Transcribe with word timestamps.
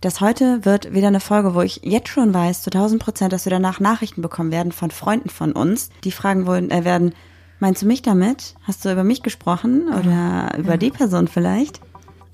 dass 0.00 0.20
heute 0.20 0.64
wird 0.64 0.94
wieder 0.94 1.08
eine 1.08 1.20
Folge, 1.20 1.54
wo 1.54 1.60
ich 1.60 1.80
jetzt 1.82 2.08
schon 2.08 2.32
weiß, 2.32 2.62
zu 2.62 2.70
1000 2.70 3.02
Prozent, 3.02 3.32
dass 3.32 3.44
wir 3.44 3.50
danach 3.50 3.80
Nachrichten 3.80 4.22
bekommen 4.22 4.50
werden 4.50 4.72
von 4.72 4.90
Freunden 4.90 5.28
von 5.28 5.52
uns, 5.52 5.90
die 6.04 6.12
fragen 6.12 6.46
wollen, 6.46 6.70
äh, 6.70 6.84
werden, 6.84 7.14
meinst 7.58 7.82
du 7.82 7.86
mich 7.86 8.02
damit? 8.02 8.54
Hast 8.62 8.84
du 8.84 8.92
über 8.92 9.04
mich 9.04 9.22
gesprochen 9.22 9.88
oder 9.88 10.56
über 10.58 10.78
die 10.78 10.90
Person 10.90 11.28
vielleicht? 11.28 11.80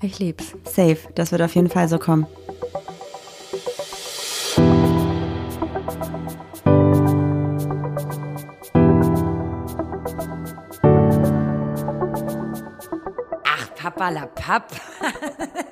Ich 0.01 0.19
lieb's. 0.19 0.53
Safe, 0.63 0.97
das 1.15 1.31
wird 1.31 1.41
auf 1.41 1.55
jeden 1.55 1.69
Fall 1.69 1.89
so 1.89 1.99
kommen. 1.99 2.25
Ach, 13.43 13.75
Papa 13.75 14.09
la 14.09 14.25
Papp. 14.27 14.71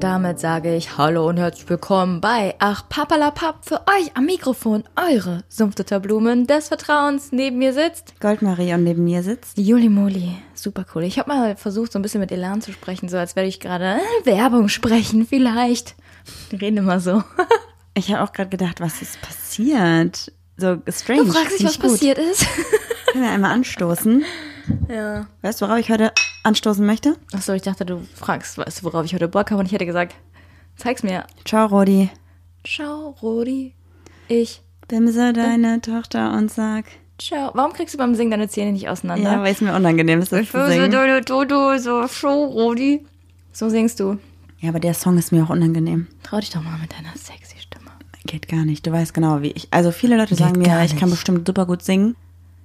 Und 0.00 0.04
damit 0.04 0.40
sage 0.40 0.74
ich 0.74 0.96
Hallo 0.96 1.28
und 1.28 1.36
herzlich 1.36 1.68
willkommen 1.68 2.22
bei 2.22 2.54
Ach 2.58 2.88
Papalapap 2.88 3.66
für 3.66 3.82
euch 3.86 4.16
am 4.16 4.24
Mikrofon, 4.24 4.82
eure 4.96 5.44
Sumpfdutterblumen 5.50 6.46
des 6.46 6.68
Vertrauens. 6.68 7.32
Neben 7.32 7.58
mir 7.58 7.74
sitzt 7.74 8.18
Goldmarie 8.18 8.72
und 8.72 8.84
neben 8.84 9.04
mir 9.04 9.22
sitzt. 9.22 9.58
Juli 9.58 9.90
Moli. 9.90 10.38
Super 10.54 10.86
cool. 10.94 11.04
Ich 11.04 11.18
habe 11.18 11.28
mal 11.28 11.54
versucht, 11.54 11.92
so 11.92 11.98
ein 11.98 12.02
bisschen 12.02 12.22
mit 12.22 12.32
Elan 12.32 12.62
zu 12.62 12.72
sprechen, 12.72 13.10
so 13.10 13.18
als 13.18 13.36
werde 13.36 13.50
ich 13.50 13.60
gerade 13.60 13.98
äh, 13.98 14.24
Werbung 14.24 14.70
sprechen, 14.70 15.26
vielleicht. 15.26 15.96
Wir 16.48 16.62
reden 16.62 16.78
immer 16.78 16.98
so. 16.98 17.22
Ich 17.92 18.10
habe 18.10 18.22
auch 18.22 18.32
gerade 18.32 18.48
gedacht, 18.48 18.80
was 18.80 19.02
ist 19.02 19.20
passiert? 19.20 20.32
So 20.56 20.78
strange. 20.88 21.24
Du 21.24 21.32
fragst 21.32 21.58
dich, 21.58 21.66
was 21.66 21.78
gut. 21.78 21.90
passiert 21.90 22.16
ist. 22.16 22.46
Können 23.12 23.24
wir 23.24 23.30
einmal 23.30 23.52
anstoßen? 23.52 24.24
ja. 24.88 25.26
Weißt 25.42 25.60
du, 25.60 25.66
worauf 25.66 25.78
ich 25.78 25.90
heute 25.90 26.12
anstoßen 26.44 26.84
möchte? 26.84 27.16
Achso, 27.32 27.52
ich 27.52 27.62
dachte, 27.62 27.84
du 27.84 28.00
fragst, 28.14 28.58
weißt 28.58 28.80
du, 28.80 28.84
worauf 28.84 29.04
ich 29.04 29.14
heute 29.14 29.28
Bock 29.28 29.50
habe 29.50 29.60
und 29.60 29.66
ich 29.66 29.72
hätte 29.72 29.86
gesagt, 29.86 30.14
zeig's 30.76 31.02
mir. 31.02 31.24
Ciao, 31.44 31.66
Rodi. 31.66 32.10
Ciao, 32.64 33.16
Rodi. 33.22 33.74
Ich. 34.28 34.62
Bimse 34.88 35.32
deine 35.32 35.80
Tochter 35.80 36.32
und 36.32 36.50
sag. 36.50 36.84
Ciao. 37.18 37.50
Warum 37.54 37.72
kriegst 37.72 37.94
du 37.94 37.98
beim 37.98 38.14
Singen 38.14 38.30
deine 38.30 38.48
Zähne 38.48 38.72
nicht 38.72 38.88
auseinander? 38.88 39.30
Ja, 39.32 39.42
weil 39.42 39.52
es 39.52 39.60
mir 39.60 39.74
unangenehm 39.74 40.20
ist, 40.20 40.32
das 40.32 40.50
zu 40.50 40.66
singen. 40.68 40.90
deine 40.90 41.20
Dodo, 41.20 41.78
so 41.78 42.08
Show, 42.08 42.44
Rodi. 42.44 43.06
So 43.52 43.68
singst 43.68 44.00
du. 44.00 44.18
Ja, 44.58 44.70
aber 44.70 44.80
der 44.80 44.94
Song 44.94 45.16
ist 45.18 45.32
mir 45.32 45.44
auch 45.44 45.50
unangenehm. 45.50 46.06
Trau 46.22 46.38
dich 46.40 46.50
doch 46.50 46.62
mal 46.62 46.78
mit 46.78 46.92
deiner 46.92 47.16
sexy 47.16 47.58
Stimme. 47.58 47.90
Geht 48.26 48.48
gar 48.48 48.64
nicht. 48.64 48.86
Du 48.86 48.92
weißt 48.92 49.14
genau, 49.14 49.42
wie 49.42 49.52
ich. 49.52 49.68
Also 49.70 49.90
viele 49.92 50.16
Leute 50.16 50.30
Geht 50.30 50.38
sagen 50.38 50.58
mir, 50.58 50.82
ich 50.84 50.96
kann 50.96 51.10
bestimmt 51.10 51.46
super 51.46 51.66
gut 51.66 51.82
singen. 51.82 52.16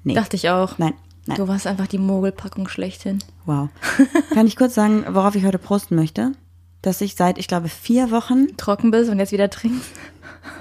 Nee. 0.04 0.14
Dachte 0.14 0.36
ich 0.36 0.50
auch. 0.50 0.78
Nein. 0.78 0.94
Nein. 1.28 1.38
Du 1.38 1.48
warst 1.48 1.66
einfach 1.66 1.88
die 1.88 1.98
Mogelpackung 1.98 2.68
schlechthin. 2.68 3.20
Wow. 3.46 3.70
kann 4.34 4.48
ich 4.48 4.56
kurz 4.56 4.76
sagen, 4.76 5.06
worauf 5.10 5.36
ich 5.36 5.46
heute 5.46 5.58
prosten 5.58 5.96
möchte? 5.96 6.34
Dass 6.82 7.02
ich 7.02 7.16
seit, 7.16 7.40
ich 7.40 7.48
glaube, 7.48 7.68
vier 7.68 8.12
Wochen, 8.12 8.56
Trocken 8.58 8.92
bist 8.92 9.10
und 9.10 9.18
jetzt 9.18 9.32
wieder 9.32 9.50
trinkst. 9.50 9.90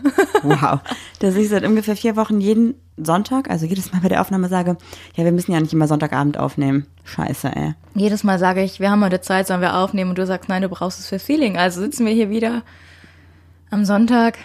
wow, 0.43 0.81
dass 1.19 1.35
ich 1.37 1.49
seit 1.49 1.65
ungefähr 1.65 1.97
vier 1.97 2.17
Wochen 2.17 2.41
jeden 2.41 2.75
Sonntag, 2.97 3.51
also 3.51 3.67
jedes 3.67 3.93
Mal 3.93 4.01
bei 4.01 4.09
der 4.09 4.21
Aufnahme 4.21 4.49
sage, 4.49 4.77
ja, 5.15 5.25
wir 5.25 5.33
müssen 5.33 5.53
ja 5.53 5.61
nicht 5.61 5.73
immer 5.73 5.89
Sonntagabend 5.89 6.39
aufnehmen. 6.39 6.87
Scheiße, 7.05 7.55
ey. 7.55 7.75
Jedes 7.95 8.25
Mal 8.25 8.39
sage 8.39 8.63
ich, 8.63 8.81
wir 8.81 8.91
haben 8.91 9.05
heute 9.05 9.21
Zeit, 9.21 9.47
sollen 9.47 9.61
wir 9.61 9.77
aufnehmen? 9.77 10.11
Und 10.11 10.19
du 10.19 10.27
sagst, 10.27 10.49
nein, 10.49 10.63
du 10.63 10.69
brauchst 10.69 11.01
es 11.01 11.09
für 11.09 11.19
Feeling. 11.19 11.57
Also 11.59 11.81
sitzen 11.81 12.07
wir 12.07 12.13
hier 12.13 12.31
wieder 12.31 12.63
am 13.71 13.85
Sonntag. 13.85 14.39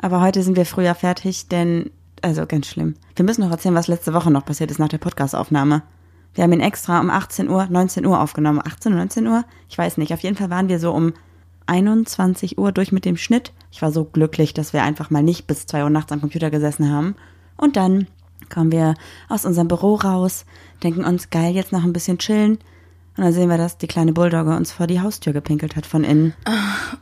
Aber 0.00 0.20
heute 0.20 0.42
sind 0.42 0.56
wir 0.56 0.66
früher 0.66 0.94
fertig, 0.94 1.48
denn, 1.48 1.90
also 2.22 2.46
ganz 2.46 2.66
schlimm. 2.66 2.94
Wir 3.16 3.24
müssen 3.24 3.42
noch 3.42 3.50
erzählen, 3.50 3.74
was 3.74 3.88
letzte 3.88 4.14
Woche 4.14 4.30
noch 4.30 4.44
passiert 4.44 4.70
ist 4.70 4.78
nach 4.78 4.88
der 4.88 4.98
Podcastaufnahme. 4.98 5.82
Wir 6.34 6.44
haben 6.44 6.52
ihn 6.52 6.60
extra 6.60 7.00
um 7.00 7.10
18 7.10 7.50
Uhr, 7.50 7.66
19 7.68 8.06
Uhr 8.06 8.20
aufgenommen. 8.20 8.60
18 8.64 8.92
oder 8.92 9.00
19 9.00 9.26
Uhr? 9.26 9.44
Ich 9.68 9.76
weiß 9.76 9.98
nicht. 9.98 10.14
Auf 10.14 10.20
jeden 10.20 10.36
Fall 10.36 10.50
waren 10.50 10.68
wir 10.68 10.78
so 10.78 10.92
um 10.92 11.12
21 11.66 12.58
Uhr 12.58 12.72
durch 12.72 12.92
mit 12.92 13.04
dem 13.04 13.16
Schnitt. 13.16 13.52
Ich 13.70 13.82
war 13.82 13.92
so 13.92 14.04
glücklich, 14.04 14.54
dass 14.54 14.72
wir 14.72 14.82
einfach 14.82 15.10
mal 15.10 15.22
nicht 15.22 15.46
bis 15.46 15.66
2 15.66 15.84
Uhr 15.84 15.90
nachts 15.90 16.12
am 16.12 16.20
Computer 16.20 16.50
gesessen 16.50 16.90
haben. 16.90 17.16
Und 17.56 17.76
dann 17.76 18.06
kommen 18.52 18.72
wir 18.72 18.94
aus 19.28 19.44
unserem 19.44 19.68
Büro 19.68 19.94
raus, 19.96 20.44
denken 20.82 21.04
uns, 21.04 21.30
geil, 21.30 21.54
jetzt 21.54 21.72
noch 21.72 21.84
ein 21.84 21.92
bisschen 21.92 22.18
chillen. 22.18 22.58
Und 23.16 23.24
dann 23.24 23.32
sehen 23.32 23.50
wir, 23.50 23.58
dass 23.58 23.76
die 23.76 23.86
kleine 23.86 24.12
Bulldogge 24.12 24.56
uns 24.56 24.72
vor 24.72 24.86
die 24.86 25.00
Haustür 25.00 25.34
gepinkelt 25.34 25.76
hat 25.76 25.84
von 25.84 26.02
innen. 26.02 26.34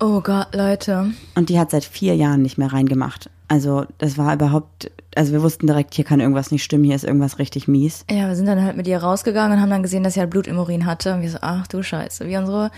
Oh 0.00 0.20
Gott, 0.20 0.54
Leute. 0.54 1.12
Und 1.36 1.50
die 1.50 1.59
hat 1.59 1.70
seit 1.70 1.84
vier 1.84 2.16
Jahren 2.16 2.42
nicht 2.42 2.59
mehr 2.59 2.72
reingemacht. 2.72 3.30
Also 3.50 3.84
das 3.99 4.16
war 4.16 4.33
überhaupt, 4.33 4.93
also 5.16 5.33
wir 5.33 5.43
wussten 5.43 5.66
direkt, 5.66 5.94
hier 5.94 6.05
kann 6.05 6.21
irgendwas 6.21 6.53
nicht 6.53 6.62
stimmen, 6.62 6.84
hier 6.84 6.94
ist 6.94 7.03
irgendwas 7.03 7.41
richtig 7.41 7.66
mies. 7.66 8.05
Ja, 8.09 8.28
wir 8.28 8.37
sind 8.37 8.47
dann 8.47 8.62
halt 8.62 8.77
mit 8.77 8.87
ihr 8.87 8.99
rausgegangen 8.99 9.56
und 9.56 9.61
haben 9.61 9.71
dann 9.71 9.83
gesehen, 9.83 10.05
dass 10.05 10.15
sie 10.15 10.21
halt 10.21 10.31
Blut 10.31 10.47
im 10.47 10.56
Urin 10.56 10.87
hatte. 10.87 11.15
Und 11.15 11.22
wir 11.22 11.31
so, 11.31 11.38
ach 11.41 11.66
du 11.66 11.83
Scheiße. 11.83 12.28
Wie 12.28 12.37
unsere 12.37 12.71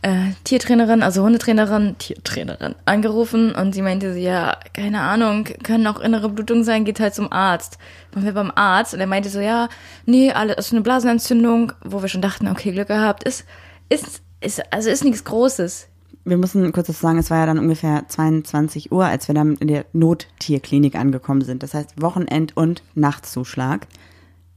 äh, 0.00 0.32
Tiertrainerin, 0.44 1.02
also 1.02 1.22
Hundetrainerin, 1.22 1.96
Tiertrainerin, 1.98 2.76
angerufen 2.86 3.54
und 3.54 3.74
sie 3.74 3.82
meinte 3.82 4.14
so, 4.14 4.18
ja, 4.18 4.56
keine 4.72 5.00
Ahnung, 5.00 5.44
können 5.62 5.86
auch 5.86 6.00
innere 6.00 6.30
Blutungen 6.30 6.64
sein, 6.64 6.86
geht 6.86 6.98
halt 6.98 7.14
zum 7.14 7.30
Arzt. 7.30 7.76
Waren 8.12 8.24
wir 8.24 8.32
beim 8.32 8.52
Arzt 8.54 8.94
und 8.94 9.00
er 9.00 9.06
meinte 9.06 9.28
so, 9.28 9.40
ja, 9.40 9.68
nee, 10.06 10.32
alles 10.32 10.56
ist 10.56 10.72
eine 10.72 10.80
Blasenentzündung, 10.80 11.72
wo 11.84 12.00
wir 12.00 12.08
schon 12.08 12.22
dachten, 12.22 12.48
okay, 12.48 12.72
Glück 12.72 12.88
gehabt, 12.88 13.22
ist, 13.24 13.44
ist, 13.90 14.22
ist, 14.40 14.62
also 14.72 14.88
ist 14.88 15.04
nichts 15.04 15.24
Großes. 15.24 15.88
Wir 16.28 16.38
müssen 16.38 16.72
kurz 16.72 16.88
dazu 16.88 17.00
sagen, 17.00 17.18
es 17.18 17.30
war 17.30 17.38
ja 17.38 17.46
dann 17.46 17.60
ungefähr 17.60 18.02
22 18.08 18.90
Uhr, 18.90 19.04
als 19.04 19.28
wir 19.28 19.34
dann 19.36 19.54
in 19.58 19.68
der 19.68 19.84
Nottierklinik 19.92 20.96
angekommen 20.96 21.42
sind. 21.42 21.62
Das 21.62 21.72
heißt 21.72 22.02
Wochenend- 22.02 22.56
und 22.56 22.82
Nachtzuschlag. 22.96 23.86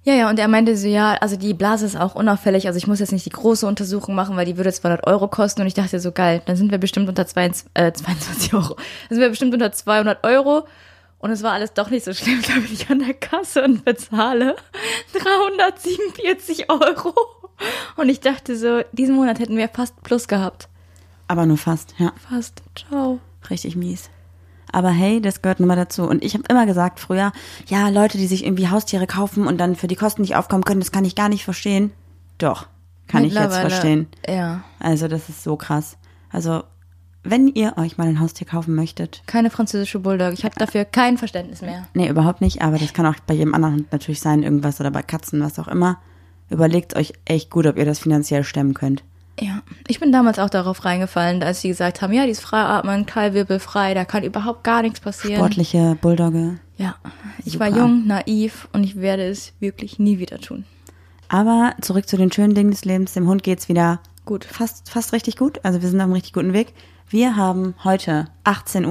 Ja, 0.01 0.15
ja, 0.15 0.29
und 0.31 0.39
er 0.39 0.47
meinte 0.47 0.75
so, 0.75 0.87
ja, 0.87 1.13
also 1.21 1.35
die 1.35 1.53
Blase 1.53 1.85
ist 1.85 1.95
auch 1.95 2.15
unauffällig, 2.15 2.65
also 2.65 2.77
ich 2.77 2.87
muss 2.87 2.99
jetzt 2.99 3.11
nicht 3.11 3.27
die 3.27 3.31
große 3.31 3.67
Untersuchung 3.67 4.15
machen, 4.15 4.35
weil 4.35 4.47
die 4.47 4.57
würde 4.57 4.73
200 4.73 5.05
Euro 5.05 5.27
kosten 5.27 5.61
und 5.61 5.67
ich 5.67 5.75
dachte 5.75 5.99
so, 5.99 6.11
geil, 6.11 6.41
dann 6.45 6.55
sind 6.55 6.71
wir 6.71 6.79
bestimmt 6.79 7.07
unter 7.07 7.27
22, 7.27 7.69
äh, 7.75 7.93
22 7.93 8.53
Euro, 8.55 8.75
dann 8.75 9.09
sind 9.09 9.19
wir 9.19 9.29
bestimmt 9.29 9.53
unter 9.53 9.71
200 9.71 10.23
Euro 10.23 10.65
und 11.19 11.29
es 11.29 11.43
war 11.43 11.51
alles 11.51 11.73
doch 11.73 11.91
nicht 11.91 12.05
so 12.05 12.13
schlimm, 12.13 12.41
da 12.47 12.53
bin 12.53 12.73
ich 12.73 12.89
an 12.89 12.99
der 12.99 13.13
Kasse 13.13 13.63
und 13.63 13.85
bezahle 13.85 14.55
347 15.13 16.71
Euro 16.71 17.13
und 17.97 18.09
ich 18.09 18.21
dachte 18.21 18.55
so, 18.55 18.81
diesen 18.93 19.15
Monat 19.15 19.37
hätten 19.37 19.57
wir 19.57 19.67
fast 19.67 20.01
Plus 20.01 20.27
gehabt. 20.27 20.69
Aber 21.29 21.45
nur 21.45 21.57
fast, 21.57 21.93
ja. 21.99 22.11
Fast, 22.27 22.63
ciao. 22.75 23.19
Richtig 23.51 23.75
mies. 23.75 24.09
Aber 24.71 24.89
hey, 24.89 25.21
das 25.21 25.43
gehört 25.43 25.59
nun 25.59 25.67
mal 25.67 25.75
dazu. 25.75 26.03
Und 26.03 26.23
ich 26.23 26.33
habe 26.33 26.43
immer 26.49 26.65
gesagt 26.65 26.99
früher, 26.99 27.31
ja, 27.67 27.89
Leute, 27.89 28.17
die 28.17 28.25
sich 28.25 28.43
irgendwie 28.43 28.67
Haustiere 28.69 29.05
kaufen 29.05 29.45
und 29.45 29.59
dann 29.59 29.75
für 29.75 29.87
die 29.87 29.95
Kosten 29.95 30.23
nicht 30.23 30.35
aufkommen 30.35 30.63
können, 30.63 30.79
das 30.79 30.91
kann 30.91 31.05
ich 31.05 31.15
gar 31.15 31.29
nicht 31.29 31.45
verstehen. 31.45 31.91
Doch, 32.39 32.67
kann 33.07 33.25
ich 33.25 33.33
jetzt 33.35 33.55
verstehen. 33.57 34.07
Ja, 34.27 34.63
Also 34.79 35.07
das 35.07 35.29
ist 35.29 35.43
so 35.43 35.55
krass. 35.55 35.97
Also 36.31 36.63
wenn 37.23 37.47
ihr 37.47 37.77
euch 37.77 37.99
mal 37.99 38.07
ein 38.07 38.19
Haustier 38.19 38.47
kaufen 38.47 38.73
möchtet, 38.73 39.21
keine 39.27 39.51
französische 39.51 39.99
Bulldog, 39.99 40.33
ich 40.33 40.45
habe 40.45 40.55
dafür 40.57 40.83
kein 40.83 41.19
Verständnis 41.19 41.61
mehr. 41.61 41.87
nee, 41.93 42.09
überhaupt 42.09 42.41
nicht, 42.41 42.63
aber 42.63 42.79
das 42.79 42.93
kann 42.93 43.05
auch 43.05 43.15
bei 43.27 43.35
jedem 43.35 43.53
anderen 43.53 43.87
natürlich 43.91 44.19
sein, 44.19 44.41
irgendwas 44.41 44.79
oder 44.79 44.89
bei 44.89 45.03
Katzen, 45.03 45.41
was 45.41 45.59
auch 45.59 45.67
immer. 45.67 45.99
Überlegt 46.49 46.95
euch 46.95 47.13
echt 47.25 47.51
gut, 47.51 47.67
ob 47.67 47.77
ihr 47.77 47.85
das 47.85 47.99
finanziell 47.99 48.43
stemmen 48.43 48.73
könnt. 48.73 49.03
Ja, 49.39 49.61
ich 49.87 49.99
bin 49.99 50.11
damals 50.11 50.37
auch 50.39 50.49
darauf 50.49 50.83
reingefallen, 50.83 51.41
als 51.43 51.61
sie 51.61 51.69
gesagt 51.69 52.01
haben, 52.01 52.11
ja, 52.13 52.25
die 52.25 52.31
ist 52.31 52.41
freiatmen, 52.41 53.05
Keilwirbelfrei, 53.05 53.93
da 53.93 54.03
kann 54.05 54.23
überhaupt 54.23 54.63
gar 54.63 54.81
nichts 54.81 54.99
passieren. 54.99 55.37
Sportliche 55.37 55.97
Bulldogge. 56.01 56.59
Ja, 56.77 56.95
ich 57.45 57.53
Super. 57.53 57.71
war 57.71 57.77
jung, 57.77 58.07
naiv 58.07 58.67
und 58.73 58.83
ich 58.83 58.97
werde 58.97 59.23
es 59.23 59.53
wirklich 59.59 59.99
nie 59.99 60.19
wieder 60.19 60.39
tun. 60.39 60.65
Aber 61.29 61.73
zurück 61.81 62.07
zu 62.07 62.17
den 62.17 62.31
schönen 62.31 62.55
Dingen 62.55 62.71
des 62.71 62.85
Lebens. 62.85 63.13
Dem 63.13 63.27
Hund 63.27 63.43
geht's 63.43 63.69
wieder 63.69 64.01
Gut. 64.25 64.45
fast, 64.45 64.89
fast 64.89 65.13
richtig 65.13 65.37
gut. 65.37 65.59
Also 65.63 65.81
wir 65.81 65.89
sind 65.89 65.99
auf 65.99 66.05
einem 66.05 66.13
richtig 66.13 66.33
guten 66.33 66.53
Weg. 66.53 66.73
Wir 67.11 67.35
haben 67.35 67.73
heute 67.83 68.27
18.45 68.43 68.87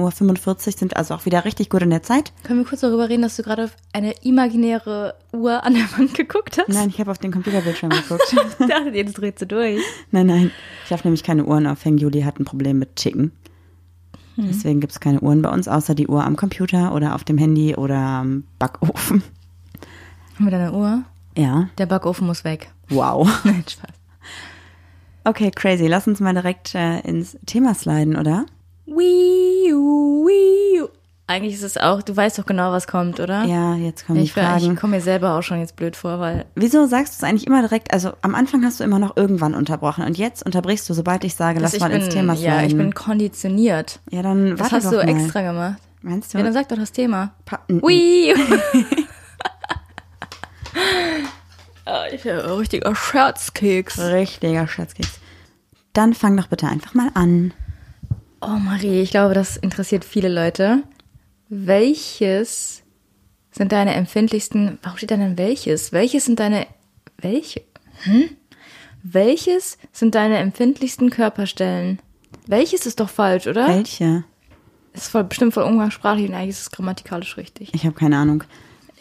Uhr, 0.67 0.71
sind 0.77 0.97
also 0.97 1.13
auch 1.13 1.25
wieder 1.25 1.45
richtig 1.45 1.69
gut 1.69 1.81
in 1.83 1.89
der 1.89 2.03
Zeit. 2.03 2.33
Können 2.43 2.59
wir 2.59 2.65
kurz 2.67 2.81
darüber 2.81 3.07
reden, 3.07 3.21
dass 3.21 3.37
du 3.37 3.43
gerade 3.43 3.63
auf 3.65 3.75
eine 3.93 4.11
imaginäre 4.23 5.15
Uhr 5.31 5.63
an 5.63 5.73
der 5.73 5.83
Wand 5.97 6.15
geguckt 6.15 6.57
hast? 6.57 6.67
Nein, 6.67 6.89
ich 6.89 6.99
habe 6.99 7.11
auf 7.11 7.17
den 7.17 7.31
Computerbildschirm 7.31 7.91
geguckt. 7.91 8.35
Ich 8.59 8.67
dachte, 8.67 8.89
jetzt 8.89 9.13
dreht 9.17 9.39
sie 9.39 9.47
durch. 9.47 9.81
nein, 10.11 10.27
nein. 10.27 10.51
Ich 10.85 10.91
habe 10.91 11.01
nämlich 11.05 11.23
keine 11.23 11.45
Uhren 11.45 11.65
aufhängen. 11.65 11.97
Juli 11.97 12.21
hat 12.23 12.39
ein 12.39 12.45
Problem 12.45 12.77
mit 12.79 12.95
Chicken. 12.97 13.31
Deswegen 14.35 14.79
gibt's 14.79 14.99
keine 15.01 15.19
Uhren 15.19 15.41
bei 15.41 15.49
uns, 15.49 15.67
außer 15.67 15.95
die 15.95 16.07
Uhr 16.07 16.23
am 16.23 16.37
Computer 16.37 16.93
oder 16.93 17.15
auf 17.15 17.25
dem 17.25 17.37
Handy 17.37 17.75
oder 17.75 17.97
am 17.97 18.45
Backofen. 18.57 19.21
Haben 20.35 20.45
wir 20.45 20.51
da 20.51 20.57
eine 20.57 20.71
Uhr? 20.73 21.03
Ja, 21.37 21.69
Der 21.77 21.85
Backofen 21.85 22.25
muss 22.27 22.43
weg. 22.45 22.71
wow. 22.89 23.27
Nein, 23.43 23.63
Spaß. 23.67 23.91
Okay, 25.29 25.51
crazy. 25.51 25.87
Lass 25.87 26.07
uns 26.07 26.19
mal 26.19 26.33
direkt 26.33 26.73
äh, 26.75 26.99
ins 27.01 27.37
Thema 27.45 27.75
sliden, 27.75 28.15
oder? 28.17 28.45
Wii 28.87 29.73
U, 29.73 30.25
Wii 30.27 30.81
U. 30.81 30.87
Eigentlich 31.27 31.53
ist 31.53 31.61
es 31.63 31.77
auch, 31.77 32.01
du 32.01 32.17
weißt 32.17 32.39
doch 32.39 32.45
genau, 32.47 32.71
was 32.71 32.87
kommt, 32.87 33.19
oder? 33.19 33.43
Ja, 33.43 33.75
jetzt 33.75 34.07
kommen 34.07 34.17
die 34.17 34.23
Ich, 34.23 34.29
ich 34.29 34.33
Fragen. 34.33 34.75
komme 34.75 34.95
mir 34.95 35.01
selber 35.01 35.35
auch 35.37 35.43
schon 35.43 35.59
jetzt 35.59 35.75
blöd 35.75 35.95
vor, 35.95 36.19
weil 36.19 36.45
Wieso 36.55 36.87
sagst 36.87 37.13
du 37.13 37.17
es 37.23 37.29
eigentlich 37.29 37.45
immer 37.45 37.61
direkt? 37.61 37.93
Also 37.93 38.13
am 38.23 38.33
Anfang 38.33 38.65
hast 38.65 38.79
du 38.79 38.83
immer 38.83 38.97
noch 38.97 39.15
irgendwann 39.15 39.53
unterbrochen 39.53 40.03
und 40.05 40.17
jetzt 40.17 40.43
unterbrichst 40.43 40.89
du, 40.89 40.95
sobald 40.95 41.23
ich 41.23 41.35
sage, 41.35 41.59
lass 41.59 41.75
ich 41.75 41.81
mal 41.81 41.91
bin, 41.91 42.01
ins 42.01 42.09
Thema 42.11 42.35
sliden. 42.35 42.51
ja, 42.51 42.63
ich 42.63 42.75
bin 42.75 42.95
konditioniert. 42.95 43.99
ja, 44.09 44.23
dann 44.23 44.51
Das 44.57 44.59
warte 44.71 44.75
hast 44.77 44.91
du 44.91 44.95
mal. 44.97 45.07
extra 45.07 45.41
gemacht. 45.43 45.75
Meinst 46.01 46.33
du? 46.33 46.39
Ja, 46.39 46.43
dann 46.45 46.53
sag 46.53 46.67
doch 46.69 46.77
das 46.77 46.91
Thema. 46.93 47.31
Pa 47.45 47.59
n- 47.67 47.83
Ui! 47.83 48.33
Ah, 51.85 52.05
ich 52.11 52.23
bin 52.23 52.31
ein 52.39 52.39
richtiger 52.49 52.95
Scherzkeks. 52.95 53.99
Richtiger 53.99 54.67
Schatzkeks. 54.67 55.18
Dann 55.93 56.13
fang 56.13 56.37
doch 56.37 56.47
bitte 56.47 56.67
einfach 56.67 56.93
mal 56.93 57.09
an. 57.13 57.53
Oh 58.41 58.57
Marie, 58.59 59.01
ich 59.01 59.11
glaube, 59.11 59.33
das 59.33 59.57
interessiert 59.57 60.05
viele 60.05 60.29
Leute. 60.29 60.83
Welches 61.49 62.83
sind 63.51 63.71
deine 63.71 63.95
empfindlichsten, 63.95 64.77
warum 64.83 64.97
steht 64.97 65.11
da 65.11 65.17
denn 65.17 65.37
welches? 65.37 65.91
Welches 65.91 66.25
sind 66.25 66.39
deine, 66.39 66.67
welche? 67.17 67.63
Hm? 68.03 68.29
Welches 69.03 69.77
sind 69.91 70.15
deine 70.15 70.37
empfindlichsten 70.37 71.09
Körperstellen? 71.09 71.99
Welches 72.47 72.85
ist 72.85 72.99
doch 72.99 73.09
falsch, 73.09 73.47
oder? 73.47 73.67
Welche? 73.67 74.23
Ist 74.93 75.09
voll, 75.09 75.23
bestimmt 75.23 75.53
voll 75.53 75.63
umgangssprachlich 75.63 76.29
und 76.29 76.35
eigentlich 76.35 76.49
ist 76.49 76.61
es 76.61 76.71
grammatikalisch 76.71 77.37
richtig. 77.37 77.73
Ich 77.73 77.85
habe 77.85 77.95
keine 77.95 78.17
Ahnung. 78.17 78.43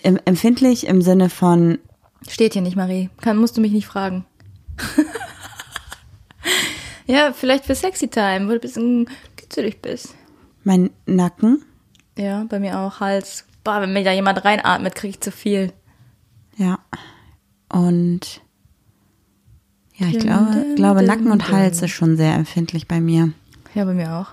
Em 0.03 0.19
empfindlich 0.25 0.87
im 0.87 1.03
Sinne 1.03 1.29
von, 1.29 1.79
Steht 2.27 2.55
hier 2.55 2.63
nicht, 2.63 2.77
Marie. 2.77 3.11
Kann, 3.21 3.37
musst 3.37 3.57
du 3.57 3.61
mich 3.61 3.73
nicht 3.73 3.87
fragen. 3.87 4.25
ja, 7.09 7.33
vielleicht 7.33 7.65
für 7.65 7.75
Sexy 7.75 8.07
Time, 8.09 8.47
wo 8.47 8.51
du 8.51 8.55
ein 8.55 8.61
bisschen 8.61 9.11
kitzelig 9.37 9.83
bist. 9.83 10.15
mein 10.63 10.91
Nacken. 11.07 11.65
Ja, 12.17 12.45
bei 12.49 12.61
mir 12.61 12.79
auch 12.79 13.01
Hals. 13.01 13.45
Boah, 13.65 13.81
wenn 13.81 13.93
mir 13.93 14.05
da 14.05 14.13
jemand 14.13 14.45
reinatmet, 14.45 14.95
kriege 14.95 15.11
ich 15.11 15.21
zu 15.21 15.33
viel. 15.33 15.73
Ja. 16.57 16.79
Und 17.69 18.41
ja, 19.97 20.07
ich 20.07 20.19
glaube, 20.19 20.75
glaube 20.77 21.03
Nacken 21.03 21.31
und. 21.33 21.51
Hals 21.51 21.83
ist 21.83 21.91
schon 21.91 22.17
sehr 22.17 22.35
empfindlich 22.35 22.87
bei 22.87 23.01
mir. 23.01 23.33
Ja, 23.75 23.85
bei 23.85 23.95
mir 23.95 24.13
auch. 24.15 24.29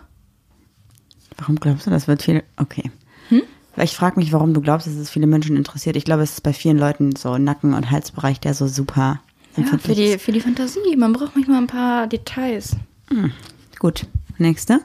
Warum 1.37 1.55
glaubst 1.59 1.85
du, 1.87 1.91
das 1.91 2.07
wird 2.07 2.21
viel? 2.21 2.43
Okay. 2.57 2.91
Weil 3.75 3.85
ich 3.85 3.95
frage 3.97 4.17
mich, 4.19 4.31
warum 4.31 4.53
du 4.53 4.61
glaubst, 4.61 4.87
dass 4.87 4.93
es 4.93 5.09
viele 5.09 5.27
Menschen 5.27 5.57
interessiert. 5.57 5.97
Ich 5.97 6.05
glaube, 6.05 6.23
es 6.23 6.31
ist 6.31 6.43
bei 6.43 6.53
vielen 6.53 6.77
Leuten 6.77 7.15
so 7.15 7.37
Nacken- 7.37 7.73
und 7.73 7.91
Halsbereich, 7.91 8.39
der 8.39 8.53
so 8.53 8.67
super 8.67 9.19
Ja, 9.57 9.77
für 9.77 9.95
die, 9.95 10.17
für 10.17 10.31
die 10.31 10.41
Fantasie. 10.41 10.95
Man 10.97 11.13
braucht 11.13 11.35
manchmal 11.35 11.57
ein 11.57 11.67
paar 11.67 12.07
Details. 12.07 12.75
Gut. 13.79 14.07
Nächste. 14.37 14.81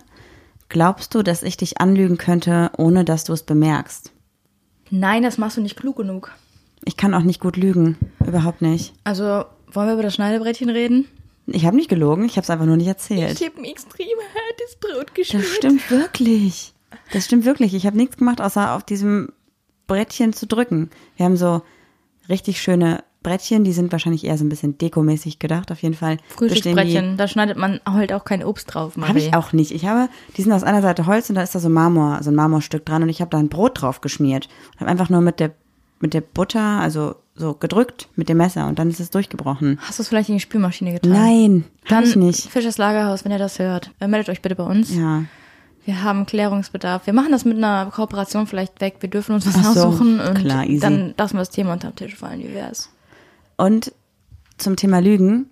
Glaubst 0.68 1.14
du, 1.14 1.22
dass 1.22 1.42
ich 1.42 1.56
dich 1.56 1.80
anlügen 1.80 2.16
könnte, 2.16 2.70
ohne 2.76 3.04
dass 3.04 3.24
du 3.24 3.32
es 3.32 3.42
bemerkst? 3.42 4.12
Nein, 4.90 5.22
das 5.22 5.38
machst 5.38 5.56
du 5.56 5.60
nicht 5.60 5.76
klug 5.76 5.96
genug. 5.96 6.32
Ich 6.84 6.96
kann 6.96 7.14
auch 7.14 7.22
nicht 7.22 7.40
gut 7.40 7.56
lügen. 7.56 7.96
Überhaupt 8.24 8.62
nicht. 8.62 8.94
Also, 9.04 9.44
wollen 9.72 9.88
wir 9.88 9.94
über 9.94 10.02
das 10.02 10.14
Schneidebrettchen 10.14 10.70
reden? 10.70 11.06
Ich 11.46 11.66
habe 11.66 11.76
nicht 11.76 11.88
gelogen, 11.88 12.24
ich 12.24 12.36
habe 12.36 12.42
es 12.42 12.50
einfach 12.50 12.66
nur 12.66 12.76
nicht 12.76 12.86
erzählt. 12.86 13.40
habe 13.40 13.58
ein 13.58 13.64
extrem 13.64 14.06
hartes 14.06 14.76
Brot 14.80 15.14
geschnitten. 15.14 15.44
Das 15.46 15.56
stimmt 15.56 15.90
wirklich. 15.90 16.72
Das 17.12 17.24
stimmt 17.24 17.44
wirklich. 17.44 17.74
Ich 17.74 17.86
habe 17.86 17.96
nichts 17.96 18.16
gemacht, 18.16 18.40
außer 18.40 18.74
auf 18.74 18.84
diesem 18.84 19.32
Brettchen 19.88 20.32
zu 20.32 20.46
drücken. 20.46 20.90
Wir 21.16 21.26
haben 21.26 21.36
so 21.36 21.62
richtig 22.28 22.62
schöne 22.62 23.02
Brettchen, 23.22 23.64
die 23.64 23.72
sind 23.72 23.92
wahrscheinlich 23.92 24.24
eher 24.24 24.38
so 24.38 24.44
ein 24.44 24.48
bisschen 24.48 24.78
dekomäßig 24.78 25.38
gedacht. 25.38 25.70
Auf 25.70 25.82
jeden 25.82 25.94
Fall. 25.94 26.16
Frühstücksbrettchen, 26.28 27.16
da 27.16 27.28
schneidet 27.28 27.58
man 27.58 27.80
halt 27.86 28.12
auch 28.12 28.24
kein 28.24 28.42
Obst 28.42 28.74
drauf. 28.74 28.94
Habe 29.00 29.18
ich 29.18 29.34
auch 29.34 29.52
nicht. 29.52 29.72
Ich 29.72 29.86
habe, 29.86 30.08
die 30.36 30.42
sind 30.42 30.52
aus 30.52 30.64
einer 30.64 30.80
Seite 30.80 31.06
Holz 31.06 31.28
und 31.28 31.36
da 31.36 31.42
ist 31.42 31.54
da 31.54 31.58
so 31.58 31.68
Marmor, 31.68 32.22
so 32.22 32.30
ein 32.30 32.34
Marmorstück 32.34 32.86
dran 32.86 33.02
und 33.02 33.08
ich 33.10 33.20
habe 33.20 33.30
da 33.30 33.38
ein 33.38 33.48
Brot 33.48 33.82
drauf 33.82 34.00
geschmiert. 34.00 34.48
Und 34.72 34.80
habe 34.80 34.90
einfach 34.90 35.10
nur 35.10 35.20
mit 35.20 35.38
der, 35.38 35.52
mit 36.00 36.14
der 36.14 36.22
Butter, 36.22 36.80
also 36.80 37.16
so 37.34 37.54
gedrückt 37.54 38.08
mit 38.16 38.28
dem 38.28 38.38
Messer 38.38 38.66
und 38.66 38.78
dann 38.78 38.88
ist 38.90 39.00
es 39.00 39.10
durchgebrochen. 39.10 39.78
Hast 39.82 39.98
du 39.98 40.02
es 40.02 40.08
vielleicht 40.08 40.28
in 40.28 40.36
die 40.36 40.40
Spülmaschine 40.40 40.92
getan? 40.92 41.12
Nein, 41.12 41.64
Dann 41.88 42.04
ich 42.04 42.16
nicht. 42.16 42.50
Fischers 42.50 42.78
Lagerhaus, 42.78 43.24
wenn 43.24 43.32
ihr 43.32 43.38
das 43.38 43.58
hört. 43.58 43.90
Äh, 44.00 44.08
meldet 44.08 44.28
euch 44.28 44.42
bitte 44.42 44.54
bei 44.54 44.64
uns. 44.64 44.94
Ja. 44.94 45.24
Wir 45.84 46.02
haben 46.02 46.26
Klärungsbedarf. 46.26 47.06
Wir 47.06 47.14
machen 47.14 47.32
das 47.32 47.44
mit 47.44 47.56
einer 47.56 47.90
Kooperation 47.90 48.46
vielleicht 48.46 48.80
weg. 48.80 48.96
Wir 49.00 49.08
dürfen 49.08 49.34
uns 49.34 49.46
was 49.46 49.74
so, 49.74 49.86
aussuchen 49.86 50.20
und 50.20 50.38
klar, 50.38 50.66
dann 50.66 51.14
lassen 51.16 51.34
wir 51.34 51.40
das 51.40 51.50
Thema 51.50 51.72
unterm 51.72 51.96
Tisch 51.96 52.14
fallen. 52.14 52.40
Wie 52.40 52.54
wär's? 52.54 52.90
Und 53.60 53.92
zum 54.56 54.76
Thema 54.76 55.00
Lügen. 55.02 55.50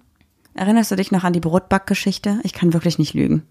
Erinnerst 0.55 0.91
du 0.91 0.97
dich 0.97 1.13
noch 1.13 1.25
an 1.25 1.35
die 1.35 1.41
Brotbackgeschichte? 1.41 2.41
Ich 2.43 2.55
kann 2.55 2.73
wirklich 2.73 2.99
nicht 2.99 3.13
lügen. 3.13 3.47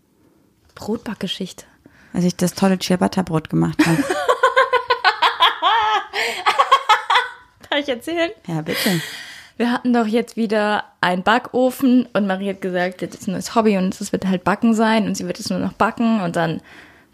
Brotbackgeschichte. 0.74 1.65
Als 2.12 2.25
ich 2.25 2.36
das 2.36 2.56
tolle 2.56 2.80
Ciabatta-Brot 2.80 3.51
gemacht 3.51 3.77
habe. 3.86 3.98
Kann 7.69 7.77
ich 7.77 7.88
erzählen? 7.88 8.31
ja, 8.48 8.62
bitte. 8.62 9.00
Wir 9.57 9.71
hatten 9.71 9.94
doch 9.94 10.07
jetzt 10.07 10.38
wieder 10.38 10.86
einen 11.01 11.21
Backofen 11.21 12.07
und 12.13 12.25
Marie 12.25 12.50
hat 12.50 12.62
gesagt, 12.62 13.04
das 13.04 13.13
ist 13.13 13.27
ein 13.27 13.33
neues 13.33 13.54
Hobby 13.54 13.77
und 13.77 14.01
es 14.01 14.12
wird 14.12 14.25
halt 14.25 14.44
Backen 14.44 14.74
sein 14.74 15.06
und 15.06 15.13
sie 15.13 15.27
wird 15.27 15.39
es 15.39 15.51
nur 15.51 15.59
noch 15.59 15.74
backen 15.74 16.21
und 16.21 16.36
dann 16.36 16.62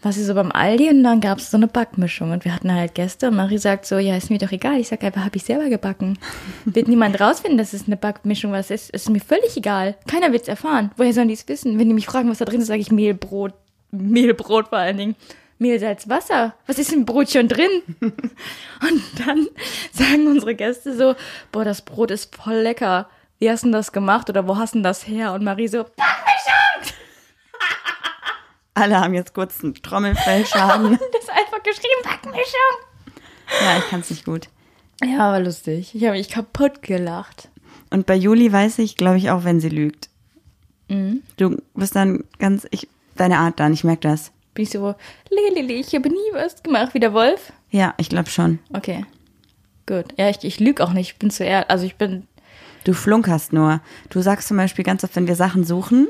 war 0.04 0.12
sie 0.12 0.24
so 0.24 0.34
beim 0.34 0.52
Aldi 0.52 0.90
und 0.90 1.02
dann 1.02 1.20
gab 1.20 1.38
es 1.38 1.50
so 1.50 1.56
eine 1.56 1.68
Backmischung 1.68 2.30
und 2.30 2.44
wir 2.44 2.54
hatten 2.54 2.72
halt 2.72 2.94
Gäste 2.94 3.28
und 3.28 3.36
Marie 3.36 3.58
sagt 3.58 3.86
so, 3.86 3.98
ja, 3.98 4.16
ist 4.16 4.30
mir 4.30 4.38
doch 4.38 4.52
egal. 4.52 4.78
Ich 4.78 4.88
sag 4.88 5.02
einfach, 5.02 5.24
habe 5.24 5.36
ich 5.36 5.44
selber 5.44 5.68
gebacken. 5.68 6.18
Wird 6.64 6.88
niemand 6.88 7.20
rausfinden, 7.20 7.58
dass 7.58 7.72
es 7.72 7.86
eine 7.86 7.96
Backmischung 7.96 8.52
was 8.52 8.70
ist. 8.70 8.90
Ist 8.90 9.10
mir 9.10 9.20
völlig 9.20 9.56
egal. 9.56 9.96
Keiner 10.06 10.32
wird 10.32 10.42
es 10.42 10.48
erfahren. 10.48 10.90
Woher 10.96 11.12
sollen 11.12 11.28
die 11.28 11.34
es 11.34 11.48
wissen? 11.48 11.78
Wenn 11.78 11.88
die 11.88 11.94
mich 11.94 12.06
fragen, 12.06 12.28
was 12.28 12.38
da 12.38 12.44
drin 12.44 12.60
ist, 12.60 12.66
sage 12.66 12.80
ich 12.80 12.92
Mehlbrot. 12.92 13.54
Mehlbrot 13.90 14.68
vor 14.68 14.78
allen 14.78 14.98
Dingen. 14.98 15.16
Mehl, 15.58 15.78
Salz, 15.78 16.08
Wasser. 16.08 16.54
Was 16.66 16.78
ist 16.78 16.92
im 16.92 17.04
Brot 17.06 17.30
schon 17.30 17.48
drin? 17.48 17.70
Und 18.00 19.02
dann 19.26 19.46
sagen 19.92 20.26
unsere 20.26 20.54
Gäste 20.54 20.94
so, 20.96 21.14
boah, 21.52 21.64
das 21.64 21.82
Brot 21.82 22.10
ist 22.10 22.34
voll 22.34 22.56
lecker. 22.56 23.08
Wie 23.38 23.50
hast 23.50 23.64
du 23.64 23.70
das 23.70 23.92
gemacht 23.92 24.28
oder 24.28 24.46
wo 24.46 24.56
hast 24.56 24.74
du 24.74 24.82
das 24.82 25.06
her? 25.06 25.32
Und 25.32 25.44
Marie 25.44 25.68
so, 25.68 25.84
Alle 28.74 29.00
haben 29.00 29.14
jetzt 29.14 29.34
kurz 29.34 29.62
einen 29.62 29.74
Trommelfellschaden. 29.74 30.92
das 31.12 31.22
ist 31.22 31.30
einfach 31.30 31.62
geschrieben, 31.62 32.02
Backmischung. 32.02 32.42
ja, 33.62 33.78
ich 33.78 33.88
kann 33.88 34.00
es 34.00 34.10
nicht 34.10 34.24
gut. 34.24 34.48
Ja, 35.02 35.30
war 35.30 35.40
lustig. 35.40 35.94
Ich 35.94 36.04
habe 36.04 36.16
mich 36.16 36.28
kaputt 36.28 36.82
gelacht. 36.82 37.48
Und 37.90 38.06
bei 38.06 38.14
Juli 38.16 38.52
weiß 38.52 38.78
ich, 38.80 38.96
glaube 38.96 39.18
ich, 39.18 39.30
auch 39.30 39.44
wenn 39.44 39.60
sie 39.60 39.68
lügt. 39.68 40.08
Mhm. 40.88 41.22
Du 41.36 41.62
bist 41.74 41.94
dann 41.94 42.24
ganz, 42.38 42.66
ich, 42.70 42.88
deine 43.16 43.38
Art 43.38 43.60
dann, 43.60 43.72
ich 43.72 43.84
merke 43.84 44.08
das. 44.08 44.32
Bin 44.54 44.64
ich 44.64 44.70
so, 44.70 44.94
Lelele, 45.30 45.74
ich 45.74 45.94
habe 45.94 46.08
nie 46.08 46.32
was 46.32 46.62
gemacht, 46.62 46.94
wie 46.94 47.00
der 47.00 47.12
Wolf. 47.12 47.52
Ja, 47.70 47.94
ich 47.98 48.08
glaube 48.08 48.30
schon. 48.30 48.58
Okay. 48.72 49.04
Gut. 49.86 50.06
Ja, 50.16 50.30
ich, 50.30 50.42
ich 50.44 50.60
lüge 50.60 50.82
auch 50.82 50.92
nicht. 50.92 51.12
Ich 51.12 51.18
bin 51.18 51.30
zu 51.30 51.44
ehrlich. 51.44 51.70
Also 51.70 51.84
ich 51.84 51.96
bin, 51.96 52.26
Du 52.84 52.92
flunkerst 52.92 53.52
nur. 53.52 53.80
Du 54.10 54.20
sagst 54.20 54.48
zum 54.48 54.58
Beispiel 54.58 54.84
ganz 54.84 55.02
oft, 55.04 55.16
wenn 55.16 55.26
wir 55.26 55.36
Sachen 55.36 55.64
suchen, 55.64 56.06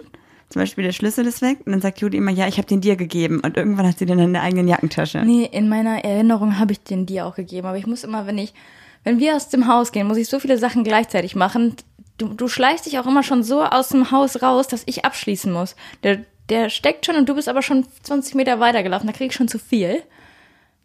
zum 0.49 0.62
Beispiel 0.62 0.85
der 0.85 0.93
Schlüssel 0.93 1.26
ist 1.26 1.43
weg, 1.43 1.58
und 1.64 1.73
dann 1.73 1.81
sagt 1.81 2.00
Juli 2.00 2.19
immer, 2.19 2.31
ja, 2.31 2.46
ich 2.46 2.58
habe 2.58 2.67
den 2.67 2.81
dir 2.81 2.96
gegeben. 2.96 3.41
Und 3.41 3.56
irgendwann 3.56 3.87
hat 3.87 3.99
sie 3.99 4.06
den 4.06 4.19
in 4.19 4.32
der 4.32 4.43
eigenen 4.43 4.69
Jackentasche. 4.69 5.19
nee, 5.25 5.49
in 5.50 5.69
meiner 5.69 6.05
Erinnerung 6.05 6.58
habe 6.58 6.73
ich 6.73 6.81
den 6.81 7.06
dir 7.06 7.26
auch 7.26 7.35
gegeben. 7.35 7.67
Aber 7.67 7.79
ich 7.79 7.87
muss 7.87 8.05
immer, 8.05 8.26
wenn 8.26 8.38
ich, 8.38 8.55
wenn 9.03 9.19
wir 9.19 9.34
aus 9.36 9.48
dem 9.48 9.67
Haus 9.67 9.93
gehen, 9.93 10.06
muss 10.06 10.17
ich 10.17 10.29
so 10.29 10.39
viele 10.39 10.58
Sachen 10.58 10.84
gleichzeitig 10.84 11.34
machen. 11.34 11.77
Du, 12.19 12.29
du 12.29 12.46
schleichst 12.46 12.86
dich 12.86 12.98
auch 12.98 13.06
immer 13.06 13.22
schon 13.22 13.43
so 13.43 13.65
aus 13.65 13.89
dem 13.89 14.10
Haus 14.10 14.43
raus, 14.43 14.69
dass 14.69 14.84
ich 14.86 15.05
abschließen 15.05 15.53
muss. 15.53 15.74
Der, 16.05 16.20
der 16.48 16.70
steckt 16.70 17.06
schon 17.06 17.17
und 17.17 17.29
du 17.29 17.34
bist 17.34 17.48
aber 17.48 17.63
schon 17.63 17.86
20 18.03 18.36
Meter 18.36 18.60
weitergelaufen. 18.60 19.06
Da 19.06 19.13
krieg 19.13 19.31
ich 19.31 19.36
schon 19.36 19.48
zu 19.48 19.58
viel. 19.58 20.03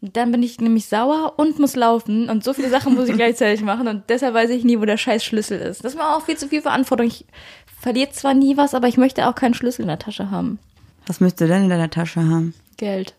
Dann 0.01 0.31
bin 0.31 0.41
ich 0.41 0.61
nämlich 0.61 0.85
sauer 0.85 1.33
und 1.35 1.59
muss 1.59 1.75
laufen 1.75 2.29
und 2.29 2.43
so 2.43 2.53
viele 2.53 2.69
Sachen 2.69 2.95
muss 2.95 3.09
ich 3.09 3.15
gleichzeitig 3.15 3.61
machen 3.61 3.89
und 3.89 4.03
deshalb 4.07 4.33
weiß 4.33 4.49
ich 4.51 4.63
nie, 4.63 4.79
wo 4.79 4.85
der 4.85 4.95
scheiß 4.95 5.25
Schlüssel 5.25 5.59
ist. 5.59 5.83
Das 5.83 5.97
war 5.97 6.15
auch 6.15 6.21
viel 6.23 6.37
zu 6.37 6.47
viel 6.47 6.61
Verantwortung. 6.61 7.07
Ich 7.07 7.25
verliere 7.79 8.11
zwar 8.11 8.33
nie 8.33 8.57
was, 8.57 8.73
aber 8.73 8.87
ich 8.87 8.97
möchte 8.97 9.27
auch 9.27 9.35
keinen 9.35 9.53
Schlüssel 9.53 9.81
in 9.83 9.87
der 9.87 9.99
Tasche 9.99 10.31
haben. 10.31 10.59
Was 11.07 11.19
müsst 11.19 11.41
ihr 11.41 11.47
denn 11.47 11.63
in 11.63 11.69
deiner 11.69 11.89
Tasche 11.89 12.21
haben? 12.21 12.53
Geld. 12.77 13.15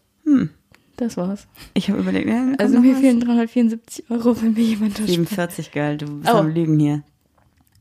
Das 0.96 1.16
war's. 1.16 1.46
Ich 1.74 1.88
habe 1.90 2.00
überlegt, 2.00 2.28
ja, 2.28 2.52
Also 2.58 2.78
mir 2.78 2.92
was? 2.94 3.00
fehlen 3.00 3.20
374 3.20 4.10
Euro, 4.10 4.40
wenn 4.42 4.52
mir 4.52 4.62
jemand 4.62 4.98
das 4.98 5.06
47, 5.06 5.72
Girl, 5.72 5.96
du 5.96 6.18
bist 6.20 6.32
Oh. 6.32 6.36
am 6.38 6.48
Lügen 6.50 6.78
hier. 6.78 7.02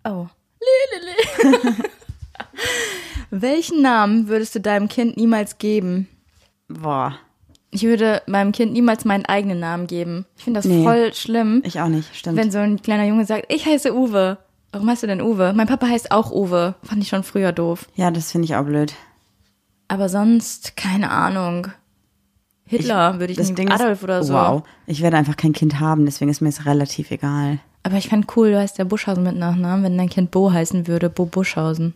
Oh. 0.06 0.28
Lelele. 1.42 1.76
Welchen 3.30 3.82
Namen 3.82 4.28
würdest 4.28 4.56
du 4.56 4.62
deinem 4.62 4.88
Kind 4.88 5.18
niemals 5.18 5.58
geben? 5.58 6.08
Boah, 6.68 7.18
Ich 7.72 7.84
würde 7.84 8.22
meinem 8.26 8.52
Kind 8.52 8.74
niemals 8.74 9.06
meinen 9.06 9.26
eigenen 9.26 9.60
Namen 9.60 9.86
geben. 9.86 10.26
Ich 10.38 10.44
finde 10.46 10.60
das 10.60 10.66
Nee. 10.66 10.84
voll 10.84 11.14
schlimm, 11.14 11.62
ich 11.66 11.80
auch 11.80 11.88
nicht, 11.88 12.16
stimmt. 12.16 12.38
wenn 12.38 12.50
so 12.52 12.58
ein 12.58 12.82
kleiner 12.82 13.06
Junge 13.06 13.26
sagt, 13.26 13.46
ich 13.54 13.66
heiße 13.66 13.94
Uwe. 13.94 14.38
Warum 14.72 14.90
heißt 14.90 15.04
du 15.04 15.08
denn 15.08 15.22
Uwe? 15.22 15.54
Mein 15.56 15.68
Papa 15.68 15.88
heißt 15.88 16.12
auch 16.12 16.32
Uwe. 16.32 16.76
Fand 16.84 17.02
ich 17.02 17.10
schon 17.10 17.24
früher 17.24 17.52
doof. 17.52 17.88
ja, 17.96 18.12
das 18.12 18.32
finde 18.32 18.46
ich 18.46 18.56
auch 18.56 18.64
blöd. 18.66 18.94
Aber 19.88 20.10
sonst, 20.10 20.78
keine 20.78 21.10
Ahnung. 21.10 21.68
Hitler 22.66 23.20
würde 23.20 23.32
ich 23.32 23.38
Das 23.38 23.48
nicht, 23.48 23.58
Ding 23.58 23.72
Adolf 23.72 24.00
ist, 24.00 24.04
oder 24.04 24.24
so. 24.24 24.34
Wow, 24.36 24.64
ich 24.86 25.02
werde 25.02 25.18
einfach 25.18 25.36
kein 25.36 25.54
Kind 25.54 25.80
haben, 25.80 26.06
deswegen 26.06 26.30
ist 26.30 26.42
mir 26.42 26.50
es 26.50 26.68
relativ 26.68 27.10
egal. 27.10 27.58
Aber 27.82 27.96
ich 27.98 28.10
fand 28.10 28.28
cool, 28.38 28.52
du 28.52 28.60
heißt 28.60 28.78
der 28.78 28.86
Buschhausen 28.86 29.24
mit 29.24 29.36
Nachnamen, 29.36 29.84
wenn 29.84 29.98
dein 29.98 30.10
Kind 30.10 30.30
Bo 30.30 30.52
heißen 30.52 30.86
würde, 30.86 31.10
Bo 31.10 31.26
Buschhausen. 31.26 31.96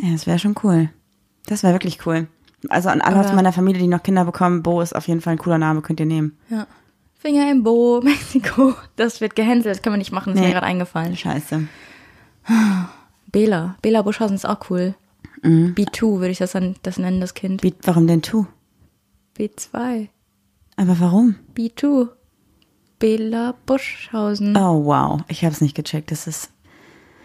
Ja, 0.00 0.10
das 0.10 0.26
wäre 0.26 0.40
schon 0.40 0.56
cool. 0.64 0.88
Das 1.46 1.62
wäre 1.62 1.72
wirklich 1.74 2.04
cool. 2.06 2.26
Also 2.68 2.88
an 2.88 3.00
alle 3.00 3.20
aus 3.20 3.32
meiner 3.32 3.52
Familie, 3.52 3.80
die 3.80 3.86
noch 3.86 4.02
Kinder 4.02 4.24
bekommen, 4.24 4.64
Bo 4.64 4.80
ist 4.80 4.96
auf 4.96 5.06
jeden 5.06 5.20
Fall 5.20 5.34
ein 5.34 5.38
cooler 5.38 5.58
Name, 5.58 5.80
könnt 5.82 6.00
ihr 6.00 6.06
nehmen. 6.06 6.36
Ja. 6.50 6.66
Finger 7.20 7.48
im 7.52 7.62
Bo, 7.62 8.00
Mexiko. 8.04 8.74
Das 8.96 9.20
wird 9.20 9.36
gehänselt, 9.36 9.76
das 9.76 9.82
können 9.82 9.94
wir 9.94 9.98
nicht 9.98 10.10
machen, 10.10 10.30
das 10.32 10.36
ist 10.36 10.40
Nee. 10.40 10.48
mir 10.48 10.54
gerade 10.54 10.66
eingefallen. 10.66 11.16
Scheiße. 11.16 11.68
Bela. 13.30 13.76
Bela 13.82 14.02
Buschhausen 14.02 14.36
ist 14.36 14.46
auch 14.46 14.70
cool. 14.70 14.94
B2 15.42 16.18
würde 16.18 16.30
ich 16.30 16.38
das, 16.38 16.52
dann, 16.52 16.74
das 16.82 16.98
nennen, 16.98 17.20
das 17.20 17.34
Kind. 17.34 17.62
Wie, 17.62 17.74
warum 17.82 18.06
denn 18.06 18.22
tu? 18.22 18.46
B2. 19.38 20.08
Aber 20.76 20.98
warum? 21.00 21.36
B2. 21.56 22.08
Bela 22.98 23.54
Buschhausen. 23.66 24.56
Oh, 24.56 24.84
wow. 24.84 25.20
Ich 25.28 25.44
habe 25.44 25.52
es 25.52 25.60
nicht 25.60 25.76
gecheckt. 25.76 26.10
Das 26.10 26.26
ist. 26.26 26.50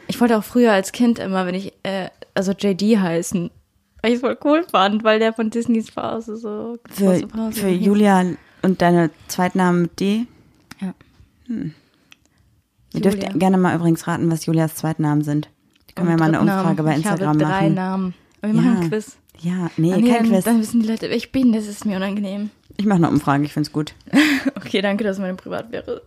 Ich 0.08 0.20
wollte 0.22 0.38
auch 0.38 0.44
früher 0.44 0.72
als 0.74 0.92
Kind 0.92 1.18
immer, 1.18 1.46
wenn 1.48 1.56
ich, 1.56 1.74
äh, 1.84 2.10
also 2.36 2.52
JD 2.52 3.00
heißen, 3.00 3.50
weil 4.02 4.12
ich 4.12 4.16
es 4.18 4.22
voll 4.22 4.38
cool 4.44 4.64
fand, 4.70 5.04
weil 5.04 5.18
der 5.20 5.34
von 5.34 5.50
Disneys 5.50 5.96
war. 5.96 6.12
Also 6.12 6.36
so 6.36 6.78
Für, 6.90 7.26
Pause. 7.26 7.62
für 7.62 7.70
Julia 7.70 8.24
und 8.62 8.82
deine 8.82 9.10
Zweitnamen 9.28 9.84
mit 9.84 10.00
D. 10.00 10.28
Ja. 10.82 10.94
Ihr 12.94 13.02
dürft 13.02 13.40
gerne 13.40 13.58
mal 13.58 13.76
übrigens 13.76 14.08
raten, 14.08 14.30
was 14.32 14.46
Julias 14.46 14.76
Zweitnamen 14.76 15.24
sind. 15.24 15.50
Die 15.90 15.94
können 15.96 16.10
wir 16.10 16.18
mal 16.18 16.26
eine. 16.30 16.40
Umfrage 16.42 16.84
bei 16.84 16.92
ich 16.92 16.98
Instagram 16.98 17.28
habe 17.30 17.38
drei 17.40 17.50
machen. 17.64 17.74
Namen. 17.74 18.14
Aber 18.42 18.54
wir 18.54 18.62
machen 18.62 18.78
ein 18.82 18.90
Quiz. 18.90 19.18
Ja, 19.40 19.70
nee, 19.78 19.96
nee, 19.98 20.10
kein 20.12 20.24
dann, 20.24 20.32
Quiz. 20.32 20.44
dann 20.46 20.60
wissen 20.60 20.82
die 20.82 20.88
Leute, 20.88 21.10
wer 21.10 21.16
ich 21.16 21.32
bin. 21.32 21.54
Das 21.54 21.68
ist 21.68 21.86
mir 21.86 21.98
unangenehm. 21.98 22.50
Ich 22.78 22.86
mache 22.86 22.98
eine 22.98 23.10
Umfrage, 23.10 23.44
ich 23.44 23.54
find's 23.54 23.72
gut. 23.72 23.94
Okay, 24.56 24.82
danke, 24.82 25.04
dass 25.04 25.20
meine 25.20 25.36
privat 25.36 25.72
wäre. 25.72 26.02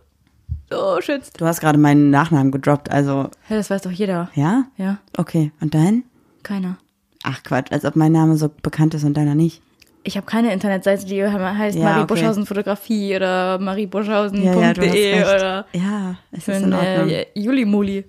Oh, 0.71 0.99
schützt. 0.99 1.39
Du 1.39 1.45
hast 1.45 1.61
gerade 1.61 1.77
meinen 1.77 2.09
Nachnamen 2.09 2.51
gedroppt, 2.51 2.89
also 2.91 3.29
Ja, 3.49 3.55
das 3.55 3.69
weiß 3.69 3.83
doch 3.83 3.91
jeder. 3.91 4.29
ja? 4.35 4.65
Ja, 4.77 4.97
Okay, 5.17 5.51
und 5.61 5.73
dein? 5.73 6.03
keiner. 6.43 6.77
Ach 7.23 7.41
Quatsch, 7.43 7.71
als 7.71 7.85
ob 7.85 7.95
mein 7.95 8.11
Name 8.11 8.35
so 8.37 8.49
bekannt 8.61 8.93
ist 8.93 9.03
und 9.05 9.15
deiner 9.15 9.35
nicht. 9.35 9.61
Ich 10.07 10.15
habe 10.15 10.25
keine 10.25 10.53
Internetseite, 10.53 11.05
die 11.05 11.21
heißt 11.21 11.77
Ja, 11.77 11.83
Marie 11.83 12.03
okay. 12.03 12.13
Buschhausen 12.13 12.45
Fotografie 12.45 13.13
oder 13.17 13.59
mariebuschhausen.de 13.59 14.45
Ja, 14.45 15.17
ja, 15.17 15.35
oder 15.35 15.65
Ja, 15.73 16.15
es 16.31 16.45
für 16.45 16.53
ist 16.53 16.63
in 16.63 16.73
Ordnung. 16.73 17.09
äh, 17.09 17.25
Juli 17.33 17.65
Muli. 17.65 18.05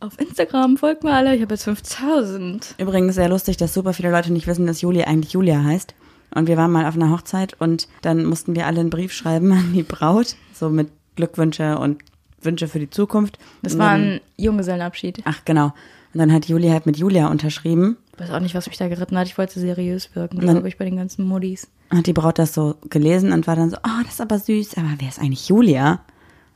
Auf 0.00 0.20
Instagram 0.20 0.76
folgt 0.76 1.02
mir 1.02 1.12
alle. 1.12 1.34
Ich 1.34 1.40
habe 1.40 1.54
jetzt 1.54 1.64
5000. 1.64 2.74
Übrigens 2.76 3.14
sehr 3.14 3.30
lustig, 3.30 3.56
dass 3.56 3.72
super 3.72 3.94
viele 3.94 4.10
Leute 4.10 4.34
nicht 4.34 4.46
wissen, 4.46 4.66
dass 4.66 4.82
Juli 4.82 5.02
eigentlich 5.04 5.32
Julia 5.32 5.64
heißt. 5.64 5.94
Und 6.34 6.46
wir 6.46 6.58
waren 6.58 6.70
mal 6.70 6.84
auf 6.84 6.94
einer 6.94 7.10
Hochzeit 7.10 7.54
und 7.58 7.88
dann 8.02 8.26
mussten 8.26 8.54
wir 8.54 8.66
alle 8.66 8.80
einen 8.80 8.90
Brief 8.90 9.14
schreiben 9.14 9.50
an 9.52 9.72
die 9.72 9.82
Braut, 9.82 10.36
so 10.52 10.68
mit 10.68 10.88
Glückwünsche 11.16 11.78
und 11.78 12.02
Wünsche 12.42 12.68
für 12.68 12.80
die 12.80 12.90
Zukunft. 12.90 13.38
Das 13.62 13.78
war 13.78 13.92
ein 13.92 14.20
Junggesellenabschied. 14.36 15.22
Ach, 15.24 15.40
genau. 15.46 15.72
Und 16.14 16.20
dann 16.20 16.32
hat 16.32 16.46
Juli 16.46 16.68
halt 16.68 16.86
mit 16.86 16.96
Julia 16.96 17.26
unterschrieben. 17.26 17.96
Ich 18.14 18.20
weiß 18.20 18.30
auch 18.30 18.40
nicht, 18.40 18.54
was 18.54 18.68
mich 18.68 18.78
da 18.78 18.88
geritten 18.88 19.18
hat. 19.18 19.26
Ich 19.26 19.36
wollte 19.36 19.58
seriös 19.58 20.14
wirken, 20.14 20.38
glaube 20.38 20.68
ich, 20.68 20.78
bei 20.78 20.84
den 20.84 20.96
ganzen 20.96 21.26
Muddis. 21.26 21.68
Hat 21.90 22.06
die 22.06 22.12
Braut 22.12 22.38
das 22.38 22.54
so 22.54 22.76
gelesen 22.88 23.32
und 23.32 23.48
war 23.48 23.56
dann 23.56 23.70
so, 23.70 23.76
oh, 23.78 24.02
das 24.04 24.14
ist 24.14 24.20
aber 24.20 24.38
süß. 24.38 24.76
Aber 24.76 24.90
wer 24.98 25.08
ist 25.08 25.20
eigentlich 25.20 25.48
Julia? 25.48 26.00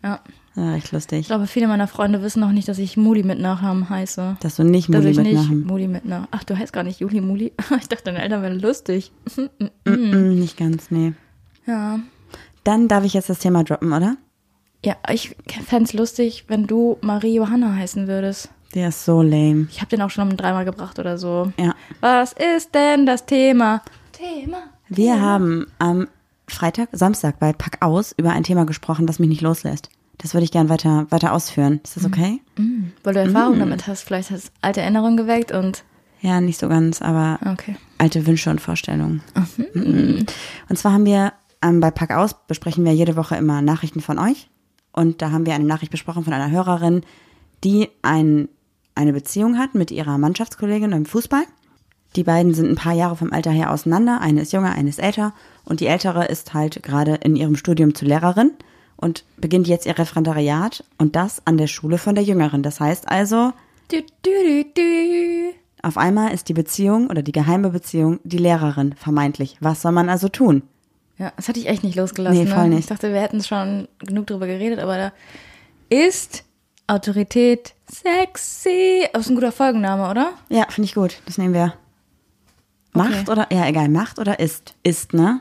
Ja. 0.05 0.21
Das 0.55 0.65
war 0.65 0.75
echt 0.75 0.93
lustig. 0.93 1.21
Ich 1.21 1.27
glaube, 1.27 1.49
viele 1.49 1.67
meiner 1.67 1.89
Freunde 1.89 2.23
wissen 2.23 2.41
noch 2.41 2.53
nicht, 2.53 2.69
dass 2.69 2.79
ich 2.79 2.97
Muli 2.97 3.25
mit 3.25 3.41
Nachnamen 3.41 3.91
heiße. 3.91 4.37
Dass 4.41 4.57
du 4.57 4.63
nicht 4.63 4.89
Muli 4.89 5.09
nicht 5.09 5.23
mitmachen. 5.23 5.67
Muli 5.67 5.89
mit 5.89 6.05
Nachnamen. 6.05 6.29
Ach, 6.31 6.45
du 6.45 6.57
heißt 6.57 6.73
gar 6.73 6.85
nicht 6.85 7.01
Juli 7.01 7.21
Muli. 7.21 7.53
Ich 7.81 7.89
dachte, 7.89 8.05
deine 8.05 8.23
Eltern 8.23 8.43
wären 8.43 8.61
lustig. 8.61 9.13
Mm, 9.85 10.39
nicht 10.39 10.57
ganz, 10.57 10.91
nee. 10.91 11.15
Ja. 11.67 11.99
Dann 12.63 12.89
darf 12.89 13.05
ich 13.05 13.15
jetzt 13.15 13.31
das 13.31 13.39
Thema 13.39 13.65
droppen, 13.65 13.93
oder? 13.93 14.17
Ja, 14.85 14.97
ich 15.11 15.35
fänd's 15.67 15.93
lustig, 15.93 16.45
wenn 16.49 16.67
du 16.67 16.99
Marie 17.01 17.35
Johanna 17.35 17.75
heißen 17.75 18.07
würdest. 18.07 18.51
Der 18.75 18.89
ist 18.89 19.05
so 19.05 19.23
lame. 19.23 19.67
Ich 19.71 19.81
habe 19.81 19.89
den 19.89 20.03
auch 20.03 20.11
schon 20.11 20.37
dreimal 20.37 20.65
gebracht 20.65 20.99
oder 20.99 21.17
so. 21.19 21.53
Ja. 21.59 21.75
Was 22.01 22.33
ist 22.33 22.75
denn 22.75 23.07
das 23.07 23.25
Thema? 23.27 23.83
Thema. 24.13 24.59
Wir 24.89 25.21
haben 25.21 25.67
am 25.79 26.09
Freitag, 26.49 26.89
Samstag 26.93 27.39
bei 27.39 27.53
Pack 27.53 27.79
aus 27.81 28.13
über 28.17 28.31
ein 28.33 28.43
Thema 28.43 28.65
gesprochen, 28.67 29.07
das 29.07 29.19
mich 29.19 29.29
nicht 29.29 29.41
loslässt. 29.43 29.89
Das 30.19 30.35
würde 30.35 30.45
ich 30.45 30.51
gern 30.51 30.69
weiter, 30.69 31.07
weiter 31.11 31.33
ausführen. 31.33 31.81
Ist 31.85 31.97
das 31.97 32.05
okay? 32.05 32.41
Mm, 32.57 32.87
weil 33.05 33.15
du 33.15 33.21
Erfahrung 33.21 33.59
damit 33.59 33.87
hast. 33.87 34.03
Vielleicht 34.03 34.31
hast 34.31 34.49
du 34.49 34.51
alte 34.63 34.81
Erinnerungen 34.81 35.17
geweckt 35.17 35.53
und. 35.53 35.85
Ja, 36.21 36.41
nicht 36.41 36.59
so 36.59 36.69
ganz, 36.69 37.01
aber 37.01 37.39
Okay. 37.53 37.77
alte 37.99 38.27
Wünsche 38.27 38.51
und 38.51 38.61
Vorstellungen. 38.61 39.23
Mhm. 39.75 40.27
Und 40.69 40.77
zwar 40.77 40.93
haben 40.93 41.05
wir 41.07 41.33
ähm, 41.63 41.79
bei 41.81 41.93
Pack 41.93 42.11
aus 42.11 42.35
besprechen 42.49 42.85
wir 42.85 42.93
jede 42.93 43.15
Woche 43.15 43.37
immer 43.37 43.63
Nachrichten 43.63 44.01
von 44.01 44.19
euch. 44.19 44.49
Und 44.93 45.23
da 45.23 45.31
haben 45.31 45.47
wir 45.47 45.55
eine 45.55 45.65
Nachricht 45.65 45.93
besprochen 45.93 46.25
von 46.25 46.33
einer 46.33 46.51
Hörerin, 46.51 47.03
die 47.63 47.89
ein, 48.03 48.49
eine 48.99 49.13
Beziehung 49.13 49.59
hat 49.59 49.75
mit 49.75 49.91
ihrer 49.91 50.19
Mannschaftskollegin 50.19 50.93
im 50.93 51.07
Fußball. 51.07 51.45
Die 52.17 52.25
beiden 52.25 52.53
sind 52.53 52.69
ein 52.69 52.77
paar 52.77 52.95
Jahre 52.95 53.17
vom 53.17 53.33
Alter 53.33 53.51
her 53.51 53.73
auseinander. 53.73 54.21
Eine 54.21 54.43
ist 54.43 54.53
jünger, 54.53 54.73
eine 54.73 54.89
ist 54.91 54.99
älter. 54.99 55.35
Und 55.65 55.81
die 55.81 55.87
ältere 55.87 56.27
ist 56.27 56.53
halt 56.53 56.83
gerade 56.83 57.15
in 57.15 57.37
ihrem 57.37 57.57
Studium 57.57 57.95
zur 57.95 58.09
Lehrerin 58.09 58.53
und 58.97 59.25
beginnt 59.37 59.69
jetzt 59.69 59.87
ihr 59.87 59.99
Referendariat 59.99 60.85
und 60.99 61.17
das 61.17 61.47
an 61.47 61.57
der 61.57 61.67
Schule 61.67 61.99
von 61.99 62.15
der 62.15 62.25
Jüngeren. 62.25 62.63
Das 62.63 62.81
heißt 62.81 63.09
also, 63.09 63.53
Du, 63.91 64.03
du, 64.23 64.65
du, 64.75 65.55
auf 65.83 65.97
einmal 65.97 66.35
ist 66.35 66.51
die 66.51 66.55
Beziehung 66.55 67.09
oder 67.09 67.23
die 67.23 67.33
geheime 67.33 67.71
Beziehung 67.71 68.21
die 68.23 68.37
Lehrerin, 68.37 68.95
vermeintlich. 68.95 69.57
Was 69.61 69.81
soll 69.81 69.93
man 69.93 70.11
also 70.11 70.29
tun? 70.29 70.63
Ja, 71.17 71.33
das 71.37 71.49
hatte 71.49 71.59
ich 71.59 71.69
echt 71.69 71.85
nicht 71.85 71.97
losgelassen. 71.97 72.39
Nee, 72.39 72.47
voll 72.47 72.65
ne? 72.65 72.75
nicht. 72.75 72.81
Ich 72.81 72.87
dachte, 72.87 73.15
wir 73.15 73.21
hätten 73.21 73.43
schon 73.43 73.89
genug 73.99 74.27
drüber 74.27 74.47
geredet, 74.47 74.79
aber 74.79 74.99
da 74.99 75.13
ist 75.89 76.45
Autorität 76.87 77.73
sexy. 77.91 79.07
Das 79.13 79.23
ist 79.27 79.31
ein 79.31 79.35
guter 79.35 79.53
Folgenname, 79.53 80.11
oder? 80.11 80.33
Ja, 80.49 80.67
finde 80.71 80.87
ich 80.87 80.95
gut. 80.95 81.21
Das 81.27 81.39
nehmen 81.39 81.55
wir. 81.55 81.75
Macht 82.93 83.29
oder, 83.29 83.47
ja, 83.53 83.67
egal, 83.67 83.89
Macht 83.89 84.19
oder 84.19 84.41
ist? 84.41 84.75
Ist, 84.83 85.13
ne? 85.13 85.41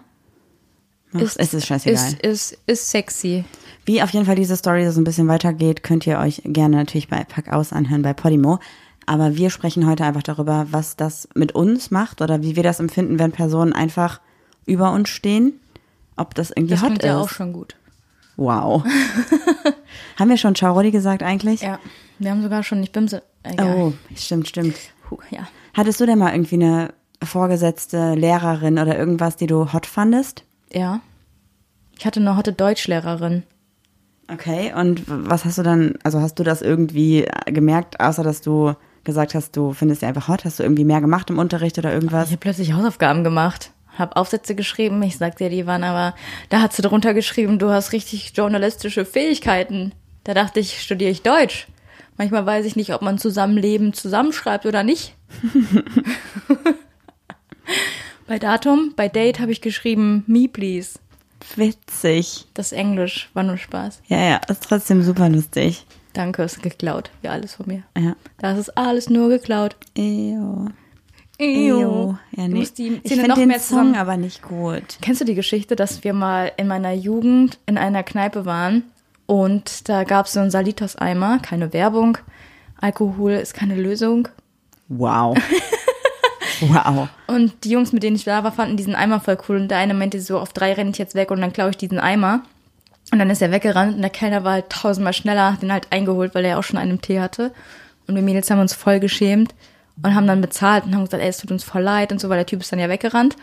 Macht, 1.11 1.23
Ist- 1.23 1.39
es 1.39 1.53
ist 1.53 1.65
scheißegal. 1.65 1.95
Ist, 2.13 2.21
ist, 2.21 2.57
ist 2.65 2.89
sexy. 2.91 3.45
Wie 3.85 4.01
auf 4.03 4.09
jeden 4.11 4.25
Fall 4.25 4.35
diese 4.35 4.57
Story 4.57 4.89
so 4.91 4.99
ein 4.99 5.05
bisschen 5.05 5.27
weitergeht, 5.29 5.81
könnt 5.81 6.05
ihr 6.05 6.19
euch 6.19 6.41
gerne 6.43 6.75
natürlich 6.75 7.07
bei 7.07 7.23
Pack 7.23 7.51
aus 7.53 7.71
anhören 7.71 8.01
bei 8.01 8.13
Podimo. 8.13 8.59
Aber 9.05 9.37
wir 9.37 9.49
sprechen 9.49 9.87
heute 9.87 10.03
einfach 10.03 10.23
darüber, 10.23 10.67
was 10.71 10.97
das 10.97 11.29
mit 11.33 11.53
uns 11.53 11.91
macht 11.91 12.21
oder 12.21 12.41
wie 12.43 12.57
wir 12.57 12.63
das 12.63 12.81
empfinden, 12.81 13.17
wenn 13.19 13.31
Personen 13.31 13.71
einfach 13.71 14.19
über 14.65 14.91
uns 14.91 15.07
stehen. 15.07 15.59
Ob 16.17 16.35
das 16.35 16.49
irgendwie 16.51 16.73
Das 16.75 16.83
hot 16.83 16.91
ist. 16.97 17.03
ja 17.05 17.17
auch 17.17 17.29
schon 17.29 17.53
gut. 17.53 17.77
Wow. 18.37 18.83
Haben 20.17 20.29
wir 20.29 20.37
schon 20.37 20.55
Ciao 20.55 20.73
Rodi 20.73 20.91
gesagt 20.91 21.23
eigentlich? 21.23 21.61
Ja, 21.61 21.79
wir 22.19 22.31
haben 22.31 22.41
sogar 22.41 22.63
schon 22.63 22.79
nicht 22.79 22.93
Bimse. 22.93 23.23
Egal. 23.43 23.75
Oh, 23.75 23.93
stimmt, 24.15 24.47
stimmt. 24.47 24.75
Puh, 25.03 25.17
ja. 25.29 25.47
Hattest 25.73 25.99
du 25.99 26.05
denn 26.05 26.17
mal 26.17 26.33
irgendwie 26.33 26.55
eine 26.55 26.93
vorgesetzte 27.23 28.15
Lehrerin 28.15 28.79
oder 28.79 28.97
irgendwas, 28.97 29.35
die 29.35 29.47
du 29.47 29.73
hot 29.73 29.85
fandest? 29.85 30.43
Ja. 30.71 31.01
Ich 31.97 32.05
hatte 32.05 32.19
eine 32.19 32.37
hotte 32.37 32.53
Deutschlehrerin. 32.53 33.43
Okay, 34.31 34.73
und 34.75 35.03
was 35.07 35.45
hast 35.45 35.57
du 35.57 35.63
dann, 35.63 35.95
also 36.03 36.19
hast 36.19 36.35
du 36.35 36.43
das 36.43 36.61
irgendwie 36.61 37.25
gemerkt, 37.45 37.99
außer 37.99 38.23
dass 38.23 38.41
du 38.41 38.73
gesagt 39.03 39.35
hast, 39.35 39.55
du 39.55 39.73
findest 39.73 40.01
sie 40.01 40.05
einfach 40.05 40.27
hot? 40.27 40.43
Hast 40.43 40.59
du 40.59 40.63
irgendwie 40.63 40.83
mehr 40.83 40.99
gemacht 40.99 41.29
im 41.29 41.39
Unterricht 41.39 41.77
oder 41.77 41.93
irgendwas? 41.93 42.25
Ich 42.25 42.33
habe 42.33 42.41
plötzlich 42.41 42.73
Hausaufgaben 42.73 43.23
gemacht, 43.23 43.71
habe 43.97 44.15
Aufsätze 44.15 44.55
geschrieben. 44.55 45.01
Ich 45.03 45.17
sagte 45.17 45.45
dir, 45.45 45.49
die 45.49 45.67
waren 45.67 45.83
aber, 45.83 46.15
da 46.49 46.61
hat 46.61 46.73
sie 46.73 46.81
drunter 46.81 47.13
geschrieben, 47.13 47.59
du 47.59 47.69
hast 47.69 47.91
richtig 47.91 48.33
journalistische 48.35 49.05
Fähigkeiten. 49.05 49.93
Da 50.23 50.33
dachte 50.33 50.59
ich, 50.59 50.81
studiere 50.81 51.11
ich 51.11 51.21
Deutsch. 51.21 51.67
Manchmal 52.17 52.45
weiß 52.45 52.65
ich 52.65 52.75
nicht, 52.75 52.93
ob 52.93 53.01
man 53.01 53.17
Zusammenleben 53.17 53.93
zusammenschreibt 53.93 54.65
oder 54.65 54.83
nicht. 54.83 55.15
bei 58.27 58.39
Datum, 58.39 58.93
bei 58.95 59.07
Date 59.07 59.39
habe 59.39 59.51
ich 59.51 59.61
geschrieben, 59.61 60.23
me 60.27 60.47
please. 60.47 60.99
Witzig. 61.55 62.45
Das 62.55 62.71
Englisch, 62.71 63.29
war 63.33 63.43
nur 63.43 63.57
Spaß. 63.57 64.01
Ja, 64.07 64.17
ja, 64.17 64.41
ist 64.49 64.63
trotzdem 64.63 65.03
super 65.03 65.29
lustig. 65.29 65.85
Danke, 66.13 66.43
ist 66.43 66.63
geklaut. 66.63 67.11
Wie 67.21 67.27
alles 67.27 67.55
von 67.55 67.67
mir. 67.67 67.83
Ja. 67.95 68.15
Das 68.39 68.57
ist 68.57 68.75
alles 68.75 69.09
nur 69.09 69.29
geklaut. 69.29 69.75
Ew. 69.95 70.67
Ew. 71.39 72.15
Ja, 72.31 72.47
nee. 72.47 72.67
die 72.77 72.99
ich 73.03 73.13
finde 73.13 73.27
noch 73.27 73.37
den 73.37 73.49
mehr 73.49 73.59
Song 73.59 73.95
aber 73.95 74.17
nicht 74.17 74.41
gut. 74.41 74.97
Kennst 75.01 75.21
du 75.21 75.25
die 75.25 75.35
Geschichte, 75.35 75.75
dass 75.75 76.03
wir 76.03 76.13
mal 76.13 76.51
in 76.57 76.67
meiner 76.67 76.93
Jugend 76.93 77.59
in 77.67 77.77
einer 77.77 78.03
Kneipe 78.03 78.45
waren 78.45 78.83
und 79.27 79.87
da 79.89 80.03
gab 80.03 80.25
es 80.25 80.33
so 80.33 80.39
einen 80.39 80.49
Salitos-Eimer, 80.49 81.39
keine 81.39 81.73
Werbung. 81.73 82.17
Alkohol 82.79 83.33
ist 83.33 83.53
keine 83.53 83.75
Lösung. 83.75 84.29
Wow. 84.87 85.37
wow. 86.61 87.09
Und 87.27 87.53
die 87.63 87.69
Jungs, 87.69 87.91
mit 87.91 88.03
denen 88.03 88.15
ich 88.15 88.23
da 88.23 88.43
war, 88.43 88.53
fanden 88.53 88.77
diesen 88.77 88.95
Eimer 88.95 89.19
voll 89.19 89.37
cool. 89.47 89.57
Und 89.57 89.67
der 89.69 89.79
eine 89.79 89.93
meinte 89.93 90.21
so, 90.21 90.39
auf 90.39 90.53
drei 90.53 90.73
renne 90.73 90.91
ich 90.91 90.97
jetzt 90.97 91.13
weg 91.13 91.29
und 91.29 91.41
dann 91.41 91.53
klaue 91.53 91.71
ich 91.71 91.77
diesen 91.77 91.99
Eimer. 91.99 92.41
Und 93.11 93.19
dann 93.19 93.29
ist 93.29 93.41
er 93.41 93.51
weggerannt 93.51 93.95
und 93.95 94.01
der 94.01 94.09
Kellner 94.09 94.43
war 94.43 94.53
halt 94.53 94.69
tausendmal 94.69 95.13
schneller, 95.13 95.53
hat 95.53 95.61
den 95.61 95.71
halt 95.71 95.87
eingeholt, 95.91 96.33
weil 96.33 96.45
er 96.45 96.51
ja 96.51 96.57
auch 96.57 96.63
schon 96.63 96.79
einen 96.79 97.01
Tee 97.01 97.19
hatte. 97.19 97.53
Und 98.07 98.15
wir 98.15 98.21
Mädels 98.21 98.49
haben 98.49 98.59
uns 98.59 98.73
voll 98.73 98.99
geschämt 98.99 99.53
und 100.03 100.15
haben 100.15 100.27
dann 100.27 100.41
bezahlt 100.41 100.85
und 100.85 100.95
haben 100.95 101.05
gesagt, 101.05 101.23
ey, 101.23 101.29
es 101.29 101.37
tut 101.37 101.51
uns 101.51 101.63
voll 101.63 101.81
leid 101.81 102.11
und 102.11 102.19
so, 102.19 102.29
weil 102.29 102.37
der 102.37 102.45
Typ 102.45 102.61
ist 102.61 102.71
dann 102.71 102.79
ja 102.79 102.89
weggerannt. 102.89 103.35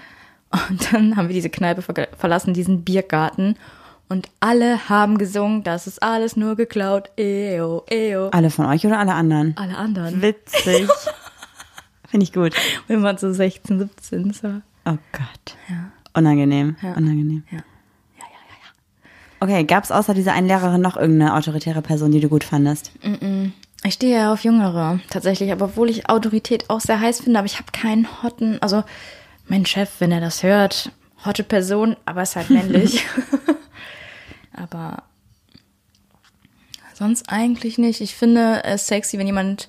Und 0.68 0.92
dann 0.92 1.16
haben 1.16 1.28
wir 1.28 1.34
diese 1.34 1.50
Kneipe 1.50 1.82
ver 1.82 2.08
verlassen, 2.16 2.54
diesen 2.54 2.84
Biergarten. 2.84 3.56
Und 4.08 4.28
alle 4.40 4.88
haben 4.88 5.18
gesungen, 5.18 5.64
das 5.64 5.86
ist 5.86 6.02
alles 6.02 6.36
nur 6.36 6.56
geklaut. 6.56 7.10
Eo, 7.16 7.84
eo. 7.90 8.28
Alle 8.28 8.50
von 8.50 8.66
euch 8.66 8.86
oder 8.86 8.98
alle 8.98 9.14
anderen? 9.14 9.56
Alle 9.56 9.76
anderen. 9.76 10.22
Witzig. 10.22 10.88
Finde 12.08 12.24
ich 12.24 12.32
gut. 12.32 12.54
Wir 12.86 13.02
waren 13.02 13.16
so 13.16 13.32
16, 13.32 13.78
17. 13.78 14.32
So. 14.32 14.48
Oh 14.84 14.98
Gott. 15.12 15.56
Unangenehm. 16.12 16.76
Ja. 16.82 16.92
Unangenehm. 16.92 17.42
Ja. 17.50 17.58
Okay, 19.40 19.64
gab 19.64 19.84
es 19.84 19.90
außer 19.90 20.14
dieser 20.14 20.32
einen 20.32 20.46
Lehrerin 20.46 20.80
noch 20.80 20.96
irgendeine 20.96 21.34
autoritäre 21.34 21.82
Person, 21.82 22.10
die 22.12 22.20
du 22.20 22.30
gut 22.30 22.44
fandest? 22.44 22.92
Ich 23.86 23.94
stehe 23.94 24.16
ja 24.16 24.32
auf 24.32 24.44
Jüngere, 24.44 25.00
tatsächlich. 25.10 25.52
Aber 25.52 25.66
obwohl 25.66 25.90
ich 25.90 26.08
Autorität 26.08 26.70
auch 26.70 26.80
sehr 26.80 27.00
heiß 27.00 27.20
finde, 27.20 27.38
aber 27.38 27.46
ich 27.46 27.58
habe 27.58 27.70
keinen 27.72 28.22
Hotten. 28.22 28.60
Also, 28.62 28.82
mein 29.46 29.66
Chef, 29.66 29.90
wenn 29.98 30.10
er 30.10 30.20
das 30.20 30.42
hört, 30.42 30.90
hotte 31.24 31.44
Person, 31.44 31.96
aber 32.06 32.22
ist 32.22 32.34
halt 32.36 32.48
männlich. 32.50 33.04
aber 34.54 35.02
sonst 36.94 37.28
eigentlich 37.28 37.76
nicht. 37.76 38.00
Ich 38.00 38.14
finde 38.14 38.64
es 38.64 38.86
sexy, 38.86 39.18
wenn 39.18 39.26
jemand 39.26 39.68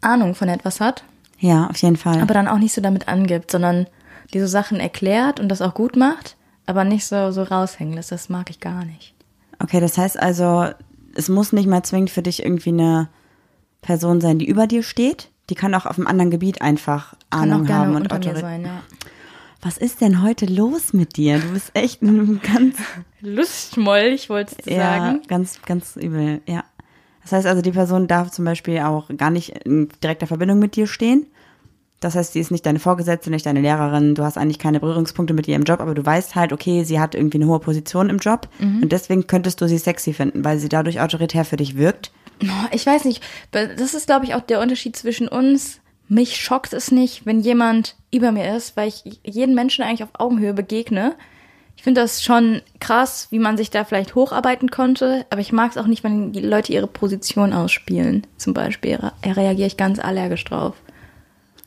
Ahnung 0.00 0.34
von 0.36 0.48
etwas 0.48 0.80
hat, 0.80 1.02
Ja, 1.40 1.66
auf 1.68 1.76
jeden 1.78 1.96
Fall. 1.96 2.20
aber 2.20 2.34
dann 2.34 2.46
auch 2.46 2.58
nicht 2.58 2.72
so 2.74 2.80
damit 2.80 3.08
angibt, 3.08 3.50
sondern 3.50 3.88
die 4.32 4.40
so 4.40 4.46
Sachen 4.46 4.78
erklärt 4.78 5.40
und 5.40 5.48
das 5.48 5.62
auch 5.62 5.74
gut 5.74 5.96
macht, 5.96 6.36
aber 6.66 6.84
nicht 6.84 7.06
so, 7.06 7.32
so 7.32 7.42
raushängen 7.42 7.94
lässt. 7.94 8.12
Das 8.12 8.28
mag 8.28 8.50
ich 8.50 8.60
gar 8.60 8.84
nicht. 8.84 9.14
Okay, 9.58 9.80
das 9.80 9.98
heißt 9.98 10.18
also, 10.20 10.68
es 11.18 11.28
muss 11.28 11.52
nicht 11.52 11.66
mal 11.66 11.82
zwingend 11.82 12.10
für 12.10 12.22
dich 12.22 12.44
irgendwie 12.44 12.70
eine 12.70 13.08
Person 13.82 14.20
sein, 14.20 14.38
die 14.38 14.46
über 14.46 14.66
dir 14.68 14.84
steht. 14.84 15.30
Die 15.50 15.56
kann 15.56 15.74
auch 15.74 15.84
auf 15.84 15.98
einem 15.98 16.06
anderen 16.06 16.30
Gebiet 16.30 16.62
einfach 16.62 17.16
Kann 17.30 17.50
Ahnung 17.50 17.68
haben 17.68 17.96
und 17.96 18.12
Autorität. 18.12 18.40
sein, 18.40 18.62
ja. 18.62 18.82
Was 19.60 19.76
ist 19.76 20.00
denn 20.00 20.22
heute 20.22 20.46
los 20.46 20.92
mit 20.92 21.16
dir? 21.16 21.40
Du 21.40 21.48
bist 21.48 21.72
echt 21.74 22.02
in 22.02 22.08
einem 22.10 22.40
ganz, 22.40 22.76
Lustmolch, 23.20 24.30
wolltest 24.30 24.64
du 24.66 24.70
ja, 24.70 24.98
sagen. 24.98 25.22
ganz, 25.26 25.60
ganz 25.62 25.96
übel, 25.96 26.40
ja. 26.46 26.62
Das 27.22 27.32
heißt 27.32 27.46
also, 27.46 27.62
die 27.62 27.72
Person 27.72 28.06
darf 28.06 28.30
zum 28.30 28.44
Beispiel 28.44 28.78
auch 28.78 29.08
gar 29.16 29.30
nicht 29.30 29.50
in 29.66 29.88
direkter 30.02 30.28
Verbindung 30.28 30.60
mit 30.60 30.76
dir 30.76 30.86
stehen. 30.86 31.26
Das 32.00 32.14
heißt, 32.14 32.32
sie 32.32 32.40
ist 32.40 32.50
nicht 32.52 32.64
deine 32.64 32.78
Vorgesetzte, 32.78 33.30
nicht 33.30 33.44
deine 33.46 33.60
Lehrerin. 33.60 34.14
Du 34.14 34.22
hast 34.22 34.38
eigentlich 34.38 34.58
keine 34.60 34.78
Berührungspunkte 34.78 35.34
mit 35.34 35.48
ihr 35.48 35.56
im 35.56 35.64
Job, 35.64 35.80
aber 35.80 35.94
du 35.94 36.04
weißt 36.06 36.36
halt, 36.36 36.52
okay, 36.52 36.84
sie 36.84 37.00
hat 37.00 37.14
irgendwie 37.16 37.38
eine 37.38 37.46
hohe 37.46 37.58
Position 37.58 38.08
im 38.08 38.18
Job 38.18 38.48
Mhm. 38.60 38.82
und 38.82 38.92
deswegen 38.92 39.26
könntest 39.26 39.60
du 39.60 39.66
sie 39.68 39.78
sexy 39.78 40.12
finden, 40.12 40.44
weil 40.44 40.58
sie 40.58 40.68
dadurch 40.68 41.00
autoritär 41.00 41.44
für 41.44 41.56
dich 41.56 41.76
wirkt. 41.76 42.12
Ich 42.70 42.86
weiß 42.86 43.04
nicht, 43.04 43.20
das 43.50 43.94
ist, 43.94 44.06
glaube 44.06 44.24
ich, 44.24 44.34
auch 44.34 44.42
der 44.42 44.60
Unterschied 44.60 44.94
zwischen 44.94 45.26
uns. 45.26 45.80
Mich 46.06 46.36
schockt 46.36 46.72
es 46.72 46.92
nicht, 46.92 47.26
wenn 47.26 47.40
jemand 47.40 47.96
über 48.14 48.30
mir 48.30 48.56
ist, 48.56 48.76
weil 48.76 48.88
ich 48.88 49.20
jeden 49.24 49.54
Menschen 49.56 49.82
eigentlich 49.84 50.04
auf 50.04 50.10
Augenhöhe 50.18 50.54
begegne. 50.54 51.16
Ich 51.76 51.82
finde 51.82 52.00
das 52.00 52.22
schon 52.24 52.62
krass, 52.80 53.26
wie 53.30 53.38
man 53.38 53.56
sich 53.56 53.70
da 53.70 53.84
vielleicht 53.84 54.14
hocharbeiten 54.14 54.70
konnte, 54.70 55.26
aber 55.30 55.40
ich 55.40 55.52
mag 55.52 55.72
es 55.72 55.76
auch 55.76 55.86
nicht, 55.86 56.02
wenn 56.04 56.32
die 56.32 56.40
Leute 56.40 56.72
ihre 56.72 56.86
Position 56.86 57.52
ausspielen. 57.52 58.26
Zum 58.36 58.54
Beispiel 58.54 58.98
da 58.98 59.12
reagiere 59.32 59.66
ich 59.66 59.76
ganz 59.76 59.98
allergisch 59.98 60.44
drauf. 60.44 60.74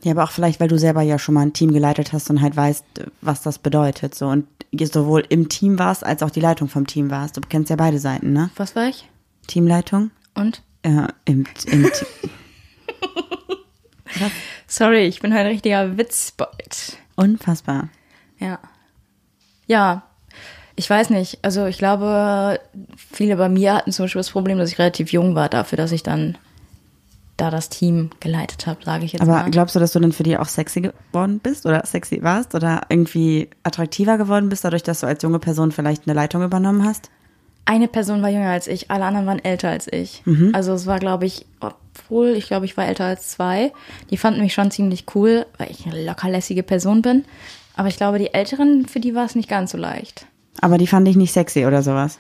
Ja, 0.04 0.12
aber 0.14 0.24
auch 0.24 0.32
vielleicht, 0.32 0.60
weil 0.60 0.68
du 0.68 0.80
selber 0.80 1.02
ja 1.04 1.20
schon 1.20 1.36
mal 1.36 1.42
ein 1.42 1.54
Team 1.54 1.72
geleitet 1.74 2.12
hast 2.14 2.30
und 2.30 2.42
halt 2.42 2.56
weißt, 2.56 2.84
was 3.22 3.42
das 3.44 3.60
bedeutet. 3.60 4.16
So 4.16 4.28
und 4.28 4.48
sowohl 4.92 5.24
im 5.30 5.48
Team 5.50 5.78
warst, 5.78 6.04
als 6.04 6.24
auch 6.24 6.32
die 6.32 6.40
Leitung 6.40 6.68
vom 6.70 6.88
Team 6.88 7.12
warst. 7.12 7.38
Du 7.38 7.42
kennst 7.42 7.70
ja 7.70 7.76
beide 7.76 8.00
Seiten, 8.00 8.34
ne? 8.34 8.50
Was 8.56 8.76
war 8.76 8.88
ich? 8.88 9.08
Teamleitung? 9.48 10.12
Und? 10.34 10.64
Ja, 10.86 11.10
im, 11.26 11.46
im 11.72 11.84
Te- 11.92 12.08
Sorry, 14.68 15.06
ich 15.06 15.20
bin 15.22 15.34
halt 15.34 15.46
ein 15.46 15.52
richtiger 15.52 15.98
Witzbold. 15.98 16.98
Unfassbar. 17.16 17.90
Ja. 18.40 18.60
Ja, 19.68 20.04
ich 20.76 20.90
weiß 20.90 21.10
nicht. 21.12 21.40
Also 21.44 21.66
ich 21.66 21.78
glaube, 21.78 22.60
viele 23.12 23.36
bei 23.36 23.50
mir 23.50 23.76
hatten 23.76 23.92
zum 23.92 24.06
Beispiel 24.06 24.20
das 24.20 24.32
Problem, 24.32 24.58
dass 24.58 24.72
ich 24.72 24.80
relativ 24.80 25.12
jung 25.12 25.36
war 25.36 25.50
dafür, 25.50 25.78
dass 25.78 25.92
ich 25.92 26.04
dann 26.04 26.38
da 27.42 27.50
das 27.50 27.70
Team 27.70 28.12
geleitet 28.20 28.68
habe, 28.68 28.84
sage 28.84 29.06
ich 29.06 29.14
jetzt 29.14 29.22
Aber 29.22 29.32
mal. 29.32 29.52
glaubst 29.52 29.76
du, 29.76 29.80
dass 29.80 29.92
du 29.92 30.00
dann 30.00 30.12
für 30.12 30.24
die 30.24 30.38
auch 30.38 30.48
sexy 30.48 30.82
geworden 30.82 31.40
bist 31.42 31.66
oder 31.66 31.86
sexy 31.86 32.22
warst 32.22 32.54
oder 32.56 32.82
irgendwie 32.90 33.50
attraktiver 33.64 34.18
geworden 34.18 34.50
bist, 34.50 34.64
dadurch, 34.64 34.84
dass 34.84 35.00
du 35.02 35.08
als 35.08 35.24
junge 35.24 35.40
Person 35.40 35.72
vielleicht 35.72 36.08
eine 36.08 36.14
Leitung 36.14 36.44
übernommen 36.44 36.86
hast? 36.86 37.10
Eine 37.66 37.88
Person 37.88 38.22
war 38.22 38.30
jünger 38.30 38.50
als 38.50 38.68
ich, 38.68 38.92
alle 38.92 39.06
anderen 39.06 39.26
waren 39.28 39.44
älter 39.44 39.70
als 39.70 39.88
ich. 39.92 40.24
Also 40.54 40.74
es 40.74 40.86
war, 40.88 41.00
glaube 41.00 41.26
ich, 41.26 41.46
obwohl 41.60 42.30
ich 42.30 42.48
glaube, 42.48 42.66
ich 42.66 42.76
war 42.76 42.86
älter 42.88 43.06
als 43.06 43.30
zwei. 43.30 43.72
Die 44.10 44.18
fanden 44.18 44.42
mich 44.42 44.54
schon 44.54 44.72
ziemlich 44.72 45.06
cool, 45.16 45.46
weil 45.58 45.70
ich 45.72 45.86
eine 45.86 46.04
lockerlässige 46.04 46.64
Person 46.64 47.02
bin. 47.02 47.24
Aber 47.76 47.88
ich 47.88 47.98
glaube, 47.98 48.20
die 48.20 48.34
Älteren, 48.34 48.88
für 48.88 49.00
die 49.00 49.16
war 49.16 49.26
es 49.26 49.36
nicht 49.36 49.48
ganz 49.50 49.72
so 49.72 49.78
leicht. 49.78 50.26
Aber 50.60 50.78
die 50.78 50.88
fand 50.88 51.08
ich 51.08 51.16
nicht 51.16 51.32
sexy 51.32 51.66
oder 51.66 51.82
sowas. 51.82 52.20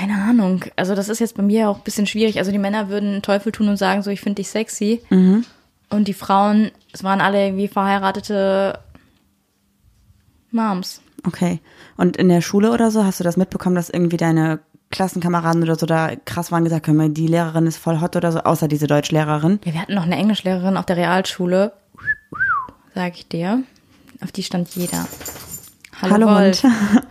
Keine 0.00 0.14
Ahnung. 0.14 0.64
Also 0.76 0.94
das 0.94 1.10
ist 1.10 1.18
jetzt 1.18 1.36
bei 1.36 1.42
mir 1.42 1.68
auch 1.68 1.76
ein 1.76 1.84
bisschen 1.84 2.06
schwierig. 2.06 2.38
Also 2.38 2.50
die 2.50 2.58
Männer 2.58 2.88
würden 2.88 3.20
Teufel 3.20 3.52
tun 3.52 3.68
und 3.68 3.76
sagen 3.76 4.00
so, 4.02 4.10
ich 4.10 4.22
finde 4.22 4.36
dich 4.36 4.48
sexy. 4.48 5.02
Und 5.90 6.08
die 6.08 6.14
Frauen, 6.14 6.70
es 6.90 7.04
waren 7.04 7.20
alle 7.20 7.44
irgendwie 7.44 7.68
verheiratete 7.68 8.78
Moms. 10.52 11.02
Okay. 11.26 11.60
Und 11.98 12.16
in 12.16 12.30
der 12.30 12.40
Schule 12.40 12.70
oder 12.70 12.90
so, 12.90 13.04
hast 13.04 13.20
du 13.20 13.24
das 13.24 13.36
mitbekommen, 13.36 13.74
dass 13.74 13.90
irgendwie 13.90 14.16
deine 14.16 14.60
Klassenkameraden 14.90 15.64
oder 15.64 15.76
so 15.76 15.84
da 15.84 16.16
krass 16.24 16.50
waren 16.50 16.64
gesagt 16.64 16.88
haben, 16.88 17.12
die 17.12 17.26
Lehrerin 17.26 17.66
ist 17.66 17.76
voll 17.76 18.00
hot 18.00 18.16
oder 18.16 18.32
so, 18.32 18.38
außer 18.38 18.68
diese 18.68 18.86
Deutschlehrerin? 18.86 19.60
Ja, 19.66 19.74
wir 19.74 19.82
hatten 19.82 19.94
noch 19.94 20.04
eine 20.04 20.16
Englischlehrerin 20.16 20.78
auf 20.78 20.86
der 20.86 20.96
Realschule, 20.96 21.74
sag 22.94 23.16
ich 23.16 23.28
dir. 23.28 23.64
Auf 24.22 24.32
die 24.32 24.44
stand 24.44 24.74
jeder. 24.74 25.06
Hallo, 26.00 26.26
Wolf. 26.26 26.62
Hund. 26.62 26.72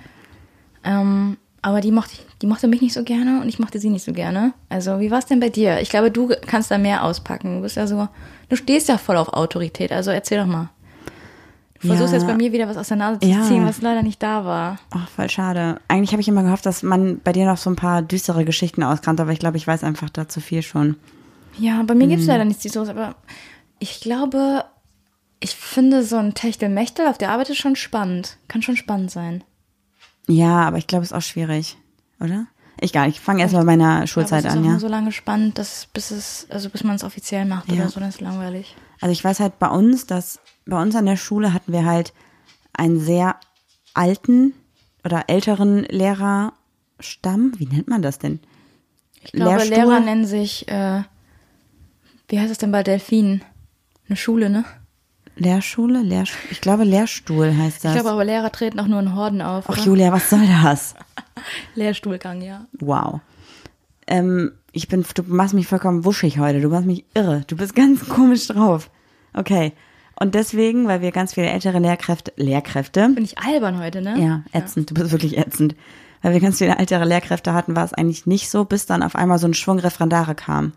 Ähm, 0.82 1.36
aber 1.62 1.82
die 1.82 1.92
mochte, 1.92 2.16
die 2.42 2.48
mochte 2.48 2.68
mich 2.68 2.82
nicht 2.82 2.94
so 2.94 3.04
gerne 3.04 3.42
und 3.42 3.50
ich 3.50 3.60
mochte 3.60 3.80
sie 3.80 3.90
nicht 3.90 4.06
so 4.06 4.14
gerne. 4.14 4.54
Also, 4.70 5.00
wie 5.00 5.12
war 5.12 5.20
es 5.20 5.26
denn 5.26 5.40
bei 5.40 5.50
dir? 5.50 5.82
Ich 5.82 5.90
glaube, 5.90 6.12
du 6.12 6.30
kannst 6.48 6.72
da 6.72 6.78
mehr 6.78 7.04
auspacken. 7.04 7.58
Du 7.58 7.62
bist 7.64 7.76
ja 7.78 7.86
so, 7.88 8.08
du 8.50 8.56
stehst 8.56 8.88
ja 8.90 8.98
voll 8.98 9.18
auf 9.18 9.30
Autorität. 9.30 9.92
Also 9.92 10.12
erzähl 10.12 10.40
doch 10.40 10.46
mal. 10.46 10.70
Du 11.82 11.88
versuchst 11.88 12.12
Ja. 12.12 12.20
jetzt 12.20 12.28
bei 12.28 12.36
mir 12.36 12.52
wieder 12.52 12.68
was 12.68 12.76
aus 12.78 12.90
der 12.90 12.98
Nase 12.98 13.20
zu 13.22 13.28
Ja. 13.28 13.42
ziehen, 13.44 13.66
was 13.66 13.82
leider 13.82 14.04
nicht 14.04 14.22
da 14.22 14.44
war. 14.44 14.80
Ach, 14.92 15.08
voll 15.10 15.30
schade. 15.30 15.80
Eigentlich 15.88 16.12
habe 16.12 16.22
ich 16.22 16.28
immer 16.28 16.44
gehofft, 16.44 16.66
dass 16.66 16.84
man 16.84 17.20
bei 17.24 17.32
dir 17.32 17.46
noch 17.46 17.58
so 17.58 17.70
ein 17.70 17.78
paar 17.78 18.02
düstere 18.02 18.44
Geschichten 18.44 18.84
auskannt, 18.84 19.22
aber 19.22 19.32
ich 19.32 19.40
glaube, 19.40 19.56
ich 19.58 19.66
weiß 19.66 19.84
einfach 19.86 20.10
da 20.10 20.28
zu 20.28 20.42
viel 20.42 20.62
schon. 20.62 20.98
Ja, 21.58 21.82
bei 21.84 21.96
mir 21.96 22.06
Mhm. 22.06 22.10
gibt's 22.12 22.26
leider 22.26 22.44
nichts 22.46 22.64
Düsteres, 22.64 22.90
aber 22.90 23.16
ich 23.80 24.02
glaube, 24.02 24.66
ich 25.40 25.56
finde 25.56 26.04
so 26.04 26.18
ein 26.18 26.34
Techtelmechtel 26.34 27.08
auf 27.08 27.18
der 27.18 27.32
Arbeit 27.32 27.50
ist 27.50 27.58
schon 27.60 27.78
spannend. 27.78 28.38
Kann 28.50 28.62
schon 28.62 28.76
spannend 28.76 29.10
sein. 29.12 29.44
Ja, 30.30 30.68
aber 30.68 30.78
ich 30.78 30.88
glaube, 30.88 31.04
es 31.04 31.12
ist 31.12 31.18
auch 31.18 31.22
schwierig, 31.22 31.78
oder? 32.20 32.46
Egal, 32.82 33.10
ich 33.10 33.20
fange 33.20 33.42
erst 33.42 33.54
mal 33.54 33.60
bei 33.60 33.78
meiner 33.78 34.08
Schulzeit 34.08 34.46
aber 34.46 34.50
es 34.50 34.54
ist 34.54 34.60
an, 34.60 34.74
ja. 34.74 34.80
so 34.80 34.88
lange 34.88 35.12
spannend, 35.12 35.58
dass 35.58 35.88
bis 35.88 36.12
es, 36.12 36.48
also 36.50 36.70
bis 36.70 36.84
man 36.84 36.96
es 36.96 37.04
offiziell 37.04 37.46
macht 37.46 37.70
Ja. 37.70 37.76
oder 37.76 37.90
so, 37.90 38.00
dann 38.00 38.08
ist 38.10 38.16
es 38.16 38.22
langweilig. 38.22 38.76
Also 39.02 39.12
ich 39.12 39.24
weiß 39.24 39.40
halt 39.42 39.60
bei 39.60 39.68
uns, 39.68 40.08
dass 40.08 40.40
bei 40.66 40.82
uns 40.82 40.96
an 40.96 41.06
der 41.06 41.18
Schule 41.18 41.54
hatten 41.54 41.74
wir 41.74 41.86
halt 41.86 42.14
einen 42.74 43.00
sehr 43.00 43.36
alten 43.94 44.54
oder 45.04 45.26
älteren 45.28 45.84
Lehrerstamm. 45.86 47.54
Wie 47.58 47.66
nennt 47.66 47.88
man 47.88 48.02
das 48.02 48.20
denn? 48.20 48.40
Ich 49.22 49.34
glaube, 49.34 49.58
Lehrstuhl? 49.58 49.76
Lehrer 49.76 50.00
nennen 50.00 50.26
sich, 50.26 50.68
äh, 50.70 51.04
wie 52.30 52.40
heißt 52.40 52.52
es 52.52 52.60
denn 52.60 52.72
bei 52.72 52.84
Delfinen? 52.84 53.44
Eine 54.08 54.16
Schule, 54.16 54.50
ne? 54.50 54.64
Lehrschule? 55.40 56.02
Lehr 56.02 56.24
ich 56.52 56.62
glaube, 56.62 56.84
Lehrstuhl 56.84 57.56
heißt 57.56 57.84
das. 57.84 57.96
Ich 57.96 58.02
glaube 58.02 58.12
aber, 58.12 58.26
Lehrer 58.26 58.52
treten 58.52 58.80
auch 58.80 58.88
nur 58.88 59.00
in 59.00 59.16
Horden 59.16 59.42
auf. 59.42 59.66
Ach 59.68 59.74
oder? 59.74 59.82
Julia, 59.82 60.12
was 60.12 60.30
soll 60.30 60.46
das? 60.64 60.96
Lehrstuhlgang, 61.76 62.42
ja. 62.42 62.66
Wow. 62.80 63.22
Ähm, 64.08 64.52
ich 64.72 64.88
bin, 64.88 65.06
du 65.14 65.24
machst 65.26 65.54
mich 65.54 65.68
vollkommen 65.68 66.06
wuschig 66.06 66.40
heute. 66.40 66.62
Du 66.62 66.70
machst 66.70 66.86
mich 66.86 67.06
irre. 67.14 67.44
Du 67.48 67.56
bist 67.56 67.76
ganz 67.76 68.08
komisch 68.08 68.48
drauf. 68.48 68.90
Okay. 69.34 69.74
Und 70.20 70.36
deswegen, 70.36 70.88
weil 70.88 71.02
wir 71.02 71.12
ganz 71.12 71.34
viele 71.34 71.48
ältere 71.48 71.80
Lehrkräfte, 71.80 72.34
Lehrkräfte, 72.36 73.10
Bin 73.10 73.24
ich 73.24 73.40
albern 73.40 73.80
heute, 73.80 74.02
ne? 74.02 74.20
ja, 74.20 74.44
ätzend, 74.52 74.90
du 74.90 74.94
bist 74.94 75.12
wirklich 75.12 75.38
ätzend. 75.38 75.76
Weil 76.22 76.34
wir 76.34 76.42
ganz 76.42 76.58
viele 76.58 76.78
ältere 76.78 77.06
Lehrkräfte 77.06 77.54
hatten, 77.54 77.78
war 77.78 77.86
es 77.86 77.94
eigentlich 77.94 78.26
nicht 78.26 78.50
so, 78.50 78.66
bis 78.66 78.86
dann 78.86 79.02
auf 79.02 79.16
einmal 79.16 79.40
so 79.40 79.48
ein 79.48 79.54
Schwung 79.54 79.80
Referendare 79.80 80.36
kam. 80.36 80.74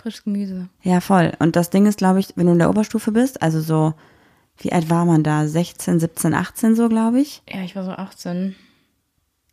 Frisches 0.00 0.24
Gemüse. 0.24 0.68
Ja, 0.82 1.00
voll. 1.00 1.32
Und 1.38 1.56
das 1.56 1.70
Ding 1.70 1.86
ist, 1.86 1.98
glaube 1.98 2.20
ich, 2.20 2.28
wenn 2.36 2.46
du 2.46 2.52
in 2.52 2.58
der 2.58 2.70
Oberstufe 2.70 3.12
bist, 3.12 3.42
also 3.42 3.60
so, 3.60 3.94
wie 4.58 4.72
alt 4.72 4.90
war 4.90 5.04
man 5.04 5.22
da? 5.22 5.46
16, 5.46 6.00
17, 6.00 6.34
18 6.34 6.76
so, 6.76 6.88
glaube 6.88 7.20
ich? 7.20 7.42
Ja, 7.48 7.62
ich 7.62 7.76
war 7.76 7.84
so 7.84 7.90
18. 7.90 8.54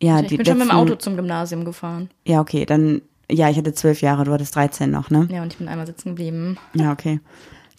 Ja, 0.01 0.19
ich 0.19 0.27
die 0.27 0.37
bin 0.37 0.45
schon 0.45 0.57
mit 0.57 0.67
dem 0.67 0.75
Auto 0.75 0.95
zum 0.95 1.15
Gymnasium 1.15 1.65
gefahren. 1.65 2.09
Ja, 2.25 2.41
okay, 2.41 2.65
dann, 2.65 3.01
ja, 3.29 3.49
ich 3.49 3.57
hatte 3.57 3.73
zwölf 3.73 4.01
Jahre, 4.01 4.23
du 4.25 4.31
hattest 4.31 4.55
13 4.55 4.91
noch, 4.91 5.09
ne? 5.09 5.27
Ja, 5.31 5.41
und 5.41 5.53
ich 5.53 5.57
bin 5.57 5.67
einmal 5.67 5.87
sitzen 5.87 6.09
geblieben. 6.09 6.57
Ja, 6.73 6.91
okay. 6.91 7.19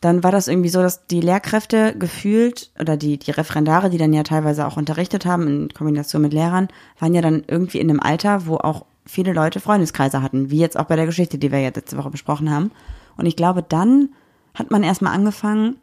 Dann 0.01 0.23
war 0.23 0.31
das 0.31 0.49
irgendwie 0.49 0.69
so, 0.69 0.83
dass 0.83 1.07
die 1.07 1.21
Lehrkräfte 1.21 1.95
gefühlt 1.99 2.71
oder 2.79 2.97
die, 2.97 3.19
die 3.19 3.31
Referendare, 3.31 3.91
die 3.91 3.99
dann 3.99 4.13
ja 4.13 4.23
teilweise 4.23 4.67
auch 4.67 4.77
unterrichtet 4.77 5.25
haben 5.25 5.47
in 5.47 5.69
Kombination 5.71 6.23
mit 6.23 6.33
Lehrern, 6.33 6.69
waren 6.99 7.15
ja 7.15 7.23
dann 7.23 7.45
irgendwie 7.47 7.81
in 7.81 7.91
einem 7.91 8.01
Alter, 8.01 8.47
wo 8.47 8.57
auch 8.57 8.85
viele 9.07 9.33
Leute 9.33 9.61
Freundeskreise 9.61 10.23
hatten, 10.23 10.51
wie 10.51 10.59
jetzt 10.59 10.77
auch 10.79 10.85
bei 10.87 10.97
der 10.97 11.07
Geschichte, 11.07 11.39
die 11.39 11.51
wir 11.53 11.61
ja 11.61 11.71
letzte 11.75 11.97
Woche 11.97 12.11
besprochen 12.11 12.51
haben. 12.51 12.71
Und 13.17 13.27
ich 13.27 13.37
glaube, 13.37 13.63
dann 13.63 14.11
hat 14.55 14.71
man 14.71 14.83
erstmal 14.83 15.15
angefangen, 15.15 15.77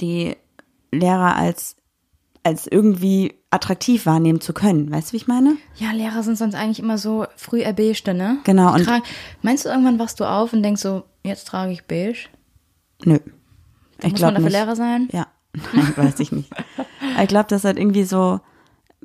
die 0.00 0.36
Lehrer 0.92 1.36
als, 1.36 1.76
als 2.42 2.66
irgendwie 2.66 3.34
attraktiv 3.50 4.06
wahrnehmen 4.06 4.40
zu 4.40 4.52
können. 4.52 4.90
Weißt 4.92 5.08
du, 5.08 5.12
wie 5.12 5.16
ich 5.18 5.26
meine? 5.28 5.56
Ja, 5.76 5.90
Lehrer 5.92 6.22
sind 6.22 6.36
sonst 6.36 6.54
eigentlich 6.54 6.80
immer 6.80 6.98
so 6.98 7.26
früh 7.36 7.60
erbeschte, 7.62 8.14
ne? 8.14 8.38
Genau, 8.44 8.74
und- 8.74 8.84
Tra 8.84 9.00
meinst 9.42 9.64
du, 9.64 9.68
irgendwann 9.70 9.98
wachst 9.98 10.20
du 10.20 10.24
auf 10.24 10.52
und 10.52 10.62
denkst 10.62 10.82
so, 10.82 11.04
jetzt 11.24 11.46
trage 11.48 11.72
ich 11.72 11.84
beige? 11.86 12.26
Nö. 13.04 13.18
Muss 14.02 14.12
glaub 14.14 14.32
man 14.32 14.34
dafür 14.34 14.40
nicht. 14.44 14.52
Lehrer 14.52 14.76
sein? 14.76 15.08
Ja, 15.12 15.26
Nein, 15.72 15.92
weiß 15.96 16.20
ich 16.20 16.30
nicht. 16.30 16.50
Ich 17.20 17.28
glaube, 17.28 17.46
das 17.48 17.64
halt 17.64 17.78
irgendwie 17.78 18.04
so, 18.04 18.40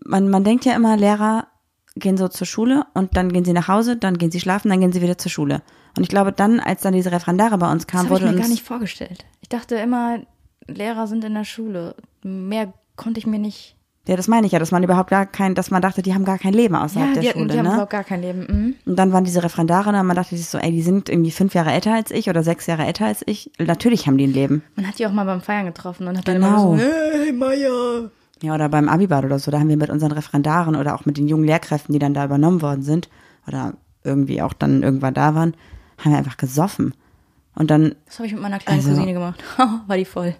man, 0.04 0.30
man 0.30 0.44
denkt 0.44 0.66
ja 0.66 0.76
immer, 0.76 0.98
Lehrer 0.98 1.48
gehen 1.95 2.17
so 2.17 2.27
zur 2.27 2.47
Schule 2.47 2.86
und 2.93 3.15
dann 3.17 3.32
gehen 3.32 3.45
sie 3.45 3.53
nach 3.53 3.67
Hause, 3.67 3.95
dann 3.97 4.17
gehen 4.17 4.32
sie 4.32 4.39
schlafen, 4.39 4.69
dann 4.69 4.79
gehen 4.79 4.91
sie 4.91 5.01
wieder 5.01 5.17
zur 5.17 5.32
Schule. 5.32 5.62
Und 5.95 6.03
ich 6.03 6.10
glaube 6.10 6.32
dann, 6.32 6.60
als 6.60 6.82
dann 6.82 6.93
diese 6.93 7.12
Referendare 7.12 7.58
bei 7.58 7.71
uns 7.71 7.86
kamen, 7.88 8.06
habe 8.06 8.15
ich 8.17 8.23
wurde 8.23 8.34
mir 8.34 8.39
gar 8.41 8.49
nicht 8.49 8.63
vorgestellt. 8.63 9.25
Ich 9.41 9.49
dachte 9.49 9.75
immer, 9.75 10.19
Lehrer 10.67 11.06
sind 11.08 11.23
in 11.23 11.34
der 11.36 11.43
Schule. 11.43 11.95
Mehr 12.23 12.73
konnte 12.95 13.19
ich 13.19 13.27
mir 13.27 13.38
nicht. 13.39 13.75
Ja, 14.06 14.17
das 14.17 14.27
meine 14.27 14.45
ich 14.45 14.51
ja, 14.51 14.60
dass 14.60 14.71
man 14.71 14.84
überhaupt 14.84 15.12
gar 15.12 15.25
kein, 15.25 15.56
dass 15.56 15.71
man 15.71 15.82
dachte, 15.82 16.01
die 16.01 16.13
haben 16.13 16.25
gar 16.25 16.38
kein 16.38 16.51
Leben 16.53 16.75
außerhalb 16.75 17.15
Ja, 17.15 17.21
der 17.21 17.29
hatten, 17.29 17.39
Schule, 17.39 17.53
die 17.53 17.58
haben 17.60 17.65
ne? 17.67 17.71
überhaupt 17.71 17.91
gar 17.91 18.03
kein 18.03 18.21
Leben. 18.21 18.39
Mhm. 18.49 18.75
Und 18.86 18.95
dann 18.99 19.13
waren 19.13 19.23
diese 19.23 19.43
Referendare 19.43 19.89
und 19.97 20.06
man 20.06 20.15
dachte 20.15 20.36
sich 20.36 20.47
so, 20.47 20.58
ey, 20.58 20.71
die 20.71 20.82
sind 20.82 21.08
irgendwie 21.08 21.32
fünf 21.32 21.53
Jahre 21.53 21.71
älter 21.71 21.93
als 21.93 22.12
ich 22.12 22.27
oder 22.29 22.43
sechs 22.43 22.65
Jahre 22.67 22.86
älter 22.86 23.06
als 23.06 23.23
ich. 23.25 23.51
Natürlich 23.60 24.06
haben 24.08 24.17
die 24.17 24.25
ein 24.27 24.34
Leben. 24.34 24.62
Man 24.75 24.88
hat 24.88 24.99
die 24.99 25.08
auch 25.08 25.13
mal 25.13 25.23
beim 25.25 25.39
Feiern 25.41 25.65
getroffen 25.67 26.08
und 26.08 26.17
hat 26.17 26.27
dann 26.27 26.36
Genau. 26.36 26.73
immer 26.73 26.79
so, 26.79 26.86
hey, 26.86 27.32
Maya. 27.32 28.10
Ja, 28.43 28.53
oder 28.56 28.67
beim 28.67 28.89
Abibad 28.89 29.23
oder 29.23 29.39
so, 29.39 29.51
da 29.51 29.60
haben 29.60 29.69
wir 29.69 29.77
mit 29.77 29.89
unseren 29.89 30.12
Referendaren 30.12 30.75
oder 30.75 30.95
auch 30.95 31.06
mit 31.06 31.17
den 31.17 31.29
jungen 31.29 31.45
Lehrkräften, 31.45 31.93
die 31.93 31.99
dann 31.99 32.13
da 32.13 32.25
übernommen 32.25 32.62
worden 32.62 32.84
sind 32.84 33.08
oder 33.47 33.73
irgendwie 34.03 34.41
auch 34.41 34.51
dann 34.51 34.84
irgendwann 34.84 35.13
da 35.13 35.34
waren, 35.34 35.53
haben 35.97 36.12
wir 36.12 36.17
einfach 36.17 36.36
gesoffen. 36.36 36.93
Und 37.56 37.71
dann, 37.71 37.95
Das 38.06 38.17
habe 38.19 38.27
ich 38.27 38.34
mit 38.34 38.41
meiner 38.41 38.60
kleinen 38.60 38.79
Also- 38.79 38.89
Cousine 38.89 39.13
gemacht. 39.13 39.41
War 39.88 39.95
die 39.95 40.03
voll. 40.06 40.36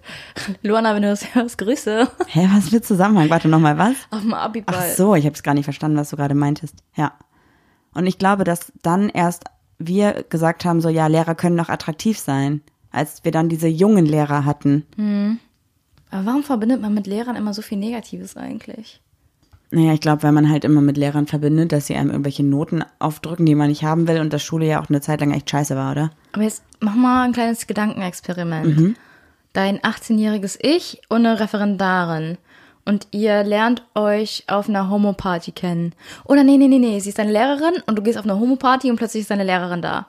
Luana, 0.64 0.94
wenn 0.96 1.04
du 1.04 1.08
das 1.10 1.34
hörst, 1.34 1.58
Grüße. 1.60 2.10
hä, 2.28 2.50
was 2.54 2.70
für 2.70 2.82
Zusammenhang? 2.82 3.30
Warte 3.30 3.48
nochmal, 3.48 3.78
was? 3.78 3.96
Auf 4.12 4.22
dem 4.22 4.34
Abiball. 4.34 4.76
Ach 4.78 4.86
so, 4.98 5.16
ich 5.16 5.24
habe 5.26 5.36
es 5.36 5.44
gar 5.44 5.54
nicht 5.54 5.64
verstanden, 5.64 5.96
was 5.98 6.10
du 6.10 6.18
gerade 6.18 6.36
meintest. 6.36 6.76
Ja. 6.96 7.14
Und 7.94 8.06
ich 8.08 8.18
glaube, 8.18 8.44
dass 8.44 8.74
dann 8.82 9.08
erst 9.10 9.46
wir 9.78 10.24
gesagt 10.30 10.66
haben, 10.66 10.82
so 10.82 10.90
ja, 10.90 11.08
Lehrer 11.08 11.36
können 11.36 11.56
doch 11.58 11.70
attraktiv 11.70 12.18
sein, 12.20 12.62
als 12.92 13.24
wir 13.24 13.32
dann 13.32 13.48
diese 13.48 13.68
jungen 13.70 14.06
Lehrer 14.06 14.44
hatten. 14.44 15.40
Aber 16.14 16.28
warum 16.28 16.44
verbindet 16.44 16.80
man 16.80 16.94
mit 16.94 17.08
Lehrern 17.08 17.36
immer 17.36 17.56
so 17.56 17.64
viel 17.64 17.80
Negatives 17.80 18.38
eigentlich? 18.38 19.02
Naja, 19.72 19.94
ich 19.94 20.00
glaube, 20.00 20.22
weil 20.22 20.32
man 20.32 20.48
halt 20.48 20.64
immer 20.64 20.82
mit 20.82 20.96
Lehrern 20.96 21.26
verbindet, 21.26 21.72
dass 21.72 21.88
sie 21.88 21.96
einem 21.96 22.12
irgendwelche 22.12 22.44
Noten 22.44 22.86
aufdrücken, 23.00 23.48
die 23.48 23.56
man 23.56 23.70
nicht 23.70 23.84
haben 23.84 24.08
will 24.08 24.20
und 24.20 24.32
dass 24.32 24.44
Schule 24.44 24.68
ja 24.68 24.80
auch 24.80 24.90
eine 24.90 25.02
Zeit 25.02 25.22
lang 25.22 25.32
echt 25.32 25.50
scheiße 25.50 25.76
war, 25.76 25.92
oder? 25.92 26.12
Aber 26.34 26.44
jetzt 26.44 26.62
mach 26.80 26.94
mal 26.94 27.24
ein 27.24 27.32
kleines 27.32 27.66
Gedankenexperiment. 27.66 28.96
Dein 29.54 29.80
18-jähriges 29.80 30.60
Ich 30.62 31.02
und 31.10 31.26
eine 31.26 31.40
Referendarin. 31.40 32.38
Und 32.86 33.08
ihr 33.10 33.44
lernt 33.44 33.82
euch 33.96 34.44
auf 34.46 34.70
einer 34.70 34.92
Homo-Party 34.92 35.52
kennen. 35.54 35.96
Oder 36.26 36.44
nee, 36.44 36.58
nee, 36.58 36.68
nee, 36.68 36.78
nee, 36.78 37.00
sie 37.00 37.10
ist 37.10 37.18
deine 37.18 37.32
Lehrerin 37.32 37.82
und 37.88 37.98
du 37.98 38.04
gehst 38.04 38.20
auf 38.20 38.26
eine 38.26 38.40
Homo-Party 38.40 38.92
und 38.92 38.98
plötzlich 38.98 39.22
ist 39.22 39.32
deine 39.32 39.46
Lehrerin 39.46 39.82
da. 39.82 40.06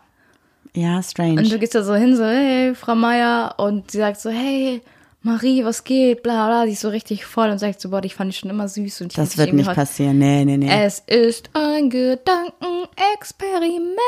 Ja, 0.74 1.02
strange. 1.02 1.40
Und 1.40 1.50
du 1.50 1.58
gehst 1.58 1.74
da 1.74 1.82
so 1.82 1.94
hin, 1.94 2.14
so, 2.16 2.24
hey, 2.24 2.74
Frau 2.74 2.94
Meier. 2.94 3.54
Und 3.56 3.90
sie 3.90 3.98
sagt 3.98 4.20
so, 4.20 4.28
hey, 4.28 4.82
Marie, 5.26 5.64
was 5.64 5.84
geht? 5.84 6.22
Bla, 6.22 6.48
bla. 6.48 6.66
Sie 6.66 6.72
ist 6.72 6.82
so 6.82 6.90
richtig 6.90 7.24
voll 7.24 7.48
und 7.48 7.56
sagt 7.58 7.80
so, 7.80 7.88
boah, 7.88 8.04
ich 8.04 8.14
fand 8.14 8.30
dich 8.30 8.40
schon 8.40 8.50
immer 8.50 8.68
süß. 8.68 9.00
Und 9.00 9.12
ich 9.12 9.16
das 9.16 9.38
wird 9.38 9.54
nicht 9.54 9.72
passieren. 9.72 10.18
Nee, 10.18 10.44
nee, 10.44 10.58
nee. 10.58 10.68
Es 10.70 10.98
ist 11.06 11.48
ein 11.54 11.88
Gedankenexperiment. 11.88 13.98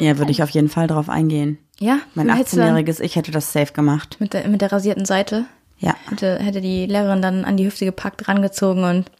ja, 0.00 0.16
würde 0.16 0.30
ich 0.30 0.42
auf 0.42 0.48
jeden 0.48 0.70
Fall 0.70 0.86
drauf 0.86 1.10
eingehen. 1.10 1.58
Ja, 1.78 1.98
Mein 2.14 2.28
du 2.28 2.34
hättest 2.34 2.56
dann 2.56 2.74
18-jähriges 2.74 3.00
Ich 3.00 3.16
hätte 3.16 3.32
das 3.32 3.52
safe 3.52 3.74
gemacht. 3.74 4.16
Mit 4.18 4.32
der, 4.32 4.48
mit 4.48 4.62
der 4.62 4.72
rasierten 4.72 5.04
Seite 5.04 5.44
Ja. 5.78 5.94
hätte, 6.08 6.38
hätte 6.38 6.62
die 6.62 6.86
Lehrerin 6.86 7.20
dann 7.20 7.44
an 7.44 7.58
die 7.58 7.66
Hüfte 7.66 7.84
gepackt, 7.84 8.28
rangezogen 8.28 8.84
und 8.84 9.10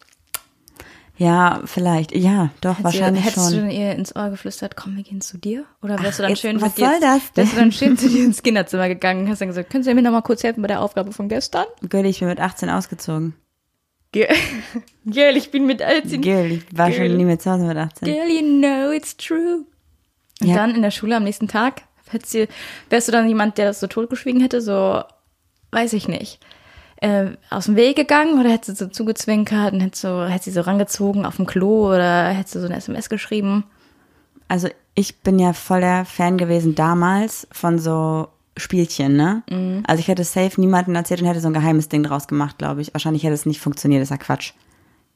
Ja, 1.19 1.61
vielleicht. 1.65 2.15
Ja, 2.15 2.51
doch, 2.61 2.83
wahrscheinlich 2.83 3.25
hättest 3.25 3.49
du 3.49 3.55
schon. 3.55 3.61
dann 3.63 3.71
ihr 3.71 3.93
ins 3.93 4.15
Ohr 4.15 4.31
geflüstert, 4.31 4.77
komm, 4.77 4.97
wir 4.97 5.03
gehen 5.03 5.21
zu 5.21 5.37
dir? 5.37 5.65
Oder 5.83 6.01
wärst 6.03 6.19
du 6.21 6.23
dann 6.23 6.31
jetzt, 6.31 6.41
schön 6.41 6.61
was 6.61 6.71
mit 6.71 6.79
dir- 6.79 6.87
soll 6.91 7.01
das 7.01 7.21
Wärst 7.35 7.53
du 7.53 7.57
dann 7.57 7.65
denn? 7.71 7.73
schön 7.73 7.99
zu 7.99 8.09
dir 8.09 8.25
ins 8.25 8.43
Kinderzimmer 8.43 8.87
gegangen 8.89 9.23
und 9.25 9.29
hast 9.31 9.41
dann 9.41 9.49
gesagt, 9.49 9.69
können 9.71 9.83
Sie 9.83 9.93
mir 9.95 10.03
noch 10.03 10.13
mal 10.13 10.23
kurz 10.23 10.45
helfen 10.45 10.63
bei 10.63 10.69
der 10.69 10.81
Aufgabe 10.81 11.13
von 11.13 11.29
gestern? 11.29 11.67
Gül, 11.89 12.07
ich 12.07 12.21
bin 12.21 12.29
mit 12.29 12.41
18 12.41 12.71
ausgezogen. 12.71 13.35
Girl, 14.13 14.29
Girl 15.07 15.37
ich 15.37 15.51
bin 15.51 15.67
mit 15.67 15.83
18. 15.83 16.23
Gül, 16.23 16.53
ich 16.71 16.79
war 16.79 16.91
Girl. 16.91 17.09
schon 17.09 17.17
nie 17.17 17.25
mehr 17.25 17.39
zu 17.39 17.51
Hause 17.51 17.65
mit 17.65 17.77
18. 17.77 18.07
Girl, 18.07 18.29
you 18.29 18.41
know 18.61 18.91
it's 18.93 19.17
true. 19.17 19.65
Und 20.41 20.47
Ja. 20.47 20.55
dann 20.55 20.75
in 20.75 20.83
der 20.83 20.93
Schule 20.93 21.17
am 21.17 21.25
nächsten 21.25 21.49
Tag, 21.49 21.83
hättest 22.11 22.35
du, 22.35 22.47
wärst 22.91 23.09
du 23.09 23.13
dann 23.13 23.29
jemand, 23.29 23.59
der 23.59 23.67
das 23.67 23.81
so 23.81 23.87
totgeschwiegen 23.89 24.41
hätte, 24.41 24.61
so, 24.63 25.03
weiß 25.73 25.93
ich 25.95 26.07
nicht, 26.07 26.39
äh, 27.01 27.31
aus 27.51 27.67
dem 27.67 27.77
Weg 27.77 27.97
gegangen 27.97 28.41
oder 28.41 28.51
hättest 28.51 28.81
du 28.81 28.87
so 28.87 28.91
zugezwinkert 28.91 29.73
und 29.73 29.81
hättest, 29.81 30.03
so, 30.03 30.25
hättest 30.25 30.45
sie 30.45 30.51
so 30.53 30.63
rangezogen 30.63 31.25
auf 31.25 31.37
dem 31.37 31.47
Klo 31.47 31.95
oder 31.95 32.29
hättest 32.29 32.57
du 32.57 32.61
so 32.61 32.67
eine 32.67 32.77
SMS 32.77 33.09
geschrieben? 33.09 33.65
Also 34.49 34.69
ich 34.95 35.21
bin 35.21 35.39
ja 35.39 35.53
voll 35.53 35.81
der 35.81 36.05
Fan 36.05 36.39
gewesen 36.39 36.75
damals 36.75 37.47
von 37.53 37.79
so 37.79 38.29
Spielchen, 38.57 39.17
ne? 39.17 39.43
Mhm. 39.49 39.85
Also 39.87 40.01
ich 40.01 40.09
hätte 40.09 40.25
safe 40.25 40.61
niemanden 40.61 40.97
erzählt 40.97 41.21
und 41.21 41.29
hätte 41.29 41.41
so 41.41 41.49
ein 41.49 41.55
geheimes 41.55 41.89
Ding 41.89 42.03
draus 42.03 42.27
gemacht, 42.27 42.59
glaube 42.59 42.81
ich. 42.81 42.93
Wahrscheinlich 42.95 43.23
hätte 43.23 43.35
es 43.35 43.47
nicht 43.47 43.61
funktioniert, 43.61 44.03
das 44.03 44.07
ist 44.07 44.11
ja 44.11 44.17
Quatsch. 44.17 44.55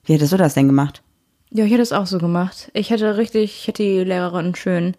Wie 0.05 0.14
hättest 0.14 0.33
du 0.33 0.37
das 0.37 0.55
denn 0.55 0.66
gemacht? 0.66 1.03
Ja, 1.51 1.64
ich 1.64 1.73
hätte 1.73 1.83
es 1.83 1.92
auch 1.92 2.07
so 2.07 2.18
gemacht. 2.18 2.71
Ich 2.75 2.90
hätte 2.90 3.16
richtig, 3.16 3.59
ich 3.59 3.68
hätte 3.68 3.83
die 3.83 4.05
Lehrerin 4.05 4.55
schön. 4.55 4.97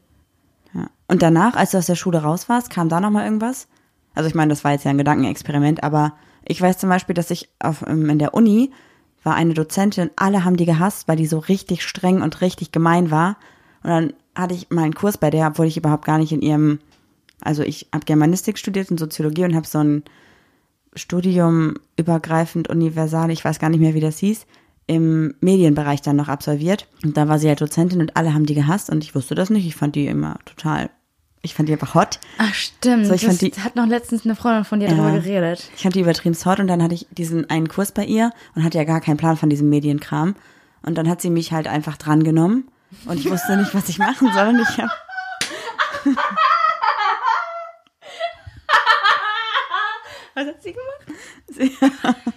Ja. 0.74 0.88
Und 1.08 1.22
danach, 1.22 1.56
als 1.56 1.72
du 1.72 1.78
aus 1.78 1.86
der 1.86 1.96
Schule 1.96 2.22
raus 2.22 2.50
warst, 2.50 2.69
kam 2.69 2.89
da 2.89 3.00
noch 3.00 3.10
mal 3.10 3.24
irgendwas? 3.24 3.67
Also 4.13 4.28
ich 4.28 4.36
meine, 4.36 4.50
das 4.50 4.63
war 4.63 4.72
jetzt 4.72 4.84
ja 4.84 4.91
ein 4.91 4.98
Gedankenexperiment, 4.98 5.84
aber 5.84 6.13
ich 6.45 6.62
weiß 6.62 6.77
zum 6.77 6.89
Beispiel, 6.89 7.15
dass 7.15 7.32
ich 7.32 7.49
auf, 7.60 7.84
ähm, 7.88 8.10
in 8.10 8.19
der 8.19 8.34
Uni 8.34 8.71
war 9.23 9.36
eine 9.36 9.53
Dozentin, 9.53 10.10
alle 10.15 10.43
haben 10.43 10.58
die 10.58 10.65
gehasst, 10.65 11.08
weil 11.08 11.17
die 11.17 11.27
so 11.27 11.39
richtig 11.39 11.84
streng 11.84 12.21
und 12.21 12.41
richtig 12.41 12.71
gemein 12.71 13.10
war. 13.10 13.38
Und 13.84 13.89
dann 13.89 14.13
hatte 14.36 14.53
ich 14.53 14.69
mal 14.69 14.84
einen 14.84 14.95
Kurs 14.95 15.17
bei 15.17 15.29
der, 15.29 15.47
obwohl 15.47 15.67
ich 15.67 15.77
überhaupt 15.77 16.06
gar 16.06 16.17
nicht 16.17 16.32
in 16.32 16.41
ihrem, 16.41 16.79
also 17.41 17.63
ich 17.63 17.88
habe 17.93 18.06
Germanistik 18.06 18.58
studiert 18.58 18.91
und 18.91 18.99
Soziologie 18.99 19.45
und 19.45 19.56
habe 19.56 19.67
so 19.67 19.79
ein 19.79 20.03
Studium 20.95 21.75
übergreifend 21.97 22.69
universal, 22.69 23.32
ich 23.32 23.43
weiß 23.43 23.60
gar 23.60 23.69
nicht 23.69 23.79
mehr, 23.79 23.93
wie 23.93 23.99
das 23.99 24.19
hieß, 24.19 24.45
im 24.86 25.34
Medienbereich 25.39 26.01
dann 26.01 26.17
noch 26.17 26.27
absolviert. 26.27 26.88
Und 27.03 27.15
da 27.15 27.27
war 27.27 27.39
sie 27.39 27.47
halt 27.47 27.62
Dozentin 27.62 28.01
und 28.01 28.17
alle 28.17 28.34
haben 28.34 28.45
die 28.45 28.56
gehasst 28.56 28.89
und 28.89 29.03
ich 29.03 29.15
wusste 29.15 29.36
das 29.36 29.49
nicht. 29.49 29.65
Ich 29.65 29.75
fand 29.75 29.95
die 29.95 30.08
immer 30.08 30.39
total, 30.45 30.89
ich 31.45 31.53
fand 31.53 31.67
die 31.69 31.73
einfach 31.73 31.93
hot. 31.93 32.19
Ach 32.39 32.53
stimmt, 32.53 33.06
So, 33.06 33.13
ich 33.13 33.21
das 33.21 33.38
fand 33.38 33.56
die- 33.56 33.62
hat 33.62 33.75
noch 33.75 33.86
letztens 33.86 34.23
eine 34.25 34.36
Freundin 34.36 34.63
von 34.65 34.79
dir 34.79 34.88
Ja. 34.89 34.95
drüber 34.95 35.12
geredet. 35.12 35.69
Ich 35.75 35.84
fand 35.84 35.93
die 35.93 35.99
übertrieben 35.99 36.36
hot 36.45 36.60
und 36.60 36.67
dann 36.67 36.82
hatte 36.82 36.95
ich 36.95 37.06
diesen 37.12 37.49
einen 37.49 37.67
Kurs 37.67 37.91
bei 37.91 38.06
ihr 38.06 38.32
und 38.56 38.63
hatte 38.63 38.77
ja 38.77 38.86
gar 38.86 39.01
keinen 39.01 39.17
Plan 39.17 39.38
von 39.38 39.49
diesem 39.49 39.69
Medienkram. 39.69 40.36
Und 40.82 40.95
dann 40.97 41.08
hat 41.08 41.21
sie 41.21 41.29
mich 41.29 41.51
halt 41.53 41.67
einfach 41.67 41.97
drangenommen 41.97 42.67
und 43.06 43.19
ich 43.19 43.29
wusste 43.29 43.56
nicht, 43.58 43.73
was 43.75 43.88
ich 43.89 43.99
machen 43.99 44.32
soll. 44.34 44.47
Und 44.49 44.60
ich 44.62 44.77
hab, 44.77 44.89
Was 50.36 50.47
hat 50.47 50.63
sie 50.63 50.73
gemacht? 50.73 52.15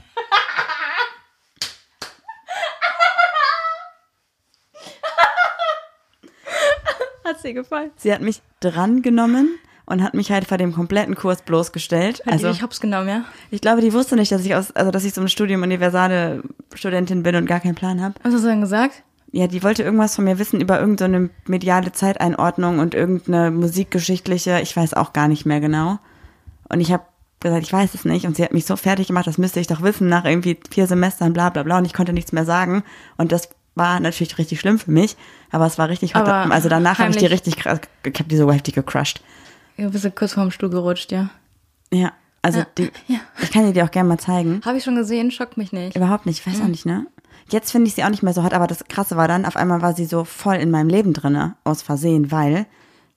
hat 7.26 7.40
sie 7.40 7.54
gefallen? 7.54 7.90
sie 7.96 8.12
hat 8.12 8.22
mich 8.22 8.40
drangenommen 8.60 9.48
und 9.86 10.02
hat 10.02 10.14
mich 10.14 10.30
halt 10.32 10.46
vor 10.46 10.58
dem 10.58 10.72
kompletten 10.72 11.14
Kurs 11.14 11.42
bloßgestellt. 11.42 12.24
Hat 12.26 12.32
Also 12.32 12.48
die 12.48 12.54
dich 12.54 12.62
hops 12.62 12.80
genommen, 12.80 13.08
ja? 13.08 13.24
ich 13.50 13.60
glaube, 13.60 13.80
die 13.80 13.92
wusste 13.92 14.16
nicht, 14.16 14.32
dass 14.32 14.44
ich 14.44 14.54
aus, 14.54 14.72
also 14.72 14.90
dass 14.90 15.04
ich 15.04 15.14
so 15.14 15.20
ein 15.20 15.28
Studium 15.28 15.62
universale 15.62 16.42
Studentin 16.74 17.22
bin 17.22 17.36
und 17.36 17.46
gar 17.46 17.60
keinen 17.60 17.74
Plan 17.74 18.02
habe. 18.02 18.14
Was 18.22 18.34
hast 18.34 18.44
du 18.44 18.48
denn 18.48 18.60
gesagt? 18.60 19.02
Ja, 19.32 19.46
die 19.46 19.62
wollte 19.62 19.82
irgendwas 19.82 20.14
von 20.14 20.24
mir 20.24 20.38
wissen 20.38 20.60
über 20.60 20.80
irgendeine 20.80 21.30
mediale 21.46 21.92
Zeiteinordnung 21.92 22.78
und 22.78 22.94
irgendeine 22.94 23.50
musikgeschichtliche, 23.50 24.60
ich 24.60 24.76
weiß 24.76 24.94
auch 24.94 25.12
gar 25.12 25.28
nicht 25.28 25.46
mehr 25.46 25.60
genau. 25.60 25.98
Und 26.68 26.80
ich 26.80 26.92
habe 26.92 27.04
gesagt, 27.40 27.62
ich 27.64 27.72
weiß 27.72 27.94
es 27.94 28.04
nicht. 28.04 28.26
Und 28.26 28.36
sie 28.36 28.42
hat 28.44 28.52
mich 28.52 28.66
so 28.66 28.76
fertig 28.76 29.08
gemacht, 29.08 29.26
das 29.26 29.38
müsste 29.38 29.60
ich 29.60 29.66
doch 29.66 29.82
wissen, 29.82 30.08
nach 30.08 30.24
irgendwie 30.24 30.58
vier 30.70 30.86
Semestern, 30.86 31.32
bla 31.32 31.50
bla 31.50 31.62
bla. 31.64 31.78
Und 31.78 31.84
ich 31.84 31.92
konnte 31.92 32.12
nichts 32.12 32.32
mehr 32.32 32.44
sagen. 32.44 32.82
Und 33.18 33.30
das 33.32 33.50
war 33.76 34.00
natürlich 34.00 34.36
richtig 34.38 34.58
schlimm 34.58 34.78
für 34.80 34.90
mich. 34.90 35.16
Aber 35.52 35.66
es 35.66 35.78
war 35.78 35.88
richtig. 35.88 36.16
Aber 36.16 36.50
Also 36.52 36.68
danach 36.68 36.98
habe 36.98 37.10
ich 37.10 37.16
die 37.16 37.26
richtig 37.26 37.56
krass, 37.56 37.80
ich 38.04 38.14
habe 38.18 38.28
die 38.28 38.36
so 38.36 38.50
heftig 38.50 38.74
gecrushed. 38.74 39.20
Du 39.76 39.90
bist 39.90 40.10
kurz 40.16 40.32
vorm 40.32 40.50
Stuhl 40.50 40.70
gerutscht, 40.70 41.12
ja. 41.12 41.28
Ja, 41.92 42.12
also 42.42 42.60
Ja, 42.60 42.66
die, 42.78 42.90
ja. 43.06 43.18
ich 43.42 43.52
kann 43.52 43.66
die 43.66 43.72
dir 43.72 43.84
auch 43.84 43.90
gerne 43.90 44.08
mal 44.08 44.18
zeigen. 44.18 44.60
Habe 44.64 44.78
ich 44.78 44.84
schon 44.84 44.96
gesehen, 44.96 45.30
schockt 45.30 45.56
mich 45.56 45.72
nicht. 45.72 45.94
Überhaupt 45.96 46.26
nicht, 46.26 46.40
ich 46.40 46.52
weiß 46.52 46.62
auch 46.62 46.68
nicht, 46.68 46.86
ne? 46.86 47.06
Jetzt 47.50 47.70
finde 47.70 47.86
ich 47.86 47.94
sie 47.94 48.02
auch 48.02 48.08
nicht 48.08 48.24
mehr 48.24 48.32
so 48.32 48.42
hot, 48.42 48.54
aber 48.54 48.66
das 48.66 48.82
Krasse 48.88 49.16
war 49.16 49.28
dann, 49.28 49.44
auf 49.44 49.54
einmal 49.56 49.80
war 49.82 49.94
sie 49.94 50.06
so 50.06 50.24
voll 50.24 50.56
in 50.56 50.70
meinem 50.72 50.88
Leben 50.88 51.12
drinne, 51.12 51.54
aus 51.62 51.82
Versehen, 51.82 52.32
weil 52.32 52.66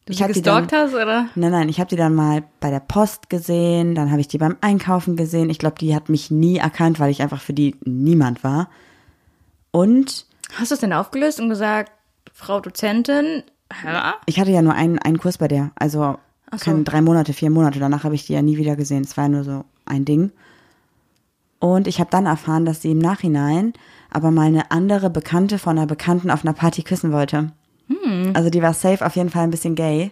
Du 0.05 0.11
ich 0.11 0.17
sie 0.17 0.23
habe 0.23 0.33
die 0.33 0.41
dann, 0.43 0.63
gestalkt 0.67 0.93
hast, 0.93 1.01
oder? 1.01 1.29
nein, 1.35 1.51
nein, 1.51 1.69
ich 1.69 1.79
habe 1.79 1.89
die 1.89 1.95
dann 1.95 2.13
mal 2.13 2.43
bei 2.59 2.69
der 2.69 2.79
Post 2.81 3.29
gesehen, 3.29 3.95
dann 3.95 4.11
habe 4.11 4.21
ich 4.21 4.27
die 4.27 4.37
beim 4.37 4.57
Einkaufen 4.61 5.15
gesehen. 5.15 5.49
Ich 5.49 5.57
glaube, 5.59 5.77
die 5.79 5.95
hat 5.95 6.09
mich 6.09 6.29
nie 6.29 6.57
erkannt, 6.57 6.99
weil 6.99 7.09
ich 7.09 7.21
einfach 7.23 7.41
für 7.41 7.53
die 7.53 7.75
niemand 7.85 8.43
war. 8.43 8.69
Und 9.71 10.25
Hast 10.55 10.71
du 10.71 10.75
es 10.75 10.81
denn 10.81 10.93
aufgelöst 10.93 11.39
und 11.39 11.49
gesagt, 11.49 11.91
Frau 12.33 12.59
Dozentin, 12.59 13.43
ja? 13.83 14.15
ich 14.25 14.39
hatte 14.39 14.51
ja 14.51 14.61
nur 14.61 14.73
einen, 14.73 14.99
einen 14.99 15.17
Kurs 15.17 15.37
bei 15.37 15.47
der, 15.47 15.71
also 15.75 16.17
so. 16.51 16.57
keine 16.57 16.83
drei 16.83 17.01
Monate, 17.01 17.33
vier 17.33 17.49
Monate. 17.49 17.79
Danach 17.79 18.03
habe 18.03 18.15
ich 18.15 18.25
die 18.25 18.33
ja 18.33 18.41
nie 18.41 18.57
wieder 18.57 18.75
gesehen. 18.75 19.03
Es 19.03 19.15
war 19.17 19.25
ja 19.25 19.29
nur 19.29 19.43
so 19.43 19.65
ein 19.85 20.05
Ding. 20.05 20.31
Und 21.59 21.87
ich 21.87 21.99
habe 21.99 22.09
dann 22.09 22.25
erfahren, 22.25 22.65
dass 22.65 22.81
sie 22.81 22.91
im 22.91 22.99
Nachhinein 22.99 23.73
aber 24.11 24.31
mal 24.31 24.47
eine 24.47 24.71
andere 24.71 25.09
Bekannte 25.09 25.59
von 25.59 25.77
einer 25.77 25.87
Bekannten 25.87 26.31
auf 26.31 26.43
einer 26.43 26.53
Party 26.53 26.83
küssen 26.83 27.11
wollte. 27.11 27.51
Hm. 27.87 28.31
Also 28.33 28.49
die 28.49 28.61
war 28.61 28.73
safe 28.73 29.05
auf 29.05 29.15
jeden 29.15 29.29
Fall 29.29 29.43
ein 29.43 29.51
bisschen 29.51 29.75
gay. 29.75 30.11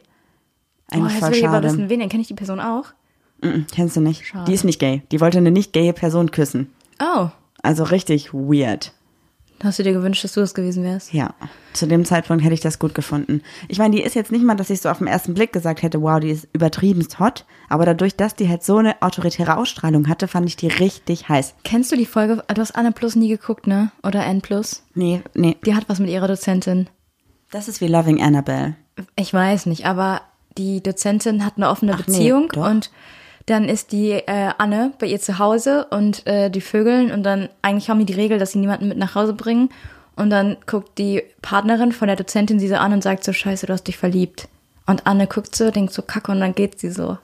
Oh, 0.92 0.96
Eigentlich 0.96 1.14
jetzt 1.14 1.20
voll 1.22 1.30
will 1.32 1.38
ich 1.38 1.48
aber 1.48 1.56
schade. 1.58 1.68
wissen, 1.68 1.90
wen 1.90 2.00
denn? 2.00 2.10
Kenne 2.10 2.22
ich 2.22 2.28
die 2.28 2.34
Person 2.34 2.60
auch? 2.60 2.86
Mm, 3.42 3.62
Kennst 3.72 3.96
du 3.96 4.02
nicht? 4.02 4.26
Schade. 4.28 4.46
Die 4.46 4.54
ist 4.54 4.64
nicht 4.66 4.80
gay. 4.80 5.04
Die 5.12 5.22
wollte 5.22 5.38
eine 5.38 5.52
nicht 5.52 5.74
gaye 5.74 5.94
Person 5.94 6.32
küssen. 6.32 6.72
Oh, 7.02 7.30
Also 7.64 7.84
richtig 7.84 8.34
weird. 8.34 8.94
Hast 9.64 9.80
du 9.80 9.84
dir 9.84 9.94
gewünscht, 9.94 10.24
dass 10.24 10.34
du 10.34 10.42
es 10.42 10.54
gewesen 10.54 10.84
wärst? 10.84 11.14
Ja, 11.14 11.34
zu 11.74 11.88
dem 11.88 12.06
Zeitpunkt 12.06 12.44
hätte 12.44 12.54
ich 12.54 12.60
das 12.60 12.78
gut 12.78 12.94
gefunden. 12.94 13.42
Ich 13.68 13.80
meine, 13.80 13.96
die 13.96 14.04
ist 14.04 14.14
jetzt 14.14 14.32
nicht 14.32 14.44
mal, 14.44 14.56
dass 14.56 14.70
ich 14.70 14.82
so 14.82 14.90
auf 14.90 15.00
den 15.00 15.08
ersten 15.08 15.34
Blick 15.34 15.52
gesagt 15.52 15.82
hätte, 15.82 16.02
wow, 16.02 16.20
die 16.20 16.30
ist 16.30 16.48
übertriebenst 16.54 17.20
hot. 17.20 17.46
Aber 17.68 17.86
dadurch, 17.86 18.16
dass 18.16 18.36
die 18.36 18.48
halt 18.48 18.64
so 18.64 18.78
eine 18.78 19.02
autoritäre 19.02 19.58
Ausstrahlung 19.58 20.08
hatte, 20.08 20.28
fand 20.28 20.48
ich 20.48 20.58
die 20.58 20.68
richtig 20.68 21.28
heiß. 21.28 21.56
Kennst 21.64 21.92
du 21.92 21.96
die 21.96 22.06
Folge? 22.06 22.44
Du 22.54 22.62
hast 22.62 22.76
Anne 22.76 22.92
Plus 22.92 23.16
nie 23.16 23.30
geguckt, 23.30 23.66
ne? 23.66 23.92
Oder 24.04 24.26
N 24.26 24.42
Plus? 24.42 24.84
Nee, 24.94 25.22
nee. 25.34 25.58
Die 25.66 25.74
hat 25.74 25.90
was 25.90 26.00
mit 26.00 26.10
ihrer 26.10 26.28
Dozentin. 26.28 26.88
Das 27.50 27.68
ist 27.68 27.82
wie 27.82 27.88
Loving 27.88 28.22
Annabelle. 28.22 28.76
Ich 29.16 29.34
weiß 29.34 29.66
nicht, 29.66 29.86
aber 29.86 30.22
die 30.58 30.82
Dozentin 30.84 31.46
hat 31.46 31.54
eine 31.58 31.70
offene 31.70 31.94
Ach 31.94 32.00
nee, 32.00 32.06
Beziehung 32.06 32.50
doch. 32.50 32.70
und 32.70 32.92
dann 33.48 33.68
ist 33.68 33.92
die 33.92 34.12
äh, 34.12 34.52
Anne 34.58 34.94
bei 35.00 35.08
ihr 35.08 35.20
zu 35.20 35.40
Hause 35.40 35.88
und 35.90 36.28
äh, 36.28 36.50
die 36.50 36.62
Vögeln 36.62 37.12
und 37.12 37.24
dann 37.24 37.50
eigentlich 37.62 37.90
haben 37.90 38.00
die 38.00 38.06
die 38.06 38.14
Regel, 38.14 38.38
dass 38.38 38.52
sie 38.52 38.60
niemanden 38.60 38.88
mit 38.88 38.98
nach 38.98 39.16
Hause 39.16 39.34
bringen 39.34 39.70
und 40.18 40.30
dann 40.30 40.58
guckt 40.66 40.98
die 40.98 41.24
Partnerin 41.42 41.92
von 41.92 42.08
der 42.08 42.18
Dozentin 42.18 42.60
sie 42.60 42.68
so 42.68 42.76
an 42.76 42.92
und 42.92 43.04
sagt 43.04 43.24
so 43.24 43.32
Scheiße, 43.32 43.66
du 43.66 43.74
hast 43.74 43.88
dich 43.88 43.98
verliebt. 43.98 44.50
Und 44.86 45.06
Anne 45.06 45.28
guckt 45.28 45.56
so, 45.56 45.72
denkt 45.72 45.94
so 45.94 46.02
Kacke 46.02 46.32
und 46.32 46.40
dann 46.40 46.56
geht 46.56 46.80
sie 46.80 46.90
so. 46.90 47.18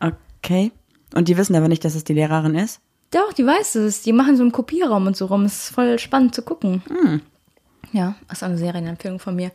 Okay. 0.00 0.72
Und 1.14 1.28
die 1.28 1.36
wissen 1.36 1.56
aber 1.56 1.68
nicht, 1.68 1.84
dass 1.84 1.94
es 1.94 2.04
die 2.04 2.12
Lehrerin 2.12 2.54
ist? 2.54 2.80
Doch, 3.10 3.32
die 3.32 3.46
weiß 3.46 3.76
es. 3.76 4.02
Die 4.02 4.12
machen 4.12 4.36
so 4.36 4.42
einen 4.42 4.52
Kopierraum 4.52 5.06
und 5.06 5.16
so 5.16 5.26
rum. 5.26 5.44
Es 5.44 5.64
ist 5.64 5.74
voll 5.74 5.98
spannend 5.98 6.34
zu 6.34 6.42
gucken. 6.42 6.82
Ja, 7.92 8.14
das 8.28 8.38
ist 8.38 8.42
eine 8.42 8.58
Serienempfehlung 8.58 9.18
von 9.18 9.36
mir. 9.36 9.50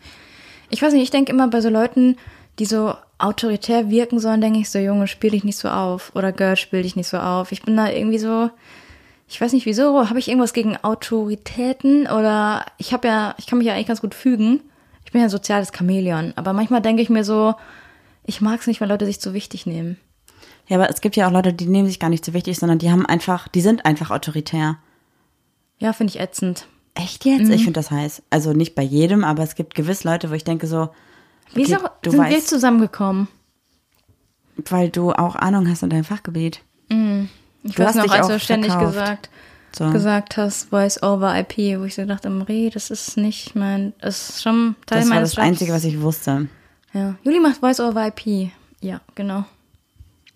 Ich 0.69 0.81
weiß 0.81 0.93
nicht, 0.93 1.03
ich 1.03 1.11
denke 1.11 1.31
immer 1.31 1.47
bei 1.47 1.61
so 1.61 1.69
Leuten, 1.69 2.17
die 2.59 2.65
so 2.65 2.93
autoritär 3.19 3.89
wirken 3.89 4.19
sollen, 4.19 4.41
denke 4.41 4.59
ich 4.59 4.69
so, 4.69 4.79
Junge, 4.79 5.07
spiel 5.07 5.31
dich 5.31 5.43
nicht 5.43 5.57
so 5.57 5.69
auf. 5.69 6.11
Oder 6.15 6.31
Girl, 6.31 6.55
spiel 6.55 6.83
dich 6.83 6.95
nicht 6.95 7.07
so 7.07 7.17
auf. 7.17 7.51
Ich 7.51 7.61
bin 7.61 7.77
da 7.77 7.89
irgendwie 7.89 8.17
so, 8.17 8.49
ich 9.27 9.39
weiß 9.39 9.53
nicht 9.53 9.65
wieso, 9.65 10.09
habe 10.09 10.19
ich 10.19 10.27
irgendwas 10.27 10.53
gegen 10.53 10.77
Autoritäten 10.77 12.07
oder 12.07 12.65
ich 12.77 12.93
habe 12.93 13.07
ja, 13.07 13.35
ich 13.37 13.45
kann 13.45 13.59
mich 13.59 13.67
ja 13.67 13.73
eigentlich 13.73 13.87
ganz 13.87 14.01
gut 14.01 14.15
fügen. 14.15 14.61
Ich 15.05 15.11
bin 15.11 15.21
ja 15.21 15.27
ein 15.27 15.31
soziales 15.31 15.71
Chamäleon. 15.75 16.33
Aber 16.35 16.53
manchmal 16.53 16.81
denke 16.81 17.01
ich 17.01 17.09
mir 17.09 17.23
so, 17.23 17.55
ich 18.25 18.41
mag 18.41 18.59
es 18.59 18.67
nicht, 18.67 18.81
wenn 18.81 18.89
Leute 18.89 19.05
sich 19.05 19.19
zu 19.19 19.33
wichtig 19.33 19.65
nehmen. 19.65 19.97
Ja, 20.67 20.77
aber 20.77 20.89
es 20.89 21.01
gibt 21.01 21.15
ja 21.15 21.27
auch 21.27 21.31
Leute, 21.31 21.51
die 21.51 21.65
nehmen 21.65 21.87
sich 21.87 21.99
gar 21.99 22.09
nicht 22.09 22.23
so 22.23 22.33
wichtig, 22.33 22.57
sondern 22.57 22.79
die 22.79 22.91
haben 22.91 23.05
einfach, 23.05 23.47
die 23.47 23.61
sind 23.61 23.85
einfach 23.85 24.11
autoritär. 24.11 24.77
Ja, 25.79 25.93
finde 25.93 26.13
ich 26.13 26.19
ätzend. 26.19 26.67
Echt 26.93 27.25
jetzt? 27.25 27.49
Ich 27.49 27.63
finde 27.63 27.79
das 27.79 27.91
heiß. 27.91 28.23
Also 28.29 28.53
nicht 28.53 28.75
bei 28.75 28.83
jedem, 28.83 29.23
aber 29.23 29.43
es 29.43 29.55
gibt 29.55 29.73
gewiss 29.73 30.03
Leute, 30.03 30.29
wo 30.29 30.33
ich 30.33 30.43
denke 30.43 30.67
so, 30.67 30.89
Wie 31.53 31.61
okay, 31.63 31.73
ist 31.73 31.79
sind 32.11 32.13
wir 32.13 32.19
weißt, 32.19 32.47
zusammengekommen? 32.47 33.27
weil 34.69 34.89
du 34.89 35.11
auch 35.13 35.35
Ahnung 35.35 35.69
hast 35.69 35.83
in 35.83 35.89
deinem 35.89 36.03
Fachgebiet. 36.03 36.61
Ich 36.89 36.95
Du 37.75 37.83
weiß 37.83 37.87
hast 37.87 37.95
noch, 37.95 38.09
als 38.13 38.27
du 38.27 38.39
ständig 38.39 38.71
verkauft. 38.71 38.93
gesagt, 38.93 39.29
So. 39.75 39.89
gesagt 39.91 40.37
hast, 40.37 40.69
Voice 40.69 41.01
over 41.03 41.37
IP, 41.39 41.79
wo 41.79 41.85
ich 41.85 41.95
so 41.95 42.05
dachte, 42.05 42.29
Marie, 42.29 42.69
das 42.69 42.89
ist 42.91 43.15
nicht 43.17 43.55
mein, 43.55 43.93
das 44.01 44.29
ist 44.29 44.43
schon 44.43 44.75
Teil 44.85 44.99
Das 45.01 45.09
war 45.09 45.15
meines 45.15 45.29
das 45.31 45.37
Jobs. 45.37 45.47
Einzige, 45.47 45.73
was 45.73 45.83
ich 45.85 46.01
wusste. 46.01 46.47
Ja. 46.93 47.15
Juli 47.23 47.39
macht 47.39 47.57
Voice 47.57 47.79
over 47.79 48.07
IP. 48.07 48.51
Ja, 48.81 49.01
genau. 49.15 49.45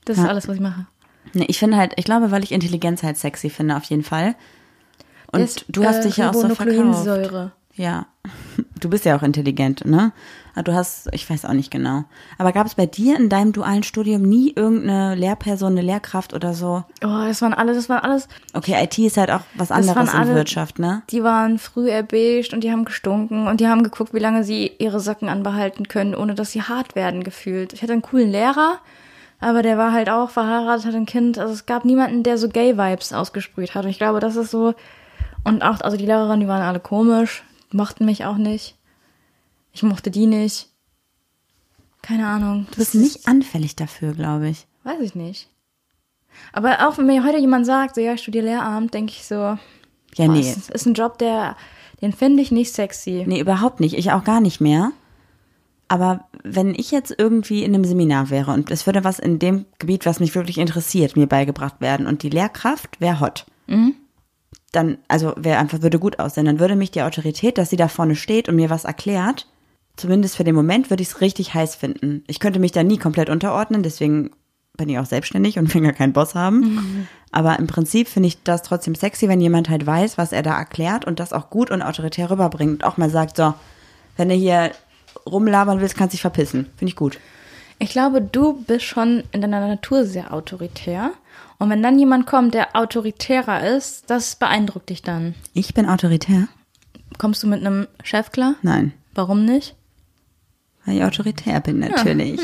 Das 0.06 0.18
ist 0.18 0.24
Ja. 0.24 0.30
alles, 0.30 0.48
was 0.48 0.56
ich 0.56 0.62
mache. 0.62 0.86
Nee, 1.34 1.46
ich 1.48 1.58
finde 1.60 1.78
halt, 1.78 1.94
ich 1.98 2.06
glaube, 2.06 2.32
weil 2.32 2.44
ich 2.44 2.52
Intelligenz 2.52 3.02
halt 3.04 3.18
sexy 3.18 3.50
finde, 3.50 3.76
auf 3.78 3.86
jeden 3.86 4.04
Fall. 4.04 4.36
Und 5.32 5.42
Das, 5.42 5.56
du 5.68 5.84
hast 5.84 6.00
äh, 6.00 6.04
dich 6.04 6.18
ja 6.18 6.30
auch 6.30 6.34
so 6.34 6.42
verkauft. 6.54 7.04
Ja. 7.76 8.06
Du 8.80 8.90
bist 8.90 9.04
ja 9.06 9.16
auch 9.18 9.24
intelligent, 9.24 9.84
ne? 9.86 10.12
Aber 10.54 10.64
du 10.64 10.74
hast, 10.74 11.10
ich 11.14 11.28
weiß 11.28 11.46
auch 11.46 11.54
nicht 11.54 11.72
genau. 11.72 12.04
Aber 12.38 12.52
gab 12.52 12.68
es 12.68 12.76
bei 12.76 12.86
dir 12.86 13.16
in 13.18 13.28
deinem 13.30 13.52
dualen 13.54 13.82
Studium 13.82 14.22
nie 14.22 14.54
irgendeine 14.56 15.16
Lehrperson, 15.16 15.72
eine 15.72 15.82
Lehrkraft 15.82 16.34
oder 16.34 16.54
so? 16.54 16.84
Oh, 17.04 17.24
das 17.26 17.42
waren 17.42 17.54
alles, 17.56 17.78
das 17.78 17.90
waren 17.90 18.02
alles, 18.04 18.28
Okay, 18.54 18.76
IT 18.84 19.00
ist 19.00 19.18
halt 19.18 19.32
auch 19.32 19.40
was 19.56 19.72
anderes 19.72 20.14
in 20.14 20.20
alle- 20.20 20.36
Wirtschaft, 20.36 20.78
ne? 20.78 21.02
die 21.10 21.24
waren 21.24 21.58
früh 21.58 21.90
erbeigt 21.90 22.54
und 22.54 22.64
die 22.64 22.72
haben 22.72 22.86
gestunken 22.86 23.48
und 23.48 23.60
die 23.60 23.68
haben 23.68 23.84
geguckt, 23.84 24.14
wie 24.14 24.20
lange 24.20 24.44
sie 24.44 24.72
ihre 24.78 25.00
Socken 25.00 25.28
anbehalten 25.30 25.88
können, 25.88 26.14
ohne 26.14 26.36
dass 26.36 26.52
sie 26.52 26.62
hart 26.62 26.96
werden 26.96 27.24
gefühlt. 27.24 27.74
Ich 27.74 27.82
hatte 27.82 27.94
einen 27.94 28.02
coolen 28.04 28.30
Lehrer, 28.30 28.78
aber 29.40 29.64
der 29.64 29.80
war 29.80 29.92
halt 29.94 30.10
auch 30.10 30.30
verheiratet, 30.30 30.86
hatte 30.86 30.98
ein 30.98 31.06
Kind. 31.08 31.40
Also 31.40 31.54
es 31.54 31.66
gab 31.66 31.84
niemanden, 31.86 32.22
der 32.22 32.38
so 32.38 32.48
Gay-Vibes 32.50 33.12
ausgesprüht 33.14 33.74
hat. 33.74 33.86
Und 33.86 33.90
ich 33.90 33.98
glaube, 33.98 34.20
das 34.20 34.36
ist 34.36 34.52
so. 34.52 34.76
Und 35.44 35.64
auch, 35.64 35.82
also 35.82 35.98
die 35.98 36.06
Lehrerinnen, 36.06 36.42
die 36.42 36.48
waren 36.48 36.62
alle 36.62 36.80
komisch, 36.80 37.44
mochten 37.74 38.06
mich 38.06 38.26
auch 38.26 38.38
nicht. 38.38 38.76
Ich 39.72 39.84
mochte 39.84 40.12
die 40.12 40.26
nicht. 40.28 40.70
Keine 42.02 42.28
Ahnung. 42.28 42.68
Du 42.72 42.78
bist 42.78 42.96
nicht 42.96 43.28
anfällig 43.28 43.76
dafür, 43.76 44.14
glaube 44.14 44.50
ich. 44.50 44.68
Weiß 44.84 45.00
ich 45.02 45.16
nicht. 45.16 45.50
Aber 46.52 46.88
auch 46.88 46.98
wenn 46.98 47.06
mir 47.06 47.24
heute 47.24 47.38
jemand 47.38 47.66
sagt, 47.66 47.96
so 47.96 48.02
ja, 48.02 48.14
ich 48.14 48.22
studiere 48.22 48.46
Lehramt, 48.46 48.94
denke 48.94 49.14
ich 49.14 49.26
so, 49.26 49.58
Ja, 50.16 50.28
nee. 50.28 50.42
es 50.42 50.70
ist 50.70 50.86
ein 50.86 50.94
Job, 50.96 51.18
der, 51.20 51.56
den 52.02 52.12
finde 52.12 52.42
ich 52.44 52.52
nicht 52.52 52.74
sexy. 52.74 53.24
Nee, 53.26 53.40
überhaupt 53.40 53.80
nicht. 53.80 53.96
Ich 53.98 54.12
auch 54.12 54.24
gar 54.24 54.42
nicht 54.42 54.60
mehr. 54.60 54.92
Aber 55.88 56.28
wenn 56.44 56.74
ich 56.74 56.92
jetzt 56.92 57.14
irgendwie 57.18 57.64
in 57.64 57.74
einem 57.74 57.86
Seminar 57.86 58.30
wäre 58.32 58.52
und 58.52 58.72
es 58.72 58.86
würde 58.88 59.04
was 59.04 59.20
in 59.20 59.38
dem 59.38 59.66
Gebiet, 59.80 60.06
was 60.06 60.20
mich 60.20 60.34
wirklich 60.34 60.58
interessiert, 60.58 61.16
mir 61.16 61.28
beigebracht 61.28 61.82
werden 61.82 62.08
und 62.08 62.24
die 62.24 62.30
Lehrkraft 62.30 63.00
wäre 63.00 63.20
hot, 63.20 63.46
dann, 64.74 64.98
also 65.08 65.34
wäre 65.38 65.60
einfach, 65.60 65.82
würde 65.82 66.00
gut 66.00 66.20
aussehen, 66.20 66.46
dann 66.46 66.60
würde 66.60 66.76
mich 66.76 66.92
die 66.92 67.04
Autorität, 67.04 67.58
dass 67.58 67.70
sie 67.70 67.78
da 67.78 67.88
vorne 67.88 68.16
steht 68.16 68.50
und 68.50 68.56
mir 68.56 68.70
was 68.70 68.84
erklärt, 68.84 69.48
zumindest 69.96 70.36
für 70.36 70.44
den 70.44 70.56
Moment 70.56 70.90
würde 70.90 71.04
ich 71.04 71.10
es 71.10 71.22
richtig 71.22 71.54
heiß 71.54 71.76
finden. 71.76 72.24
Ich 72.28 72.40
könnte 72.40 72.60
mich 72.60 72.72
da 72.72 72.84
nie 72.84 72.98
komplett 72.98 73.30
unterordnen, 73.30 73.84
deswegen 73.84 74.32
bin 74.76 74.90
ich 74.90 74.98
auch 74.98 75.06
selbstständig 75.06 75.60
und 75.60 75.74
will 75.74 75.84
ja 75.84 75.92
keinen 75.92 76.14
Boss 76.14 76.36
haben. 76.36 77.08
Aber 77.32 77.58
im 77.60 77.68
Prinzip 77.68 78.08
finde 78.08 78.28
ich 78.28 78.44
das 78.44 78.64
trotzdem 78.64 78.96
sexy, 78.96 79.28
wenn 79.28 79.42
jemand 79.42 79.70
halt 79.70 79.86
weiß, 79.86 80.18
was 80.18 80.32
er 80.32 80.44
da 80.44 80.58
erklärt 80.58 81.06
und 81.06 81.20
das 81.20 81.34
auch 81.34 81.50
gut 81.50 81.72
und 81.72 81.82
autoritär 81.82 82.30
rüberbringt 82.30 82.74
und 82.74 82.84
auch 82.84 82.98
mal 82.98 83.10
sagt, 83.10 83.38
so, 83.38 83.54
wenn 84.18 84.30
du 84.30 84.36
hier 84.36 84.72
rumlabern 85.26 85.80
willst, 85.80 85.96
kannst 85.96 86.14
du 86.14 86.16
dich 86.16 86.22
verpissen. 86.22 86.66
Finde 86.78 86.90
ich 86.90 86.96
gut. 86.96 87.20
Ich 87.80 87.90
glaube, 87.90 88.22
du 88.22 88.64
bist 88.64 88.86
schon 88.86 89.24
in 89.32 89.42
deiner 89.42 89.68
Natur 89.68 90.06
sehr 90.06 90.34
autoritär. 90.34 91.12
Und 91.60 91.70
wenn 91.70 91.84
dann 91.84 91.98
jemand 92.00 92.26
kommt, 92.26 92.54
der 92.54 92.76
autoritärer 92.76 93.68
ist, 93.76 94.10
das 94.10 94.36
beeindruckt 94.36 94.90
dich 94.90 95.02
dann. 95.02 95.36
Ich 95.54 95.74
bin 95.74 95.88
autoritär? 95.88 96.48
Kommst 97.18 97.44
du 97.44 97.48
mit 97.48 97.62
einem 97.62 97.88
Chef 98.04 98.32
klar? 98.32 98.56
Nein, 98.62 98.94
Warum 99.16 99.46
nicht? 99.46 99.76
weil 100.86 100.98
ich 100.98 101.04
autoritär 101.04 101.62
bin 101.62 101.80
natürlich. 101.80 102.42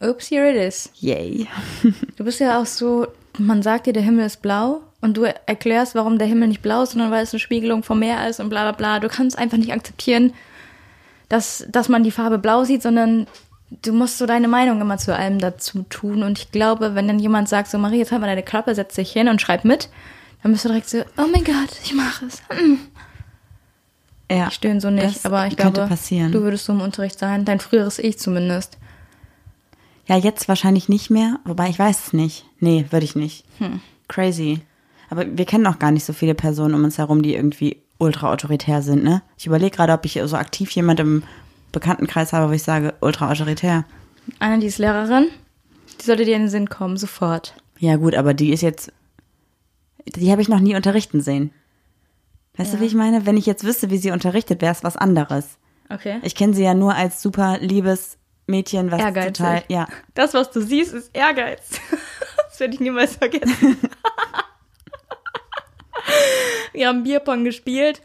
Oops, 0.00 0.30
here 0.30 0.48
it 0.50 0.56
is. 0.56 0.90
Yay. 1.00 1.46
Du 2.16 2.24
bist 2.24 2.38
ja 2.40 2.60
auch 2.60 2.66
so, 2.66 3.06
man 3.38 3.62
sagt 3.62 3.86
dir, 3.86 3.92
der 3.92 4.02
Himmel 4.02 4.26
ist 4.26 4.42
blau 4.42 4.82
und 5.00 5.16
du 5.16 5.24
erklärst, 5.24 5.94
warum 5.94 6.18
der 6.18 6.28
Himmel 6.28 6.48
nicht 6.48 6.62
blau 6.62 6.82
ist, 6.82 6.92
sondern 6.92 7.10
weil 7.10 7.22
es 7.24 7.32
eine 7.32 7.40
Spiegelung 7.40 7.82
vom 7.82 7.98
Meer 7.98 8.28
ist 8.28 8.38
und 8.40 8.48
bla 8.50 8.62
bla 8.62 8.72
bla. 8.72 9.00
Du 9.00 9.08
kannst 9.08 9.36
einfach 9.38 9.56
nicht 9.58 9.72
akzeptieren, 9.72 10.32
dass, 11.28 11.66
dass 11.68 11.88
man 11.88 12.02
die 12.04 12.10
Farbe 12.10 12.38
blau 12.38 12.64
sieht, 12.64 12.82
sondern 12.82 13.26
du 13.82 13.92
musst 13.92 14.18
so 14.18 14.26
deine 14.26 14.48
Meinung 14.48 14.80
immer 14.80 14.98
zu 14.98 15.14
allem 15.14 15.38
dazu 15.38 15.82
tun. 15.84 16.22
Und 16.22 16.38
ich 16.38 16.50
glaube, 16.52 16.94
wenn 16.94 17.06
dann 17.08 17.18
jemand 17.18 17.48
sagt, 17.48 17.68
so 17.70 17.78
Marie, 17.78 17.98
jetzt 17.98 18.12
halt 18.12 18.20
mal 18.20 18.26
deine 18.26 18.42
Klappe, 18.42 18.74
setz 18.74 18.94
dich 18.94 19.12
hin 19.12 19.28
und 19.28 19.40
schreib 19.40 19.64
mit, 19.64 19.88
dann 20.42 20.52
bist 20.52 20.64
du 20.64 20.68
direkt 20.68 20.88
so, 20.88 20.98
oh 21.18 21.26
mein 21.32 21.44
Gott, 21.44 21.70
ich 21.82 21.94
mache 21.94 22.26
es. 22.26 22.42
Hm. 22.50 22.78
Ja, 24.30 24.46
Ich 24.48 24.54
stöhne 24.54 24.80
so 24.80 24.90
nicht, 24.90 25.26
aber 25.26 25.46
ich 25.48 25.56
glaube, 25.56 25.86
passieren. 25.86 26.30
du 26.30 26.42
würdest 26.42 26.64
so 26.64 26.72
im 26.72 26.80
Unterricht 26.80 27.18
sein, 27.18 27.44
dein 27.44 27.58
früheres 27.58 27.98
Ich 27.98 28.18
zumindest. 28.18 28.78
Ja, 30.06 30.16
jetzt 30.16 30.48
wahrscheinlich 30.48 30.88
nicht 30.88 31.10
mehr, 31.10 31.38
wobei 31.44 31.68
ich 31.68 31.78
weiß 31.78 32.06
es 32.06 32.12
nicht. 32.12 32.44
Nee, 32.60 32.86
würde 32.90 33.04
ich 33.04 33.16
nicht. 33.16 33.44
Hm. 33.58 33.80
Crazy. 34.08 34.60
Aber 35.08 35.24
wir 35.26 35.44
kennen 35.46 35.66
auch 35.66 35.78
gar 35.80 35.90
nicht 35.90 36.04
so 36.04 36.12
viele 36.12 36.34
Personen 36.34 36.74
um 36.74 36.84
uns 36.84 36.98
herum, 36.98 37.22
die 37.22 37.34
irgendwie 37.34 37.78
ultra 37.98 38.32
autoritär 38.32 38.82
sind, 38.82 39.02
ne? 39.02 39.22
Ich 39.36 39.46
überlege 39.46 39.76
gerade, 39.76 39.92
ob 39.92 40.04
ich 40.04 40.20
so 40.24 40.36
aktiv 40.36 40.70
jemand 40.70 41.00
im 41.00 41.22
Bekanntenkreis 41.72 42.32
habe, 42.32 42.50
wo 42.50 42.54
ich 42.54 42.62
sage, 42.62 42.94
ultra 43.00 43.30
autoritär. 43.30 43.84
Eine, 44.38 44.58
die 44.58 44.66
ist 44.66 44.78
Lehrerin, 44.78 45.28
die 46.00 46.04
sollte 46.04 46.24
dir 46.24 46.36
in 46.36 46.42
den 46.42 46.50
Sinn 46.50 46.68
kommen, 46.68 46.96
sofort. 46.96 47.54
Ja, 47.78 47.96
gut, 47.96 48.14
aber 48.14 48.34
die 48.34 48.52
ist 48.52 48.60
jetzt. 48.62 48.92
Die 50.06 50.30
habe 50.30 50.42
ich 50.42 50.48
noch 50.48 50.60
nie 50.60 50.74
unterrichten 50.76 51.20
sehen. 51.20 51.52
Weißt 52.56 52.72
Ja. 52.72 52.78
du, 52.78 52.82
wie 52.82 52.86
ich 52.88 52.94
meine? 52.94 53.26
Wenn 53.26 53.36
ich 53.36 53.46
jetzt 53.46 53.64
wüsste, 53.64 53.90
wie 53.90 53.98
sie 53.98 54.10
unterrichtet, 54.10 54.60
wäre 54.62 54.72
es 54.72 54.84
was 54.84 54.96
anderes. 54.96 55.58
Okay. 55.88 56.18
Ich 56.22 56.34
kenne 56.34 56.54
sie 56.54 56.62
ja 56.64 56.74
nur 56.74 56.94
als 56.94 57.22
super 57.22 57.58
liebes 57.60 58.16
Mädchen, 58.46 58.90
was 58.90 59.00
Ehrgeizig. 59.00 59.34
total. 59.34 59.62
Ja. 59.68 59.86
Das, 60.14 60.34
was 60.34 60.50
du 60.50 60.60
siehst, 60.60 60.92
ist 60.94 61.10
Ehrgeiz. 61.14 61.80
Das 62.50 62.58
werde 62.60 62.74
ich 62.74 62.80
niemals 62.80 63.16
vergessen. 63.16 63.78
Wir 66.72 66.88
haben 66.88 67.04
Bierpong 67.04 67.44
gespielt 67.44 68.02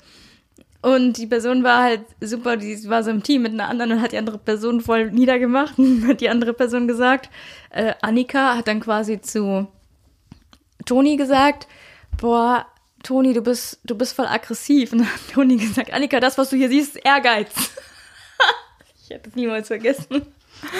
und 0.85 1.13
die 1.13 1.25
Person 1.25 1.63
war 1.63 1.81
halt 1.81 2.01
super, 2.21 2.57
die 2.57 2.87
war 2.87 3.03
so 3.03 3.09
im 3.09 3.23
Team 3.23 3.41
mit 3.41 3.53
einer 3.53 3.67
anderen 3.69 3.93
und 3.93 4.01
hat 4.01 4.11
die 4.11 4.19
andere 4.19 4.37
Person 4.37 4.81
voll 4.81 5.09
niedergemacht 5.09 5.79
und 5.79 6.07
hat 6.07 6.21
die 6.21 6.29
andere 6.29 6.53
Person 6.53 6.87
gesagt, 6.87 7.31
äh, 7.71 7.95
Annika 8.01 8.55
hat 8.55 8.67
dann 8.67 8.81
quasi 8.81 9.19
zu 9.19 9.67
Toni 10.85 11.15
gesagt, 11.17 11.67
boah, 12.21 12.67
Toni, 13.01 13.33
du 13.33 13.41
bist, 13.41 13.79
du 13.83 13.95
bist 13.95 14.15
voll 14.15 14.27
aggressiv. 14.27 14.91
Und 14.91 14.99
dann 14.99 15.07
hat 15.07 15.33
Toni 15.33 15.57
gesagt, 15.57 15.91
Annika, 15.91 16.19
das, 16.19 16.37
was 16.37 16.51
du 16.51 16.55
hier 16.55 16.69
siehst, 16.69 16.97
ist 16.97 17.05
Ehrgeiz. 17.05 17.49
ich 19.03 19.09
hätte 19.09 19.29
es 19.29 19.35
niemals 19.35 19.67
vergessen. 19.67 20.21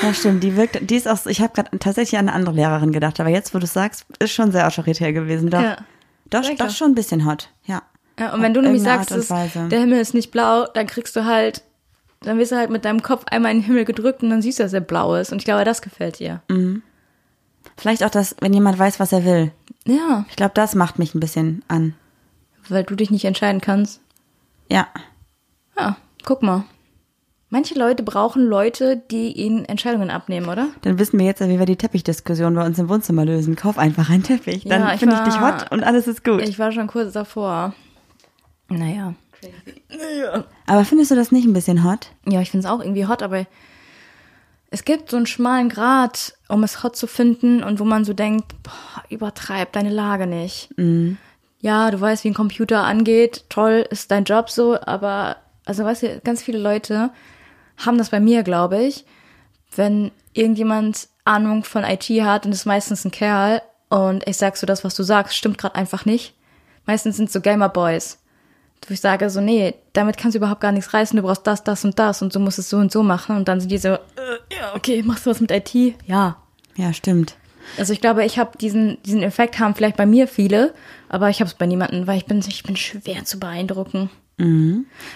Ja, 0.04 0.14
stimmt. 0.14 0.44
Die 0.44 0.56
wirkt, 0.56 0.88
die 0.88 0.96
ist 0.96 1.08
auch, 1.08 1.26
ich 1.26 1.42
habe 1.42 1.54
gerade 1.54 1.78
tatsächlich 1.80 2.20
an 2.20 2.28
eine 2.28 2.36
andere 2.36 2.56
Lehrerin 2.56 2.92
gedacht, 2.92 3.20
aber 3.20 3.30
jetzt, 3.30 3.56
wo 3.56 3.60
du 3.60 3.66
sagst, 3.66 4.06
ist 4.20 4.34
schon 4.34 4.52
sehr 4.52 4.68
autoritär 4.68 5.14
gewesen. 5.14 5.50
Doch, 5.50 5.62
Ja. 5.62 5.78
doch 6.30 6.44
doch. 6.56 6.70
schon 6.70 6.92
ein 6.92 6.96
bisschen 6.96 7.26
hot. 7.26 7.50
Ja. 7.66 7.82
Ja, 8.20 8.34
und 8.34 8.42
wenn 8.42 8.54
du 8.54 8.62
nämlich 8.62 8.82
sagst, 8.84 9.12
der 9.12 9.80
Himmel 9.80 10.00
ist 10.00 10.14
nicht 10.14 10.32
blau, 10.32 10.66
dann 10.74 10.88
kriegst 10.88 11.16
du 11.16 11.26
halt, 11.26 11.64
dann 12.22 12.38
wirst 12.38 12.52
du 12.54 12.56
halt 12.56 12.70
mit 12.70 12.86
deinem 12.86 13.02
Kopf 13.02 13.24
einmal 13.30 13.52
in 13.52 13.58
den 13.60 13.66
Himmel 13.66 13.86
gedrückt 13.86 14.24
und 14.24 14.30
dann 14.30 14.42
siehst 14.42 14.60
du, 14.60 14.64
dass 14.64 14.74
er 14.74 14.82
blau 14.82 15.16
ist. 15.16 15.32
Und 15.32 15.40
ich 15.40 15.46
glaube, 15.46 15.66
das 15.66 15.82
gefällt 15.82 16.20
dir. 16.20 16.42
Vielleicht 17.78 18.04
auch 18.04 18.10
das, 18.10 18.36
wenn 18.40 18.54
jemand 18.54 18.80
weiß, 18.80 19.00
was 19.00 19.12
er 19.12 19.26
will. 19.26 19.52
Ja, 19.86 20.26
Ich 20.30 20.36
glaube, 20.36 20.54
das 20.56 20.76
macht 20.76 20.98
mich 20.98 21.14
ein 21.14 21.20
bisschen 21.20 21.64
an. 21.68 21.94
weil 22.70 22.84
du 22.84 22.96
dich 22.96 23.12
nicht 23.12 23.26
entscheiden 23.26 23.62
kannst. 23.62 24.00
Ja. 24.72 24.88
Ja, 25.78 25.98
guck 26.24 26.42
mal. 26.42 26.64
Manche 27.50 27.78
Leute 27.78 28.02
brauchen 28.02 28.44
Leute, 28.48 28.98
die 29.12 29.32
ihnen 29.34 29.66
Entscheidungen 29.66 30.10
abnehmen, 30.10 30.50
oder? 30.50 30.68
Dann 30.82 30.98
wissen 30.98 31.20
wir 31.20 31.26
jetzt, 31.28 31.42
wie 31.48 31.60
wir 31.60 31.66
die 31.68 31.76
Teppichdiskussion 31.76 32.56
bei 32.56 32.66
uns 32.66 32.80
im 32.80 32.90
Wohnzimmer 32.90 33.24
lösen. 33.24 33.56
Kauf 33.56 33.78
einfach 33.78 34.10
einen 34.10 34.24
Teppich. 34.24 34.64
Dann 34.64 34.82
Ja, 34.82 34.98
finde 34.98 35.16
ich 35.16 35.22
dich 35.34 35.40
hot 35.40 35.72
und 35.72 35.84
alles 35.84 36.08
ist 36.08 36.24
gut. 36.24 36.42
Ich 36.42 36.58
war 36.58 36.72
schon 36.72 36.88
kurz 36.88 37.14
davor. 37.14 37.76
Naja. 38.68 39.14
Aber 40.66 40.86
findest 40.86 41.12
du 41.12 41.16
das 41.16 41.32
nicht 41.32 41.46
ein 41.46 41.54
bisschen 41.54 41.84
hot? 41.84 42.12
Ja, 42.26 42.42
ich 42.42 42.52
finde 42.52 42.68
es 42.68 42.72
auch 42.72 42.80
irgendwie 42.80 43.06
hot, 43.06 43.22
aber 43.22 43.46
es 44.72 44.84
gibt 44.84 45.12
so 45.12 45.18
einen 45.18 45.28
schmalen 45.28 45.70
Grad, 45.70 46.34
um 46.50 46.64
es 46.64 46.84
hot 46.84 46.96
zu 46.96 47.08
finden 47.08 47.64
und 47.64 47.80
wo 47.80 47.84
man 47.86 48.04
so 48.06 48.14
denkt, 48.14 48.56
boah, 48.64 49.04
übertreib 49.10 49.72
deine 49.74 49.92
Lage 49.92 50.28
nicht. 50.28 50.70
Ja, 51.60 51.92
du 51.92 52.02
weißt, 52.02 52.24
wie 52.24 52.30
ein 52.30 52.34
Computer 52.34 52.84
angeht, 52.84 53.46
toll, 53.50 53.86
ist 53.90 54.12
dein 54.12 54.26
Job 54.26 54.50
so, 54.50 54.80
aber, 54.82 55.38
also 55.66 55.84
weißt 55.84 56.04
du, 56.04 56.20
ganz 56.24 56.44
viele 56.44 56.60
Leute 56.60 57.12
haben 57.78 57.98
das 57.98 58.10
bei 58.10 58.20
mir, 58.20 58.44
glaube 58.44 58.84
ich, 58.84 59.06
wenn 59.76 60.12
irgendjemand 60.34 61.08
Ahnung 61.24 61.64
von 61.64 61.84
IT 61.84 62.10
hat 62.22 62.46
und 62.46 62.52
ist 62.52 62.66
meistens 62.66 63.06
ein 63.06 63.12
Kerl 63.12 63.62
und 63.90 64.28
ich 64.28 64.38
sag 64.38 64.58
so, 64.58 64.68
das, 64.68 64.84
was 64.84 64.96
du 64.96 65.04
sagst, 65.04 65.36
stimmt 65.36 65.58
gerade 65.58 65.76
einfach 65.76 66.06
nicht. 66.06 66.36
Meistens 66.86 67.18
sind 67.18 67.32
so 67.32 67.42
Gamer 67.42 67.70
Boys. 67.70 68.20
Wo 68.88 68.94
ich 68.94 69.02
sage 69.02 69.30
so, 69.30 69.42
nee, 69.42 69.74
damit 69.94 70.18
kannst 70.18 70.36
du 70.36 70.38
überhaupt 70.38 70.62
gar 70.62 70.72
nichts 70.72 70.94
reißen, 70.94 71.18
du 71.18 71.24
brauchst 71.24 71.48
das, 71.48 71.64
das 71.64 71.84
und 71.84 71.98
das 71.98 72.22
und 72.22 72.36
du 72.36 72.40
musst 72.40 72.60
es 72.60 72.70
so 72.70 72.78
und 72.78 72.92
so 72.92 73.02
machen 73.02 73.36
und 73.36 73.48
dann 73.48 73.60
sind 73.60 73.72
die 73.72 73.80
so, 73.80 73.90
äh, 73.90 73.98
ja, 74.52 74.76
okay, 74.76 75.02
machst 75.04 75.26
du 75.26 75.32
was 75.32 75.42
mit 75.42 75.52
IT? 75.52 75.74
Ja. 76.06 76.38
Ja, 76.76 76.94
stimmt. 76.94 77.36
Also 77.78 77.94
ich 77.94 78.02
glaube, 78.02 78.24
ich 78.26 78.38
habe 78.38 78.58
diesen, 78.58 79.02
diesen 79.04 79.24
Effekt 79.24 79.60
haben 79.60 79.74
vielleicht 79.74 79.98
bei 79.98 80.06
mir 80.06 80.28
viele, 80.28 80.74
aber 81.10 81.30
ich 81.30 81.40
habe 81.40 81.48
es 81.48 81.56
bei 81.56 81.66
niemandem, 81.66 82.06
weil 82.06 82.18
ich 82.18 82.26
bin, 82.26 82.40
ich 82.48 82.64
bin 82.64 82.76
schwer 82.76 83.26
zu 83.26 83.40
beeindrucken. 83.40 84.10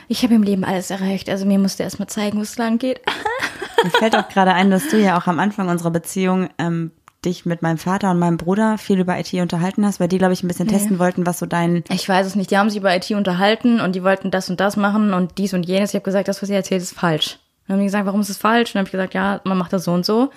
Ich 0.08 0.24
habe 0.24 0.34
im 0.34 0.44
Leben 0.44 0.64
alles 0.64 0.90
erreicht, 0.90 1.30
also 1.30 1.46
mir 1.46 1.60
musste 1.60 1.84
erst 1.84 2.00
mal 2.00 2.08
zeigen, 2.08 2.38
wo 2.38 2.42
es 2.42 2.58
lang 2.58 2.80
geht. 2.80 3.02
Mir 3.84 3.92
fällt 3.92 4.16
auch 4.16 4.28
gerade 4.28 4.54
ein, 4.54 4.72
dass 4.72 4.90
du 4.90 5.00
ja 5.00 5.18
auch 5.18 5.28
am 5.28 5.40
Anfang 5.40 5.70
unserer 5.70 5.92
Beziehung 5.92 6.50
ähm, 6.58 6.92
dich 7.26 7.46
mit 7.46 7.62
meinem 7.62 7.78
Vater 7.78 8.12
und 8.12 8.20
meinem 8.20 8.38
Bruder 8.38 8.78
viel 8.78 9.00
über 9.00 9.20
IT 9.20 9.34
unterhalten 9.34 9.86
hast, 9.86 10.00
weil 10.00 10.08
die, 10.08 10.18
glaube 10.18 10.34
ich, 10.34 10.44
ein 10.44 10.48
bisschen 10.48 10.68
testen 10.68 11.00
wollten, 11.00 11.26
was 11.26 11.40
so 11.40 11.46
dein 11.46 11.84
Ich 11.90 12.08
weiß 12.08 12.26
es 12.26 12.36
nicht, 12.36 12.52
die 12.52 12.58
haben 12.58 12.70
sich 12.70 12.80
über 12.80 12.96
IT 12.96 13.12
unterhalten 13.12 13.82
und 13.82 13.94
die 13.96 14.04
wollten 14.04 14.32
das 14.32 14.50
und 14.50 14.60
das 14.60 14.78
machen 14.78 15.14
und 15.14 15.38
dies 15.38 15.54
und 15.54 15.66
jenes. 15.66 15.90
Ich 15.90 15.96
habe 15.96 16.06
gesagt, 16.06 16.28
das, 16.28 16.42
was 16.42 16.50
ihr 16.50 16.56
erzählt, 16.56 16.82
ist 16.82 16.94
falsch. 16.94 17.40
Dann 17.68 17.76
haben 17.76 17.82
die 17.82 17.88
gesagt, 17.88 18.06
warum 18.06 18.22
ist 18.22 18.30
es 18.30 18.38
falsch? 18.38 18.70
Und 18.70 18.76
dann 18.76 18.82
habe 18.82 18.88
ich 18.88 18.92
gesagt, 18.94 19.14
ja, 19.14 19.42
man 19.44 19.58
macht 19.58 19.74
das 19.74 19.84
so 19.84 19.92
und 19.92 20.06
so. 20.06 20.32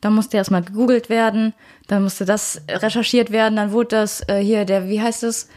Dann 0.00 0.14
musste 0.14 0.36
erstmal 0.36 0.62
gegoogelt 0.62 1.08
werden, 1.08 1.54
dann 1.86 2.02
musste 2.02 2.24
das 2.24 2.62
recherchiert 2.68 3.30
werden, 3.30 3.54
dann 3.54 3.70
wurde 3.70 3.88
das 3.88 4.26
äh, 4.28 4.42
hier, 4.42 4.64
der, 4.64 4.88
wie 4.88 5.00
heißt 5.00 5.22
das, 5.22 5.48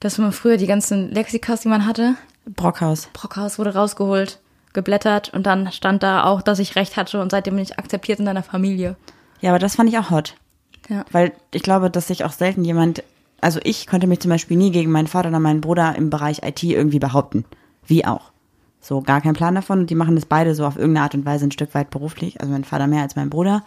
dass 0.00 0.18
man 0.18 0.32
früher 0.32 0.58
die 0.58 0.66
ganzen 0.66 1.10
Lexikas, 1.12 1.62
die 1.62 1.68
man 1.68 1.86
hatte, 1.86 2.16
Brockhaus. 2.46 3.08
Brockhaus 3.12 3.58
wurde 3.58 3.74
rausgeholt, 3.74 4.38
geblättert 4.72 5.32
und 5.32 5.46
dann 5.46 5.72
stand 5.72 6.02
da 6.02 6.24
auch, 6.24 6.42
dass 6.42 6.58
ich 6.58 6.76
recht 6.76 6.96
hatte 6.96 7.20
und 7.20 7.30
seitdem 7.30 7.54
bin 7.54 7.64
ich 7.64 7.78
akzeptiert 7.78 8.20
in 8.20 8.26
deiner 8.26 8.42
Familie. 8.42 8.96
Ja, 9.40 9.50
aber 9.50 9.58
das 9.58 9.76
fand 9.76 9.88
ich 9.88 9.98
auch 9.98 10.10
hot. 10.10 10.36
Ja. 10.88 11.04
Weil 11.10 11.32
ich 11.52 11.62
glaube, 11.62 11.90
dass 11.90 12.08
sich 12.08 12.24
auch 12.24 12.32
selten 12.32 12.64
jemand, 12.64 13.02
also 13.40 13.60
ich 13.64 13.86
konnte 13.86 14.06
mich 14.06 14.20
zum 14.20 14.30
Beispiel 14.30 14.56
nie 14.56 14.70
gegen 14.70 14.90
meinen 14.90 15.08
Vater 15.08 15.28
oder 15.28 15.40
meinen 15.40 15.60
Bruder 15.60 15.94
im 15.96 16.10
Bereich 16.10 16.42
IT 16.42 16.62
irgendwie 16.62 16.98
behaupten. 16.98 17.44
Wie 17.86 18.04
auch. 18.04 18.32
So, 18.80 19.00
gar 19.00 19.20
kein 19.20 19.34
Plan 19.34 19.54
davon. 19.54 19.80
Und 19.80 19.90
die 19.90 19.94
machen 19.94 20.14
das 20.14 20.26
beide 20.26 20.54
so 20.54 20.64
auf 20.64 20.76
irgendeine 20.76 21.04
Art 21.04 21.14
und 21.14 21.26
Weise 21.26 21.44
ein 21.44 21.52
Stück 21.52 21.74
weit 21.74 21.90
beruflich. 21.90 22.40
Also 22.40 22.52
mein 22.52 22.64
Vater 22.64 22.86
mehr 22.86 23.02
als 23.02 23.16
mein 23.16 23.30
Bruder. 23.30 23.64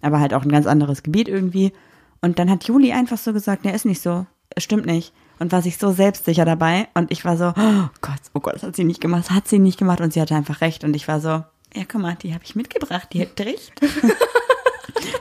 Aber 0.00 0.20
halt 0.20 0.34
auch 0.34 0.42
ein 0.42 0.52
ganz 0.52 0.66
anderes 0.66 1.02
Gebiet 1.02 1.28
irgendwie. 1.28 1.72
Und 2.20 2.38
dann 2.38 2.50
hat 2.50 2.64
Juli 2.64 2.92
einfach 2.92 3.18
so 3.18 3.32
gesagt, 3.32 3.64
nee, 3.64 3.74
ist 3.74 3.84
nicht 3.84 4.00
so. 4.00 4.26
Es 4.50 4.62
stimmt 4.62 4.86
nicht. 4.86 5.12
Und 5.40 5.50
war 5.50 5.62
sich 5.62 5.78
so 5.78 5.90
selbstsicher 5.90 6.44
dabei. 6.44 6.86
Und 6.94 7.10
ich 7.10 7.24
war 7.24 7.36
so, 7.36 7.48
oh 7.48 7.88
Gott, 8.00 8.20
oh 8.32 8.40
Gott, 8.40 8.54
das 8.54 8.62
hat 8.62 8.76
sie 8.76 8.84
nicht 8.84 9.00
gemacht, 9.00 9.24
das 9.24 9.30
hat 9.34 9.48
sie 9.48 9.58
nicht 9.58 9.78
gemacht. 9.78 10.00
Und 10.00 10.12
sie 10.12 10.20
hatte 10.20 10.36
einfach 10.36 10.60
recht. 10.60 10.84
Und 10.84 10.94
ich 10.94 11.08
war 11.08 11.20
so, 11.20 11.28
ja, 11.28 11.82
guck 11.88 12.00
mal, 12.00 12.16
die 12.22 12.32
habe 12.32 12.44
ich 12.44 12.54
mitgebracht, 12.54 13.08
die 13.12 13.22
hat 13.22 13.40
recht. 13.40 13.72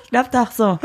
ich 0.03 0.09
glaube 0.09 0.29
doch 0.31 0.51
so. 0.51 0.79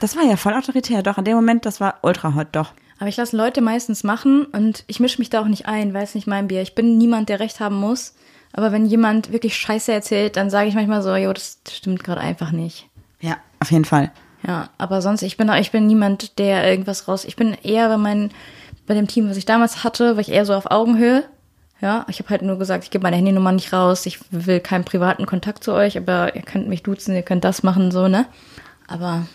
Das 0.00 0.16
war 0.16 0.24
ja 0.24 0.36
voll 0.36 0.54
autoritär, 0.54 1.02
doch. 1.02 1.18
In 1.18 1.24
dem 1.24 1.34
Moment, 1.34 1.66
das 1.66 1.80
war 1.80 1.98
ultra 2.02 2.34
hot, 2.34 2.48
doch. 2.52 2.72
Aber 2.98 3.08
ich 3.08 3.16
lasse 3.16 3.36
Leute 3.36 3.60
meistens 3.60 4.04
machen 4.04 4.44
und 4.46 4.84
ich 4.86 5.00
mische 5.00 5.18
mich 5.18 5.30
da 5.30 5.40
auch 5.40 5.46
nicht 5.46 5.66
ein, 5.66 5.94
weil 5.94 6.04
es 6.04 6.14
nicht 6.14 6.26
mein 6.26 6.48
Bier. 6.48 6.62
Ich 6.62 6.74
bin 6.74 6.98
niemand, 6.98 7.28
der 7.28 7.40
recht 7.40 7.60
haben 7.60 7.76
muss. 7.76 8.14
Aber 8.52 8.72
wenn 8.72 8.86
jemand 8.86 9.32
wirklich 9.32 9.56
Scheiße 9.56 9.92
erzählt, 9.92 10.36
dann 10.36 10.50
sage 10.50 10.68
ich 10.68 10.74
manchmal 10.74 11.02
so, 11.02 11.14
jo, 11.14 11.32
das 11.32 11.58
stimmt 11.70 12.02
gerade 12.02 12.20
einfach 12.20 12.50
nicht. 12.50 12.88
Ja, 13.20 13.36
auf 13.60 13.70
jeden 13.70 13.84
Fall. 13.84 14.10
Ja, 14.46 14.70
aber 14.78 15.02
sonst, 15.02 15.22
ich 15.22 15.36
bin, 15.36 15.50
ich 15.50 15.70
bin 15.70 15.86
niemand, 15.86 16.38
der 16.38 16.68
irgendwas 16.68 17.08
raus. 17.08 17.24
Ich 17.24 17.36
bin 17.36 17.56
eher 17.62 17.88
bei 17.88 17.98
meinem, 17.98 18.30
bei 18.86 18.94
dem 18.94 19.06
Team, 19.06 19.28
was 19.28 19.36
ich 19.36 19.46
damals 19.46 19.84
hatte, 19.84 20.16
war 20.16 20.20
ich 20.20 20.30
eher 20.30 20.44
so 20.44 20.54
auf 20.54 20.70
Augenhöhe. 20.70 21.24
Ja, 21.80 22.04
ich 22.08 22.18
habe 22.18 22.30
halt 22.30 22.42
nur 22.42 22.58
gesagt, 22.58 22.84
ich 22.84 22.90
gebe 22.90 23.02
meine 23.04 23.16
Handynummer 23.16 23.52
nicht 23.52 23.72
raus, 23.72 24.04
ich 24.06 24.18
will 24.32 24.58
keinen 24.60 24.84
privaten 24.84 25.26
Kontakt 25.26 25.62
zu 25.62 25.72
euch, 25.72 25.96
aber 25.96 26.34
ihr 26.34 26.42
könnt 26.42 26.68
mich 26.68 26.82
duzen, 26.82 27.14
ihr 27.14 27.22
könnt 27.22 27.44
das 27.44 27.62
machen, 27.62 27.92
so, 27.92 28.08
ne? 28.08 28.26
Aber 28.88 29.26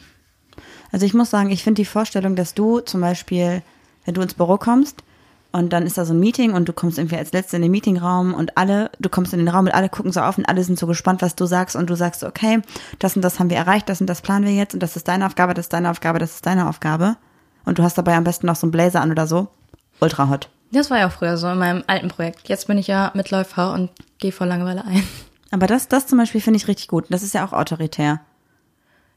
Also 0.92 1.06
ich 1.08 1.14
muss 1.16 1.32
sagen, 1.32 1.50
ich 1.50 1.64
finde 1.64 1.82
die 1.82 1.86
Vorstellung, 1.86 2.36
dass 2.36 2.54
du 2.54 2.80
zum 2.80 3.02
Beispiel, 3.02 3.64
wenn 4.06 4.14
du 4.14 4.22
ins 4.22 4.36
Büro 4.36 4.58
kommst 4.58 5.04
und 5.52 5.74
dann 5.74 5.88
ist 5.88 5.98
da 5.98 6.06
so 6.06 6.14
ein 6.14 6.20
Meeting 6.20 6.54
und 6.54 6.70
du 6.70 6.74
kommst 6.74 7.00
irgendwie 7.00 7.16
als 7.18 7.32
Letzte 7.32 7.56
in 7.56 7.62
den 7.64 7.72
Meetingraum 7.72 8.34
und 8.34 8.58
alle, 8.58 8.92
du 9.00 9.10
kommst 9.10 9.34
in 9.34 9.40
den 9.40 9.48
Raum 9.48 9.66
und 9.66 9.74
alle 9.74 9.90
gucken 9.90 10.12
so 10.12 10.20
auf 10.20 10.38
und 10.38 10.46
alle 10.46 10.64
sind 10.64 10.78
so 10.78 10.86
gespannt, 10.86 11.22
was 11.22 11.36
du 11.36 11.46
sagst 11.46 11.76
und 11.76 11.90
du 11.90 11.96
sagst, 11.96 12.24
okay, 12.24 12.62
das 13.00 13.16
und 13.16 13.24
das 13.24 13.40
haben 13.40 13.50
wir 13.50 13.58
erreicht, 13.58 13.90
das 13.90 14.02
und 14.02 14.08
das 14.08 14.22
planen 14.22 14.46
wir 14.46 14.54
jetzt 14.54 14.74
und 14.74 14.84
das 14.84 14.96
ist 14.96 15.08
deine 15.08 15.26
Aufgabe, 15.26 15.54
das 15.54 15.66
ist 15.66 15.74
deine 15.74 15.90
Aufgabe, 15.90 16.20
das 16.20 16.36
ist 16.36 16.46
deine 16.46 16.70
Aufgabe. 16.70 17.16
Und 17.66 17.80
du 17.80 17.84
hast 17.84 17.98
dabei 17.98 18.16
am 18.16 18.24
besten 18.24 18.48
noch 18.48 18.56
so 18.58 18.68
einen 18.68 18.72
Blazer 18.72 19.02
an 19.02 19.12
oder 19.12 19.26
so. 19.26 19.48
Ultra 20.00 20.30
hot. 20.30 20.50
Das 20.74 20.90
war 20.90 21.00
ja 21.00 21.08
auch 21.08 21.12
früher 21.12 21.38
so 21.38 21.50
in 21.50 21.58
meinem 21.58 21.84
alten 21.88 22.10
Projekt. 22.10 22.50
Jetzt 22.50 22.68
bin 22.68 22.78
ich 22.78 22.88
ja 22.88 23.12
Mitläufer 23.14 23.74
und 23.74 23.90
gehe 24.20 24.32
vor 24.32 24.48
Langeweile 24.48 24.86
ein. 24.86 25.04
Aber 25.52 25.68
das, 25.68 25.88
das 25.88 26.08
zum 26.08 26.18
Beispiel 26.18 26.42
finde 26.42 26.58
ich 26.58 26.68
richtig 26.68 26.88
gut. 26.88 27.06
Das 27.10 27.24
ist 27.24 27.34
ja 27.34 27.46
auch 27.46 27.54
autoritär. 27.54 28.22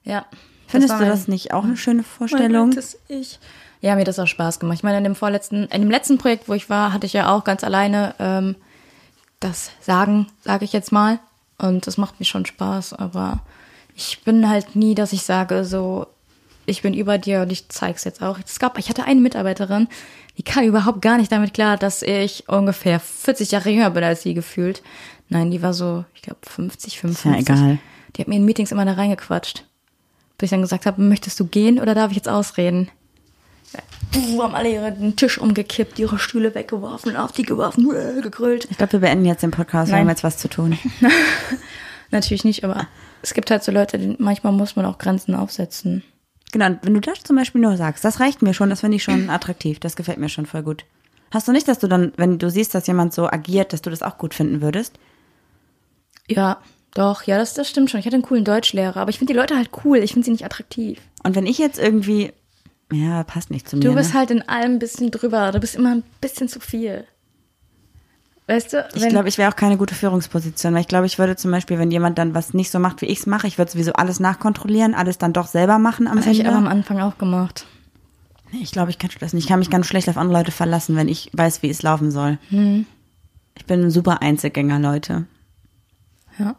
Ja. 0.05 0.27
Findest 0.67 0.93
war 0.93 1.01
du 1.01 1.07
das 1.07 1.29
nicht 1.29 1.53
auch 1.53 1.65
eine 1.65 1.77
schöne 1.77 2.03
Vorstellung? 2.03 2.71
altes 2.71 2.99
Ich. 3.09 3.39
Ja, 3.81 3.95
mir 3.95 4.01
hat 4.01 4.09
das 4.09 4.19
auch 4.19 4.27
Spaß 4.27 4.59
gemacht. 4.59 4.79
Ich 4.79 4.83
meine, 4.83 4.99
in 4.99 5.05
dem 5.05 5.15
vorletzten, 5.15 5.65
in 5.67 5.81
dem 5.81 5.91
letzten 5.91 6.19
Projekt, 6.19 6.49
wo 6.49 6.55
ich 6.55 6.69
war, 6.69 6.93
hatte 6.93 7.07
ich 7.07 7.13
ja 7.13 7.35
auch 7.35 7.45
ganz 7.45 7.63
alleine 7.63 8.15
ähm, 8.19 8.57
das 9.41 9.71
Sagen, 9.81 10.27
sage 10.41 10.65
ich 10.65 10.73
jetzt 10.73 10.93
mal. 10.93 11.21
Und 11.59 11.87
das 11.87 11.97
macht 11.97 12.19
mir 12.19 12.27
schon 12.27 12.45
Spaß, 12.45 12.95
aber 12.95 13.41
ich 13.95 14.23
bin 14.25 14.49
halt 14.49 14.77
nie, 14.77 14.95
dass 14.95 15.13
ich 15.13 15.23
sage, 15.23 15.65
so, 15.65 16.07
ich 16.67 16.83
bin 16.83 16.95
über 16.95 17.19
dir 17.19 17.43
und 17.43 17.51
ich 17.51 17.69
zeig's 17.69 18.05
jetzt 18.05 18.23
auch. 18.23 18.39
Es 18.45 18.59
gab, 18.59 18.79
ich 18.79 18.89
hatte 18.89 19.05
eine 19.05 19.21
Mitarbeiterin, 19.21 19.89
die 20.37 20.43
kam 20.43 20.65
überhaupt 20.65 21.01
gar 21.01 21.17
nicht 21.17 21.33
damit 21.33 21.55
klar, 21.55 21.77
dass 21.77 22.03
ich 22.03 22.49
ungefähr 22.49 23.01
40 23.01 23.53
Jahre 23.53 23.71
jünger 23.71 23.91
bin 23.91 24.05
als 24.05 24.23
sie 24.23 24.35
gefühlt. 24.35 24.83
Nein, 25.29 25.51
die 25.51 25.63
war 25.63 25.73
so, 25.73 26.05
ich 26.15 26.23
glaube, 26.23 26.41
50, 26.43 27.01
55. 27.01 27.49
egal. 27.49 27.79
Die 28.15 28.23
hat 28.23 28.29
mir 28.29 28.37
in 28.37 28.45
Meetings 28.45 28.73
immer 28.73 28.85
da 28.85 28.93
reingequatscht. 28.93 29.65
Bis 30.39 30.49
ich 30.49 30.51
dann 30.51 30.61
gesagt 30.61 30.87
habe, 30.87 31.01
möchtest 31.01 31.41
du 31.41 31.47
gehen 31.47 31.81
oder 31.81 31.95
darf 31.95 32.11
ich 32.11 32.17
jetzt 32.17 32.29
ausreden? 32.29 32.89
Ja, 33.73 33.81
puh, 34.13 34.43
haben 34.43 34.55
alle 34.55 34.71
ihren 34.71 35.17
Tisch 35.17 35.39
umgekippt, 35.39 35.99
ihre 35.99 36.19
Stühle 36.19 36.55
weggeworfen, 36.55 37.17
auf 37.17 37.33
die 37.33 37.43
geworfen, 37.43 37.91
äh, 37.95 38.21
gegrölt. 38.21 38.69
Ich 38.71 38.77
glaube, 38.77 38.93
wir 38.93 39.01
beenden 39.01 39.25
jetzt 39.25 39.43
den 39.43 39.51
Podcast, 39.51 39.89
wir 39.89 39.93
Nein. 39.93 40.03
haben 40.03 40.11
jetzt 40.11 40.25
was 40.25 40.37
zu 40.37 40.49
tun. 40.49 40.79
Natürlich 42.11 42.45
nicht, 42.45 42.65
aber 42.65 42.87
es 43.23 43.35
gibt 43.35 43.51
halt 43.51 43.65
so 43.65 43.73
Leute, 43.73 43.99
die, 43.99 44.15
manchmal 44.19 44.53
muss 44.53 44.77
man 44.77 44.85
auch 44.85 44.99
Grenzen 44.99 45.35
aufsetzen. 45.35 46.05
Genau, 46.57 46.75
wenn 46.81 46.95
du 46.95 47.01
das 47.01 47.23
zum 47.23 47.37
Beispiel 47.37 47.61
nur 47.61 47.77
sagst, 47.77 48.03
das 48.03 48.19
reicht 48.19 48.41
mir 48.41 48.55
schon, 48.55 48.71
das 48.71 48.81
finde 48.81 48.97
ich 48.97 49.03
schon 49.03 49.29
attraktiv, 49.31 49.79
das 49.79 49.95
gefällt 49.95 50.17
mir 50.17 50.31
schon 50.31 50.47
voll 50.47 50.63
gut. 50.63 50.87
Hast 51.31 51.47
du 51.47 51.53
nicht, 51.53 51.69
dass 51.69 51.81
du 51.81 51.87
dann, 51.87 52.15
wenn 52.17 52.39
du 52.39 52.49
siehst, 52.49 52.75
dass 52.75 52.87
jemand 52.87 53.13
so 53.13 53.27
agiert, 53.27 53.75
dass 53.75 53.83
du 53.83 53.91
das 53.91 54.01
auch 54.01 54.17
gut 54.17 54.33
finden 54.33 54.63
würdest? 54.63 54.99
Ja, 56.29 56.63
doch, 56.95 57.25
ja, 57.25 57.37
das, 57.37 57.53
das 57.53 57.69
stimmt 57.69 57.91
schon. 57.91 58.01
Ich 58.01 58.07
hatte 58.07 58.17
einen 58.17 58.23
coolen 58.23 58.47
Deutschlehrer, 58.47 58.97
aber 58.97 59.11
ich 59.11 59.19
finde 59.19 59.35
die 59.35 59.39
Leute 59.39 59.55
halt 59.55 59.69
cool. 59.85 59.99
Ich 59.99 60.15
finde 60.15 60.25
sie 60.25 60.31
nicht 60.31 60.47
attraktiv. 60.47 60.99
Und 61.25 61.35
wenn 61.35 61.45
ich 61.45 61.59
jetzt 61.59 61.79
irgendwie, 61.79 62.33
ja, 62.91 63.23
passt 63.25 63.51
nicht 63.51 63.69
zu 63.69 63.77
mir. 63.77 63.83
Du 63.83 63.95
bist 63.95 64.15
ne? 64.15 64.21
halt 64.21 64.31
in 64.31 64.49
allem 64.49 64.77
ein 64.77 64.79
bisschen 64.79 65.11
drüber. 65.11 65.53
Du 65.53 65.61
bist 65.61 65.75
immer 65.75 65.97
ein 65.97 66.05
bisschen 66.23 66.49
zu 66.49 66.59
viel. 66.59 67.05
Weißt 68.49 68.73
du? 68.73 68.89
Ich 68.95 69.09
glaube, 69.09 69.29
ich 69.29 69.39
wäre 69.39 69.51
auch 69.51 69.57
keine 69.57 69.77
gute 69.77 69.95
Führungsposition, 69.95 70.73
weil 70.73 70.83
ich 70.83 70.89
glaube, 70.89 71.07
ich 71.07 71.19
würde 71.19 71.35
zum 71.35 71.51
Beispiel, 71.51 71.79
wenn 71.79 71.91
jemand 71.91 72.17
dann 72.19 72.35
was 72.35 72.55
nicht 72.55 72.71
so 72.71 72.79
macht, 72.79 73.03
wie 73.03 73.07
ich 73.07 73.19
es 73.21 73.27
mache, 73.27 73.49
ich 73.49 73.59
würde 73.59 73.73
sowieso 73.73 73.93
alles 73.95 74.21
nachkontrollieren, 74.21 74.95
alles 74.95 75.19
dann 75.19 75.33
doch 75.33 75.49
selber 75.49 75.79
machen 75.79 76.07
am 76.07 76.17
das 76.17 76.27
habe 76.27 76.35
ich 76.35 76.41
Ende. 76.41 76.53
aber 76.53 76.61
am 76.61 76.69
Anfang 76.69 77.01
auch 77.01 77.19
gemacht. 77.19 77.67
Ich 78.53 78.71
glaube, 78.71 78.91
ich 78.91 78.99
kann 78.99 79.11
das 79.19 79.33
nicht. 79.33 79.45
Ich 79.45 79.49
kann 79.49 79.59
mich 79.59 79.71
ganz 79.71 79.87
schlecht 79.87 80.09
auf 80.09 80.17
andere 80.17 80.39
Leute 80.39 80.53
verlassen, 80.53 80.95
wenn 80.95 81.09
ich 81.09 81.31
weiß, 81.33 81.63
wie 81.63 81.71
es 81.71 81.83
laufen 81.83 82.13
soll. 82.13 82.39
Hm. 82.51 82.87
Ich 83.57 83.65
bin 83.65 83.83
ein 83.83 83.91
super 83.91 84.23
Einzelgänger, 84.23 84.79
Leute. 84.79 85.27
Ja. 86.39 86.55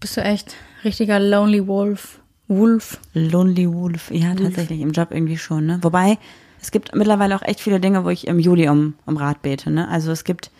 Bist 0.00 0.16
du 0.16 0.22
echt 0.22 0.54
richtiger 0.84 1.20
Lonely 1.20 1.66
Wolf? 1.66 2.20
Wolf? 2.46 2.98
Lonely 3.12 3.70
Wolf. 3.70 4.10
Ja, 4.10 4.34
tatsächlich, 4.34 4.80
im 4.80 4.92
Job 4.92 5.08
irgendwie 5.10 5.36
schon, 5.36 5.66
ne? 5.66 5.78
Wobei, 5.82 6.16
Es 6.60 6.70
gibt 6.70 6.94
mittlerweile 6.94 7.36
auch 7.36 7.42
echt 7.42 7.60
viele 7.60 7.80
Dinge, 7.80 8.04
wo 8.04 8.10
ich 8.10 8.26
im 8.26 8.38
Juli 8.38 8.68
um, 8.68 8.94
um 9.06 9.16
Rat 9.16 9.42
bete. 9.42 9.70
Ne? 9.70 9.88
Also 9.88 10.10
es 10.10 10.24
gibt 10.24 10.50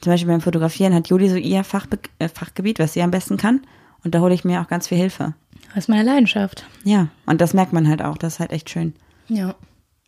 zum 0.00 0.12
Beispiel 0.12 0.28
beim 0.28 0.40
Fotografieren 0.40 0.94
hat 0.94 1.08
Juli 1.08 1.28
so 1.28 1.36
ihr 1.36 1.64
Fachbe 1.64 1.98
äh, 2.18 2.28
Fachgebiet, 2.28 2.78
was 2.78 2.92
sie 2.92 3.02
am 3.02 3.10
besten 3.10 3.36
kann. 3.36 3.62
Und 4.04 4.14
da 4.14 4.20
hole 4.20 4.34
ich 4.34 4.44
mir 4.44 4.60
auch 4.60 4.68
ganz 4.68 4.88
viel 4.88 4.98
Hilfe. 4.98 5.34
Das 5.68 5.84
ist 5.84 5.88
meine 5.88 6.02
Leidenschaft. 6.02 6.66
Ja, 6.84 7.08
und 7.26 7.40
das 7.40 7.54
merkt 7.54 7.72
man 7.72 7.88
halt 7.88 8.02
auch. 8.02 8.18
Das 8.18 8.34
ist 8.34 8.40
halt 8.40 8.52
echt 8.52 8.68
schön. 8.68 8.94
Ja. 9.28 9.54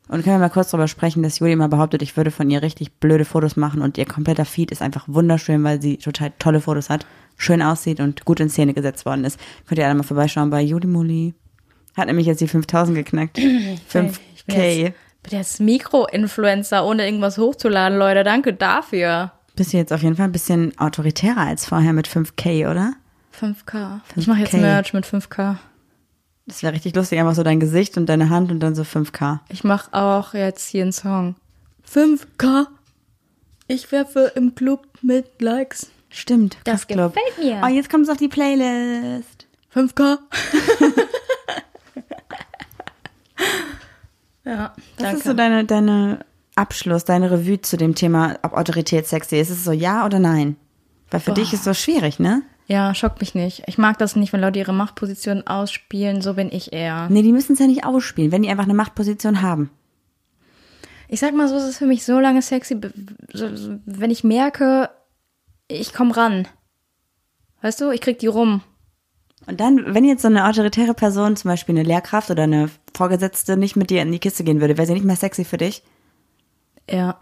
Und 0.09 0.22
können 0.22 0.36
wir 0.36 0.40
mal 0.40 0.51
kurz 0.51 0.70
darüber 0.70 0.86
sprechen, 0.86 1.22
dass 1.22 1.38
Juli 1.38 1.53
immer 1.53 1.68
behauptet, 1.68 2.03
ich 2.03 2.16
würde 2.16 2.30
von 2.30 2.49
ihr 2.51 2.62
richtig 2.62 2.92
blöde 3.01 3.24
Fotos 3.24 3.57
machen 3.57 3.82
und 3.82 3.99
ihr 3.99 4.05
kompletter 4.05 4.44
Feed 4.44 4.70
ist 4.70 4.82
einfach 4.82 5.05
wunderschön, 5.09 5.64
weil 5.64 5.82
sie 5.82 5.97
total 5.97 6.32
tolle 6.38 6.61
Fotos 6.61 6.90
hat, 6.90 7.07
schön 7.36 7.61
aussieht 7.62 7.99
und 7.99 8.24
gut 8.24 8.38
in 8.38 8.49
Szene 8.49 8.74
gesetzt 8.74 9.05
worden 9.05 9.24
ist. 9.24 9.40
Könnt 9.66 9.78
ihr 9.78 9.86
alle 9.86 9.97
mal 9.97 10.05
vorbeischauen 10.05 10.51
bei 10.51 10.62
Juli 10.62 10.86
Muli. 10.86 11.34
Hat 11.97 12.07
nämlich 12.07 12.26
jetzt 12.26 12.40
die 12.40 12.49
5000 12.49 12.97
geknackt. 12.97 13.38
5K. 13.92 14.18
Ich 14.36 14.44
bin 14.44 14.57
jetzt, 14.57 14.94
bin 15.29 15.39
jetzt 15.39 15.61
Mikro-Influencer, 15.61 16.85
ohne 16.85 17.05
irgendwas 17.05 17.39
hochzuladen, 17.39 17.99
Leute. 17.99 18.24
Danke 18.24 18.53
dafür. 18.53 19.33
Bist 19.55 19.72
du 19.72 19.77
jetzt 19.79 19.93
auf 19.93 20.03
jeden 20.03 20.16
Fall 20.16 20.27
ein 20.27 20.33
bisschen 20.33 20.79
autoritärer 20.79 21.41
als 21.41 21.66
vorher 21.66 21.93
mit 21.93 22.09
5K, 22.09 22.70
oder? 22.70 22.93
5K. 23.41 24.01
Ich 24.16 24.27
mache 24.27 24.41
jetzt 24.41 24.55
5K. 24.55 24.61
Merch 24.61 24.93
mit 24.93 25.07
5K. 25.07 25.57
Das 26.47 26.62
wäre 26.62 26.74
richtig 26.74 26.95
lustig, 26.95 27.18
einfach 27.18 27.35
so 27.35 27.43
dein 27.43 27.59
Gesicht 27.59 27.97
und 27.97 28.07
deine 28.07 28.31
Hand 28.31 28.51
und 28.51 28.61
dann 28.61 28.74
so 28.74 28.83
5K. 28.83 29.41
Ich 29.49 29.64
mache 29.64 29.93
auch 29.93 30.35
jetzt 30.35 30.68
hier 30.68 30.83
einen 30.83 30.93
Song. 30.93 31.35
5K. 31.93 32.66
Ich 33.66 33.91
werfe 33.91 34.33
im 34.37 34.55
Club 34.55 34.87
mit 35.03 35.43
Likes. 35.43 35.91
Stimmt. 36.09 36.57
Das 36.64 36.87
gefällt 36.87 37.14
mir. 37.39 37.61
Oh, 37.64 37.68
jetzt 37.68 37.91
kommt 37.91 38.05
es 38.05 38.11
auf 38.11 38.16
die 38.16 38.29
Playlist. 38.29 39.47
5K. 39.74 40.18
ja, 44.47 44.72
Das 44.97 45.05
danke. 45.05 45.16
ist 45.18 45.24
so 45.24 45.34
deine, 45.34 45.64
deine 45.64 46.20
Abschluss, 46.55 47.05
deine 47.05 47.30
Revue 47.30 47.61
zu 47.61 47.76
dem 47.76 47.94
Thema, 47.94 48.38
ob 48.42 48.55
Autorität 48.55 49.07
sexy 49.07 49.36
ist. 49.36 49.51
Ist 49.51 49.59
es 49.59 49.64
so 49.64 49.72
ja 49.72 50.07
oder 50.07 50.18
nein? 50.18 50.57
Weil 51.11 51.20
für 51.20 51.32
dich 51.32 51.53
ist 51.53 51.64
so 51.64 51.74
schwierig, 51.74 52.18
ne? 52.18 52.42
ja, 52.68 52.94
schockt 52.94 53.20
mich 53.20 53.34
nicht. 53.34 53.62
Ich 53.66 53.78
mag 53.78 53.97
das 53.99 54.16
nicht, 54.16 54.32
wenn 54.32 54.40
Leute 54.40 54.59
ihre 54.59 54.72
Machtposition 54.72 55.47
ausspielen. 55.47 56.20
So 56.20 56.34
bin 56.34 56.51
ich 56.51 56.72
eher. 56.72 57.09
Nee, 57.11 57.22
die 57.22 57.32
müssen 57.32 57.53
es 57.53 57.59
ja 57.61 57.66
nicht 57.66 57.84
ausspielen, 57.84 58.32
wenn 58.32 58.42
die 58.42 58.49
einfach 58.49 58.64
eine 58.64 58.74
Machtposition 58.74 59.40
haben. 59.40 59.70
Ich 61.09 61.20
sag 61.20 61.32
mal 61.34 61.47
so, 61.49 61.55
es 61.55 61.64
ist 61.64 61.78
für 61.78 61.86
mich 61.86 62.05
so 62.05 62.18
lange 62.18 62.42
sexy, 62.42 62.76
wenn 63.32 64.11
ich 64.11 64.24
merke, 64.24 64.90
ich 65.68 65.94
komme 65.94 66.16
ran. 66.16 66.49
Weißt 67.62 67.80
du, 67.80 67.90
ich 67.90 68.01
krieg 68.01 68.18
die 68.18 68.26
rum. 68.26 68.62
Und 69.47 69.61
dann, 69.61 69.94
wenn 69.94 70.05
jetzt 70.05 70.22
so 70.22 70.28
eine 70.28 70.47
autoritäre 70.47 70.94
Person, 70.94 71.36
zum 71.36 71.51
Beispiel 71.51 71.76
eine 71.76 71.84
Lehrkraft 71.84 72.30
oder 72.30 72.44
eine 72.44 72.68
Vorgesetzte, 72.94 73.57
nicht 73.57 73.76
mit 73.76 73.90
dir 73.90 74.03
in 74.03 74.11
die 74.11 74.18
Kiste 74.18 74.42
gehen 74.42 74.61
würde, 74.61 74.76
wäre 74.76 74.86
sie 74.86 74.94
nicht 74.94 75.07
mehr 75.07 75.16
sexy 75.16 75.44
für 75.44 75.57
dich? 75.57 75.82
Ja. 76.90 77.16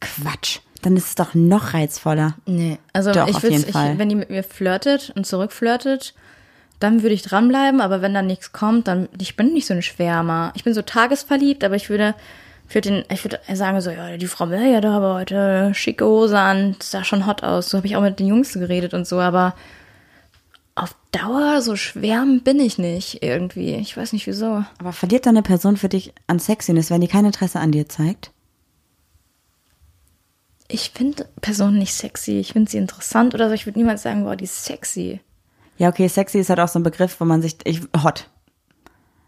Quatsch. 0.00 0.60
Dann 0.82 0.96
ist 0.96 1.08
es 1.08 1.14
doch 1.14 1.34
noch 1.34 1.74
reizvoller. 1.74 2.36
Nee, 2.46 2.78
also 2.92 3.12
Doch, 3.12 3.28
ich 3.28 3.42
würde, 3.42 3.98
wenn 3.98 4.08
die 4.08 4.14
mit 4.14 4.30
mir 4.30 4.42
flirtet 4.42 5.12
und 5.16 5.26
zurückflirtet, 5.26 6.14
dann 6.80 7.02
würde 7.02 7.14
ich 7.14 7.22
dranbleiben, 7.22 7.80
aber 7.80 8.02
wenn 8.02 8.14
dann 8.14 8.26
nichts 8.26 8.52
kommt, 8.52 8.86
dann, 8.86 9.08
ich 9.18 9.36
bin 9.36 9.52
nicht 9.52 9.66
so 9.66 9.74
ein 9.74 9.82
Schwärmer. 9.82 10.52
Ich 10.54 10.64
bin 10.64 10.74
so 10.74 10.82
tagesverliebt, 10.82 11.64
aber 11.64 11.74
ich 11.74 11.88
würde, 11.88 12.14
für 12.66 12.80
den, 12.80 13.04
ich 13.10 13.24
würde 13.24 13.40
sagen 13.52 13.80
so, 13.80 13.90
ja, 13.90 14.16
die 14.16 14.26
Frau 14.26 14.46
Meyer 14.46 14.80
da 14.80 14.96
aber 14.96 15.14
heute 15.14 15.72
schicke 15.74 16.04
Hose 16.04 16.38
an, 16.38 16.76
sah 16.80 17.04
schon 17.04 17.26
hot 17.26 17.42
aus. 17.42 17.70
So 17.70 17.78
habe 17.78 17.86
ich 17.86 17.96
auch 17.96 18.02
mit 18.02 18.20
den 18.20 18.26
Jungs 18.26 18.52
geredet 18.52 18.92
und 18.92 19.06
so, 19.06 19.18
aber 19.18 19.54
auf 20.76 20.94
Dauer 21.10 21.62
so 21.62 21.74
schwärmen 21.74 22.42
bin 22.42 22.60
ich 22.60 22.78
nicht 22.78 23.22
irgendwie. 23.22 23.74
Ich 23.74 23.96
weiß 23.96 24.12
nicht 24.12 24.26
wieso. 24.26 24.64
Aber 24.78 24.92
verliert 24.92 25.26
dann 25.26 25.36
eine 25.36 25.42
Person 25.42 25.76
für 25.76 25.88
dich 25.88 26.12
an 26.26 26.38
Sexiness, 26.38 26.90
wenn 26.90 27.00
die 27.00 27.08
kein 27.08 27.24
Interesse 27.24 27.58
an 27.58 27.72
dir 27.72 27.88
zeigt? 27.88 28.30
Ich 30.68 30.90
finde 30.90 31.28
Personen 31.40 31.78
nicht 31.78 31.94
sexy. 31.94 32.38
Ich 32.38 32.52
finde 32.52 32.70
sie 32.70 32.76
interessant 32.76 33.34
oder 33.34 33.48
so. 33.48 33.54
Ich 33.54 33.66
würde 33.66 33.78
niemals 33.78 34.02
sagen, 34.02 34.24
boah, 34.24 34.36
die 34.36 34.44
ist 34.44 34.64
sexy. 34.64 35.20
Ja, 35.78 35.88
okay, 35.88 36.08
sexy 36.08 36.38
ist 36.38 36.50
halt 36.50 36.60
auch 36.60 36.68
so 36.68 36.78
ein 36.78 36.84
Begriff, 36.84 37.20
wo 37.20 37.24
man 37.24 37.40
sich, 37.40 37.56
ich, 37.64 37.82
hot. 38.02 38.28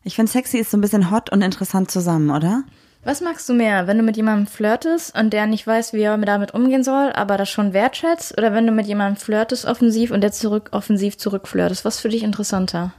Ich 0.05 0.17
finde 0.17 0.31
sexy 0.31 0.59
ist 0.59 0.71
so 0.71 0.77
ein 0.77 0.81
bisschen 0.81 1.11
hot 1.11 1.31
und 1.31 1.43
interessant 1.43 1.91
zusammen, 1.91 2.31
oder? 2.31 2.65
Was 3.05 3.21
magst 3.21 3.49
du 3.49 3.55
mehr, 3.55 3.87
wenn 3.87 3.97
du 3.97 4.03
mit 4.03 4.17
jemandem 4.17 4.47
flirtest 4.47 5.17
und 5.17 5.33
der 5.33 5.47
nicht 5.47 5.67
weiß, 5.67 5.93
wie 5.93 6.01
er 6.03 6.19
damit 6.19 6.53
umgehen 6.53 6.83
soll, 6.83 7.13
aber 7.13 7.37
das 7.37 7.49
schon 7.49 7.73
wertschätzt? 7.73 8.37
Oder 8.37 8.53
wenn 8.53 8.67
du 8.67 8.73
mit 8.73 8.87
jemandem 8.87 9.17
flirtest 9.17 9.65
offensiv 9.67 10.11
und 10.11 10.21
der 10.21 10.33
zurück 10.33 10.71
offensiv 10.73 11.17
zurückflirtest? 11.17 11.85
Was 11.85 12.01
für 12.01 12.09
dich 12.09 12.23
interessanter? 12.23 12.93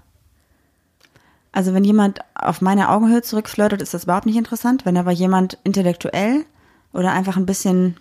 Also 1.51 1.73
wenn 1.73 1.83
jemand 1.83 2.19
auf 2.33 2.61
meine 2.61 2.89
Augenhöhe 2.89 3.21
zurückflirtet, 3.21 3.81
ist 3.81 3.93
das 3.93 4.05
überhaupt 4.05 4.25
nicht 4.25 4.37
interessant. 4.37 4.85
Wenn 4.85 4.97
aber 4.97 5.11
jemand 5.11 5.57
intellektuell 5.63 6.45
oder 6.93 7.11
einfach 7.11 7.37
ein 7.37 7.45
bisschen, 7.45 7.97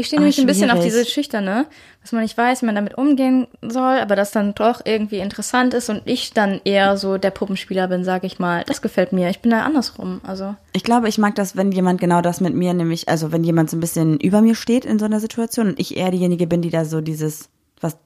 Ich 0.00 0.06
stehe 0.06 0.20
nämlich 0.20 0.38
ein 0.38 0.46
bisschen 0.46 0.70
auf 0.70 0.80
diese 0.80 1.04
Schüchterne, 1.04 1.66
dass 2.02 2.12
man 2.12 2.22
nicht 2.22 2.38
weiß, 2.38 2.62
wie 2.62 2.66
man 2.66 2.76
damit 2.76 2.96
umgehen 2.96 3.48
soll, 3.62 3.98
aber 3.98 4.14
das 4.14 4.30
dann 4.30 4.54
doch 4.54 4.80
irgendwie 4.84 5.18
interessant 5.18 5.74
ist 5.74 5.90
und 5.90 6.02
ich 6.04 6.32
dann 6.32 6.60
eher 6.64 6.96
so 6.96 7.18
der 7.18 7.32
Puppenspieler 7.32 7.88
bin, 7.88 8.04
sage 8.04 8.28
ich 8.28 8.38
mal. 8.38 8.62
Das 8.68 8.80
gefällt 8.80 9.12
mir. 9.12 9.28
Ich 9.28 9.40
bin 9.40 9.50
da 9.50 9.62
andersrum. 9.62 10.20
Also 10.22 10.54
ich 10.72 10.84
glaube, 10.84 11.08
ich 11.08 11.18
mag 11.18 11.34
das, 11.34 11.56
wenn 11.56 11.72
jemand 11.72 12.00
genau 12.00 12.22
das 12.22 12.40
mit 12.40 12.54
mir, 12.54 12.74
nämlich, 12.74 13.08
also 13.08 13.32
wenn 13.32 13.42
jemand 13.42 13.70
so 13.70 13.76
ein 13.76 13.80
bisschen 13.80 14.20
über 14.20 14.40
mir 14.40 14.54
steht 14.54 14.84
in 14.84 15.00
so 15.00 15.04
einer 15.04 15.18
Situation 15.18 15.70
und 15.70 15.80
ich 15.80 15.96
eher 15.96 16.12
diejenige 16.12 16.46
bin, 16.46 16.62
die 16.62 16.70
da 16.70 16.84
so 16.84 17.00
dieses, 17.00 17.48
was, 17.80 17.98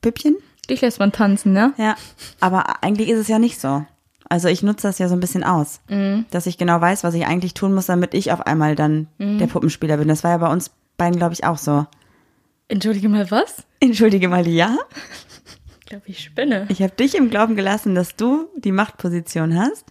Püppchen? 0.00 0.36
dich 0.70 0.80
lässt 0.80 0.98
man 0.98 1.12
tanzen, 1.12 1.52
ne? 1.52 1.74
Ja, 1.76 1.96
aber 2.40 2.82
eigentlich 2.82 3.10
ist 3.10 3.20
es 3.20 3.28
ja 3.28 3.38
nicht 3.38 3.60
so. 3.60 3.84
Also 4.28 4.48
ich 4.48 4.62
nutze 4.62 4.88
das 4.88 4.98
ja 4.98 5.08
so 5.08 5.14
ein 5.14 5.20
bisschen 5.20 5.44
aus, 5.44 5.80
dass 6.30 6.46
ich 6.46 6.58
genau 6.58 6.80
weiß, 6.80 7.04
was 7.04 7.14
ich 7.14 7.26
eigentlich 7.26 7.54
tun 7.54 7.74
muss, 7.74 7.86
damit 7.86 8.14
ich 8.14 8.32
auf 8.32 8.40
einmal 8.40 8.74
dann 8.74 9.06
der 9.18 9.46
Puppenspieler 9.46 9.98
bin. 9.98 10.08
Das 10.08 10.24
war 10.24 10.32
ja 10.32 10.38
bei 10.38 10.50
uns 10.50 10.70
beiden, 10.96 11.18
glaube 11.18 11.34
ich, 11.34 11.44
auch 11.44 11.58
so. 11.58 11.86
Entschuldige 12.68 13.08
mal, 13.08 13.30
was? 13.30 13.64
Entschuldige 13.80 14.28
mal, 14.28 14.46
ja. 14.48 14.76
Ich 15.80 15.86
glaube, 15.86 16.02
ich 16.06 16.20
spinne. 16.24 16.66
Ich 16.68 16.82
habe 16.82 16.94
dich 16.96 17.14
im 17.14 17.30
Glauben 17.30 17.54
gelassen, 17.56 17.94
dass 17.94 18.16
du 18.16 18.48
die 18.56 18.72
Machtposition 18.72 19.58
hast. 19.58 19.84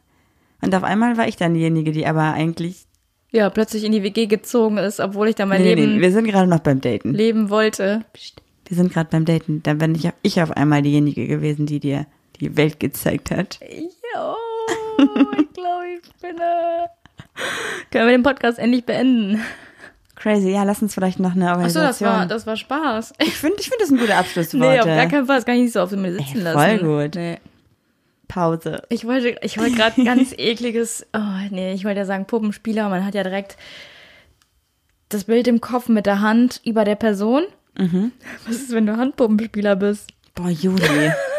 Und 0.61 0.75
auf 0.75 0.83
einmal 0.83 1.15
war 1.17 1.27
ich 1.27 1.37
dann 1.37 1.53
diejenige, 1.53 1.91
die 1.91 2.05
aber 2.05 2.33
eigentlich. 2.33 2.85
Ja, 3.31 3.49
plötzlich 3.49 3.83
in 3.83 3.91
die 3.91 4.03
WG 4.03 4.25
gezogen 4.27 4.77
ist, 4.77 4.99
obwohl 4.99 5.29
ich 5.29 5.35
da 5.35 5.45
mein 5.45 5.61
Nee, 5.61 5.73
Leben 5.75 5.95
nee, 5.95 6.01
wir 6.01 6.11
sind 6.11 6.25
gerade 6.25 6.47
noch 6.47 6.59
beim 6.59 6.81
Daten. 6.81 7.13
leben 7.13 7.49
wollte. 7.49 8.03
Psst. 8.13 8.41
Wir 8.67 8.75
sind 8.75 8.91
gerade 8.91 9.09
beim 9.11 9.25
Daten. 9.25 9.61
Da 9.63 9.73
bin 9.75 9.93
ich, 9.95 10.09
ich 10.21 10.41
auf 10.41 10.51
einmal 10.51 10.81
diejenige 10.81 11.27
gewesen, 11.27 11.65
die 11.65 11.79
dir 11.79 12.07
die 12.39 12.57
Welt 12.57 12.79
gezeigt 12.79 13.31
hat. 13.31 13.59
Jo, 13.61 14.35
ich 14.97 15.53
glaube, 15.53 15.83
ich 15.99 16.05
spinne. 16.17 16.87
Können 17.91 18.07
wir 18.07 18.11
den 18.17 18.23
Podcast 18.23 18.57
endlich 18.59 18.85
beenden? 18.85 19.41
Crazy. 20.25 20.49
Ja, 20.49 20.63
lass 20.63 20.81
uns 20.81 20.95
vielleicht 20.95 21.19
noch 21.19 21.35
eine 21.35 21.51
Achso, 21.51 21.61
das 21.61 21.75
Organisation. 22.01 22.09
war, 22.09 22.25
das 22.25 22.47
war 22.47 22.57
Spaß. 22.57 23.13
ich 23.19 23.35
finde, 23.35 23.57
ich 23.59 23.69
finde 23.69 23.77
das 23.81 23.91
ein 23.91 23.99
guter 23.99 24.17
Abschlusswort. 24.17 24.59
Nee, 24.59 24.79
auf 24.79 24.85
gar 24.85 25.05
keinen 25.05 25.27
Fall. 25.27 25.35
Das 25.35 25.45
kann 25.45 25.53
ich 25.57 25.61
nicht 25.61 25.73
so 25.73 25.81
auf 25.81 25.91
mir 25.91 26.13
sitzen 26.13 26.37
Ey, 26.37 26.41
lassen. 26.41 26.79
voll 26.79 27.03
gut. 27.03 27.13
Nee. 27.15 27.37
Pause. 28.27 28.81
Ich 28.89 29.05
wollte, 29.05 29.35
ich 29.43 29.59
wollte 29.59 29.75
gerade 29.75 30.03
ganz 30.03 30.33
ekliges, 30.35 31.05
oh 31.15 31.19
nee, 31.51 31.73
ich 31.73 31.85
wollte 31.85 31.99
ja 31.99 32.05
sagen 32.05 32.25
Puppenspieler. 32.25 32.89
Man 32.89 33.05
hat 33.05 33.13
ja 33.13 33.21
direkt 33.21 33.55
das 35.09 35.25
Bild 35.25 35.47
im 35.47 35.61
Kopf 35.61 35.89
mit 35.89 36.07
der 36.07 36.21
Hand 36.21 36.59
über 36.65 36.85
der 36.85 36.95
Person. 36.95 37.43
Mhm. 37.77 38.11
Was 38.47 38.55
ist, 38.55 38.71
wenn 38.71 38.87
du 38.87 38.97
Handpuppenspieler 38.97 39.75
bist? 39.75 40.09
Boah, 40.33 40.49
Juli. 40.49 41.11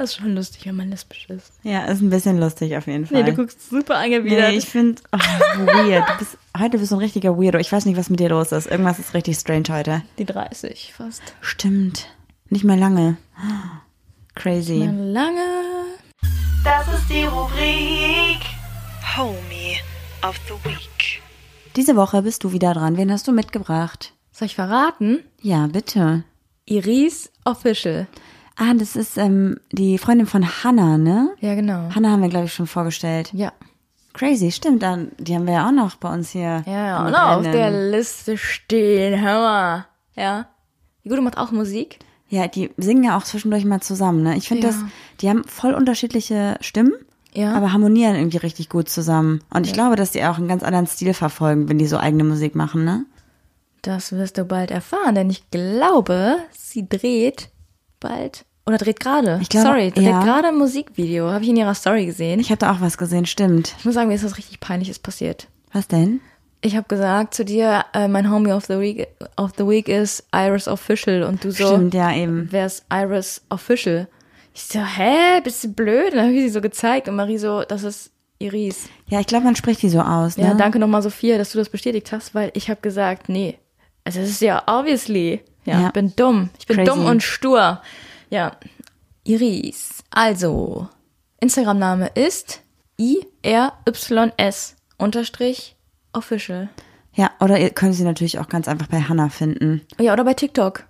ist 0.00 0.16
schon 0.16 0.34
lustig, 0.34 0.66
wenn 0.66 0.76
man 0.76 0.90
lesbisch 0.90 1.28
ist. 1.28 1.52
ja, 1.62 1.84
ist 1.86 2.00
ein 2.00 2.10
bisschen 2.10 2.38
lustig 2.38 2.76
auf 2.76 2.86
jeden 2.86 3.06
Fall. 3.06 3.22
Nee, 3.22 3.30
du 3.30 3.36
guckst 3.36 3.68
super 3.70 3.96
angewidert. 3.96 4.50
Nee, 4.50 4.56
ich 4.56 4.66
finde, 4.66 5.00
oh, 5.12 5.18
weird. 5.66 6.08
Du 6.08 6.18
bist, 6.18 6.38
heute 6.58 6.78
bist 6.78 6.90
du 6.90 6.96
ein 6.96 7.00
richtiger 7.00 7.36
Weirdo. 7.38 7.58
Ich 7.58 7.70
weiß 7.70 7.84
nicht, 7.86 7.96
was 7.96 8.10
mit 8.10 8.20
dir 8.20 8.30
los 8.30 8.52
ist. 8.52 8.66
Irgendwas 8.66 8.98
ist 8.98 9.14
richtig 9.14 9.36
strange 9.38 9.64
heute. 9.70 10.02
die 10.18 10.24
30 10.24 10.92
fast. 10.96 11.22
Stimmt. 11.40 12.08
Nicht 12.48 12.64
mehr 12.64 12.76
lange. 12.76 13.16
Crazy. 14.34 14.78
Mal 14.78 14.94
lange. 14.94 15.46
Das 16.64 16.86
ist 16.88 17.08
die 17.08 17.24
Rubrik 17.24 18.40
Homie 19.16 19.78
of 20.22 20.36
the 20.48 20.54
Week. 20.68 21.22
Diese 21.76 21.96
Woche 21.96 22.22
bist 22.22 22.44
du 22.44 22.52
wieder 22.52 22.74
dran. 22.74 22.96
Wen 22.96 23.12
hast 23.12 23.28
du 23.28 23.32
mitgebracht? 23.32 24.12
Soll 24.32 24.46
ich 24.46 24.54
verraten? 24.56 25.20
Ja, 25.40 25.66
bitte. 25.66 26.24
Iris 26.66 27.30
Official. 27.44 28.06
Ah, 28.62 28.74
das 28.74 28.94
ist 28.94 29.16
ähm, 29.16 29.58
die 29.72 29.96
Freundin 29.96 30.26
von 30.26 30.46
Hannah, 30.62 30.98
ne? 30.98 31.30
Ja, 31.40 31.54
genau. 31.54 31.88
Hannah 31.94 32.10
haben 32.10 32.20
wir, 32.20 32.28
glaube 32.28 32.44
ich, 32.44 32.52
schon 32.52 32.66
vorgestellt. 32.66 33.30
Ja. 33.32 33.52
Crazy, 34.12 34.52
stimmt. 34.52 34.82
Dann, 34.82 35.12
die 35.18 35.34
haben 35.34 35.46
wir 35.46 35.54
ja 35.54 35.66
auch 35.66 35.72
noch 35.72 35.96
bei 35.96 36.12
uns 36.12 36.30
hier. 36.30 36.62
Ja, 36.66 37.00
im 37.00 37.06
Und 37.06 37.14
auf 37.14 37.42
der 37.42 37.90
Liste 37.90 38.36
stehen. 38.36 39.22
Hammer. 39.22 39.86
Ja. 40.14 40.48
Die 41.04 41.08
Gute 41.08 41.22
macht 41.22 41.38
auch 41.38 41.52
Musik. 41.52 42.00
Ja, 42.28 42.48
die 42.48 42.70
singen 42.76 43.02
ja 43.02 43.16
auch 43.16 43.22
zwischendurch 43.22 43.64
mal 43.64 43.80
zusammen, 43.80 44.22
ne? 44.22 44.36
Ich 44.36 44.46
finde 44.48 44.66
Ja. 44.66 44.72
das, 44.74 44.80
die 45.22 45.30
haben 45.30 45.42
voll 45.44 45.72
unterschiedliche 45.72 46.58
Stimmen, 46.60 46.92
Ja. 47.32 47.54
aber 47.54 47.72
harmonieren 47.72 48.14
irgendwie 48.14 48.36
richtig 48.36 48.68
gut 48.68 48.90
zusammen. 48.90 49.40
Und 49.54 49.66
ich 49.66 49.72
glaube, 49.72 49.96
dass 49.96 50.10
die 50.10 50.22
auch 50.24 50.36
einen 50.36 50.48
ganz 50.48 50.62
anderen 50.62 50.86
Stil 50.86 51.14
verfolgen, 51.14 51.68
wenn 51.70 51.78
die 51.78 51.86
so 51.86 51.96
eigene 51.96 52.24
Musik 52.24 52.54
machen, 52.54 52.84
ne? 52.84 53.06
Das 53.82 54.12
wirst 54.12 54.36
du 54.36 54.44
bald 54.44 54.70
erfahren, 54.70 55.14
denn 55.14 55.30
ich 55.30 55.50
glaube, 55.50 56.36
sie 56.52 56.86
dreht 56.86 57.48
bald 58.00 58.44
Oder 58.66 58.78
dreht 58.78 59.00
gerade. 59.00 59.40
Sorry, 59.52 59.90
dreht 59.90 60.04
ja. 60.06 60.22
gerade 60.22 60.48
ein 60.48 60.56
Musikvideo. 60.58 61.30
Habe 61.30 61.42
ich 61.44 61.50
in 61.50 61.56
ihrer 61.56 61.74
Story 61.74 62.06
gesehen. 62.06 62.40
Ich 62.40 62.50
habe 62.50 62.58
da 62.58 62.72
auch 62.72 62.80
was 62.80 62.98
gesehen, 62.98 63.26
stimmt. 63.26 63.74
Ich 63.78 63.84
muss 63.84 63.94
sagen, 63.94 64.08
mir 64.08 64.14
ist 64.14 64.24
was 64.24 64.36
richtig 64.38 64.60
Peinliches 64.60 64.98
passiert. 64.98 65.48
Was 65.72 65.88
denn? 65.88 66.20
Ich 66.62 66.76
habe 66.76 66.86
gesagt 66.88 67.32
zu 67.34 67.44
dir, 67.44 67.84
äh, 67.94 68.06
mein 68.06 68.30
Homie 68.30 68.52
of 68.52 68.66
the 68.66 68.78
Week 68.78 69.06
of 69.36 69.52
the 69.56 69.66
Week 69.66 69.88
ist 69.88 70.24
Iris 70.34 70.68
Official 70.68 71.22
und 71.22 71.42
du 71.42 71.50
so, 71.52 71.66
Stimmt, 71.68 71.94
ja, 71.94 72.12
eben. 72.14 72.48
wer 72.50 72.66
ist 72.66 72.84
Iris 72.92 73.40
Official? 73.48 74.08
Ich 74.54 74.64
so, 74.64 74.78
hä, 74.80 75.40
bist 75.42 75.64
du 75.64 75.68
blöd? 75.72 76.10
Und 76.10 76.16
dann 76.16 76.26
habe 76.26 76.34
ich 76.34 76.42
sie 76.42 76.48
so 76.50 76.60
gezeigt 76.60 77.08
und 77.08 77.16
Marie 77.16 77.38
so, 77.38 77.62
das 77.62 77.82
ist 77.82 78.10
Iris. 78.40 78.88
Ja, 79.08 79.20
ich 79.20 79.26
glaube, 79.26 79.44
man 79.44 79.56
spricht 79.56 79.80
die 79.80 79.88
so 79.88 80.00
aus, 80.00 80.36
ne? 80.36 80.44
Ja, 80.44 80.54
danke 80.54 80.78
nochmal 80.78 81.00
Sophia, 81.02 81.38
dass 81.38 81.52
du 81.52 81.58
das 81.58 81.70
bestätigt 81.70 82.12
hast, 82.12 82.34
weil 82.34 82.50
ich 82.54 82.68
habe 82.68 82.80
gesagt, 82.82 83.30
nee, 83.30 83.58
also 84.04 84.20
es 84.20 84.28
ist 84.28 84.42
ja 84.42 84.62
obviously. 84.66 85.40
Ja, 85.64 85.80
Ja. 85.80 85.86
ich 85.86 85.92
bin 85.92 86.12
dumm. 86.14 86.50
Ich 86.58 86.66
bin 86.66 86.76
Crazy. 86.76 86.90
dumm 86.90 87.06
und 87.06 87.22
stur. 87.22 87.80
Ja, 88.30 88.52
Iris. 89.24 90.02
Also, 90.10 90.88
Instagram-Name 91.40 92.08
ist 92.14 92.60
IRYS 93.44 94.76
unterstrich 94.98 95.76
official. 96.12 96.68
Ja, 97.14 97.30
oder 97.40 97.58
ihr 97.58 97.70
könnt 97.70 97.94
sie 97.94 98.04
natürlich 98.04 98.38
auch 98.38 98.48
ganz 98.48 98.68
einfach 98.68 98.86
bei 98.86 99.00
Hannah 99.00 99.28
finden. 99.28 99.82
Ja, 99.98 100.12
oder 100.12 100.24
bei 100.24 100.34
TikTok. 100.34 100.84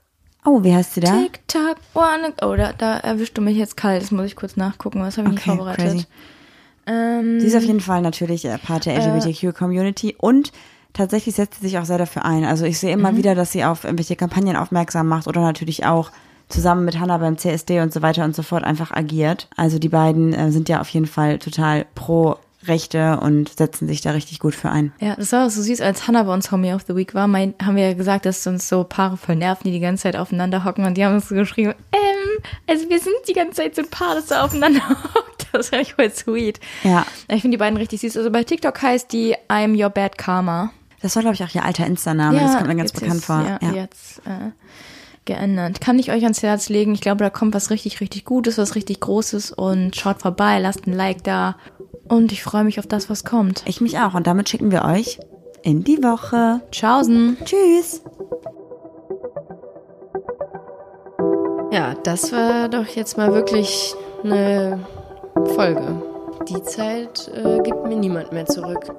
Oh, 0.44 0.62
wie 0.62 0.74
heißt 0.74 0.94
sie 0.94 1.00
da? 1.00 1.18
TikTok, 1.22 1.76
wanna, 1.92 2.28
oh, 2.42 2.56
da, 2.56 2.72
da 2.72 2.96
erwischst 2.98 3.36
du 3.36 3.42
mich 3.42 3.56
jetzt 3.56 3.76
kalt. 3.76 4.02
Das 4.02 4.10
muss 4.10 4.26
ich 4.26 4.36
kurz 4.36 4.56
nachgucken. 4.56 5.02
Was 5.02 5.18
habe 5.18 5.28
ich 5.28 5.34
nicht 5.34 5.46
Okay, 5.46 5.56
vorbereitet? 5.56 5.84
crazy. 5.84 6.06
Ähm, 6.86 7.40
Sie 7.40 7.46
ist 7.46 7.56
auf 7.56 7.62
jeden 7.62 7.80
Fall 7.80 8.00
natürlich 8.02 8.44
äh, 8.46 8.56
Part 8.58 8.86
der 8.86 8.96
LGBTQ-Community 8.96 10.16
und 10.18 10.52
tatsächlich 10.94 11.34
setzt 11.34 11.60
sie 11.60 11.68
sich 11.68 11.78
auch 11.78 11.84
sehr 11.84 11.98
dafür 11.98 12.24
ein. 12.24 12.44
Also 12.44 12.64
ich 12.64 12.78
sehe 12.78 12.96
Mhm. 12.96 13.00
immer 13.04 13.16
wieder, 13.16 13.34
dass 13.34 13.52
sie 13.52 13.64
auf 13.64 13.84
irgendwelche 13.84 14.16
Kampagnen 14.16 14.56
aufmerksam 14.56 15.08
macht 15.08 15.28
oder 15.28 15.42
natürlich 15.42 15.84
auch 15.84 16.10
zusammen 16.50 16.84
mit 16.84 16.98
Hannah 17.00 17.18
beim 17.18 17.38
CSD 17.38 17.80
und 17.80 17.92
so 17.92 18.02
weiter 18.02 18.24
und 18.24 18.34
so 18.36 18.42
fort 18.42 18.64
einfach 18.64 18.90
agiert. 18.92 19.48
Also 19.56 19.78
die 19.78 19.88
beiden 19.88 20.32
äh, 20.32 20.50
sind 20.52 20.68
ja 20.68 20.80
auf 20.80 20.88
jeden 20.90 21.06
Fall 21.06 21.38
total 21.38 21.86
pro 21.94 22.36
Rechte 22.66 23.18
und 23.20 23.48
setzen 23.56 23.88
sich 23.88 24.02
da 24.02 24.10
richtig 24.10 24.38
gut 24.38 24.54
für 24.54 24.68
ein. 24.68 24.92
Ja, 25.00 25.16
das 25.16 25.32
war 25.32 25.46
auch 25.46 25.50
so 25.50 25.62
süß, 25.62 25.80
als 25.80 26.06
Hannah 26.06 26.24
bei 26.24 26.34
uns 26.34 26.52
Homie 26.52 26.74
of 26.74 26.82
the 26.86 26.94
Week 26.94 27.14
war, 27.14 27.26
mein, 27.26 27.54
haben 27.62 27.74
wir 27.76 27.88
ja 27.88 27.94
gesagt, 27.94 28.26
dass 28.26 28.46
uns 28.46 28.68
so 28.68 28.84
Paare 28.84 29.16
voll 29.16 29.36
nerven, 29.36 29.62
die 29.64 29.70
die 29.72 29.80
ganze 29.80 30.02
Zeit 30.02 30.14
aufeinander 30.16 30.62
hocken 30.64 30.84
und 30.84 30.94
die 30.98 31.04
haben 31.06 31.14
uns 31.14 31.30
so 31.30 31.34
geschrieben, 31.34 31.72
ähm, 31.92 32.42
also 32.68 32.90
wir 32.90 32.98
sind 33.00 33.14
die 33.28 33.32
ganze 33.32 33.62
Zeit 33.62 33.74
so 33.76 33.80
ein 33.82 33.88
Paar, 33.88 34.14
das 34.14 34.28
so 34.28 34.34
aufeinander 34.34 34.80
hockt. 34.90 35.46
Das 35.52 35.70
fand 35.70 35.82
ich 35.82 35.94
voll 35.94 36.10
sweet. 36.12 36.60
Ja, 36.84 37.06
Ich 37.28 37.40
finde 37.40 37.56
die 37.56 37.60
beiden 37.60 37.78
richtig 37.78 38.02
süß. 38.02 38.16
Also 38.18 38.30
bei 38.30 38.44
TikTok 38.44 38.80
heißt 38.82 39.10
die 39.10 39.34
I'm 39.48 39.82
Your 39.82 39.88
Bad 39.90 40.18
Karma. 40.18 40.70
das 41.00 41.16
war 41.16 41.22
glaube 41.22 41.34
ich 41.36 41.42
auch 41.42 41.54
ihr 41.54 41.64
alter 41.64 41.86
Insta-Name. 41.86 42.38
das 42.38 42.56
kommt 42.56 42.68
mir 42.68 42.76
ganz 42.76 42.92
bekannt 42.92 43.14
ist- 43.20 43.24
vor. 43.24 43.40
Ja, 43.42 43.58
Ja. 43.62 43.72
jetzt 43.72 44.18
äh, 44.26 44.50
geändert. 45.30 45.80
Kann 45.80 46.00
ich 46.00 46.10
euch 46.10 46.24
ans 46.24 46.42
Herz 46.42 46.68
legen. 46.68 46.92
Ich 46.92 47.00
glaube, 47.00 47.22
da 47.22 47.30
kommt 47.30 47.54
was 47.54 47.70
richtig, 47.70 48.00
richtig 48.00 48.24
Gutes, 48.24 48.58
was 48.58 48.74
richtig 48.74 48.98
Großes 48.98 49.52
und 49.52 49.94
schaut 49.94 50.20
vorbei, 50.20 50.58
lasst 50.58 50.88
ein 50.88 50.92
Like 50.92 51.22
da 51.22 51.56
und 52.08 52.32
ich 52.32 52.42
freue 52.42 52.64
mich 52.64 52.80
auf 52.80 52.88
das, 52.88 53.08
was 53.08 53.24
kommt. 53.24 53.62
Ich 53.66 53.80
mich 53.80 53.96
auch 54.00 54.14
und 54.14 54.26
damit 54.26 54.48
schicken 54.48 54.72
wir 54.72 54.84
euch 54.84 55.20
in 55.62 55.84
die 55.84 56.02
Woche. 56.02 56.62
Tschaußen. 56.72 57.36
Tschüss. 57.44 58.02
Ja, 61.70 61.94
das 62.02 62.32
war 62.32 62.68
doch 62.68 62.86
jetzt 62.86 63.16
mal 63.16 63.32
wirklich 63.32 63.94
eine 64.24 64.80
Folge. 65.54 66.02
Die 66.48 66.60
Zeit 66.64 67.30
äh, 67.32 67.60
gibt 67.62 67.86
mir 67.86 67.96
niemand 67.96 68.32
mehr 68.32 68.46
zurück. 68.46 68.92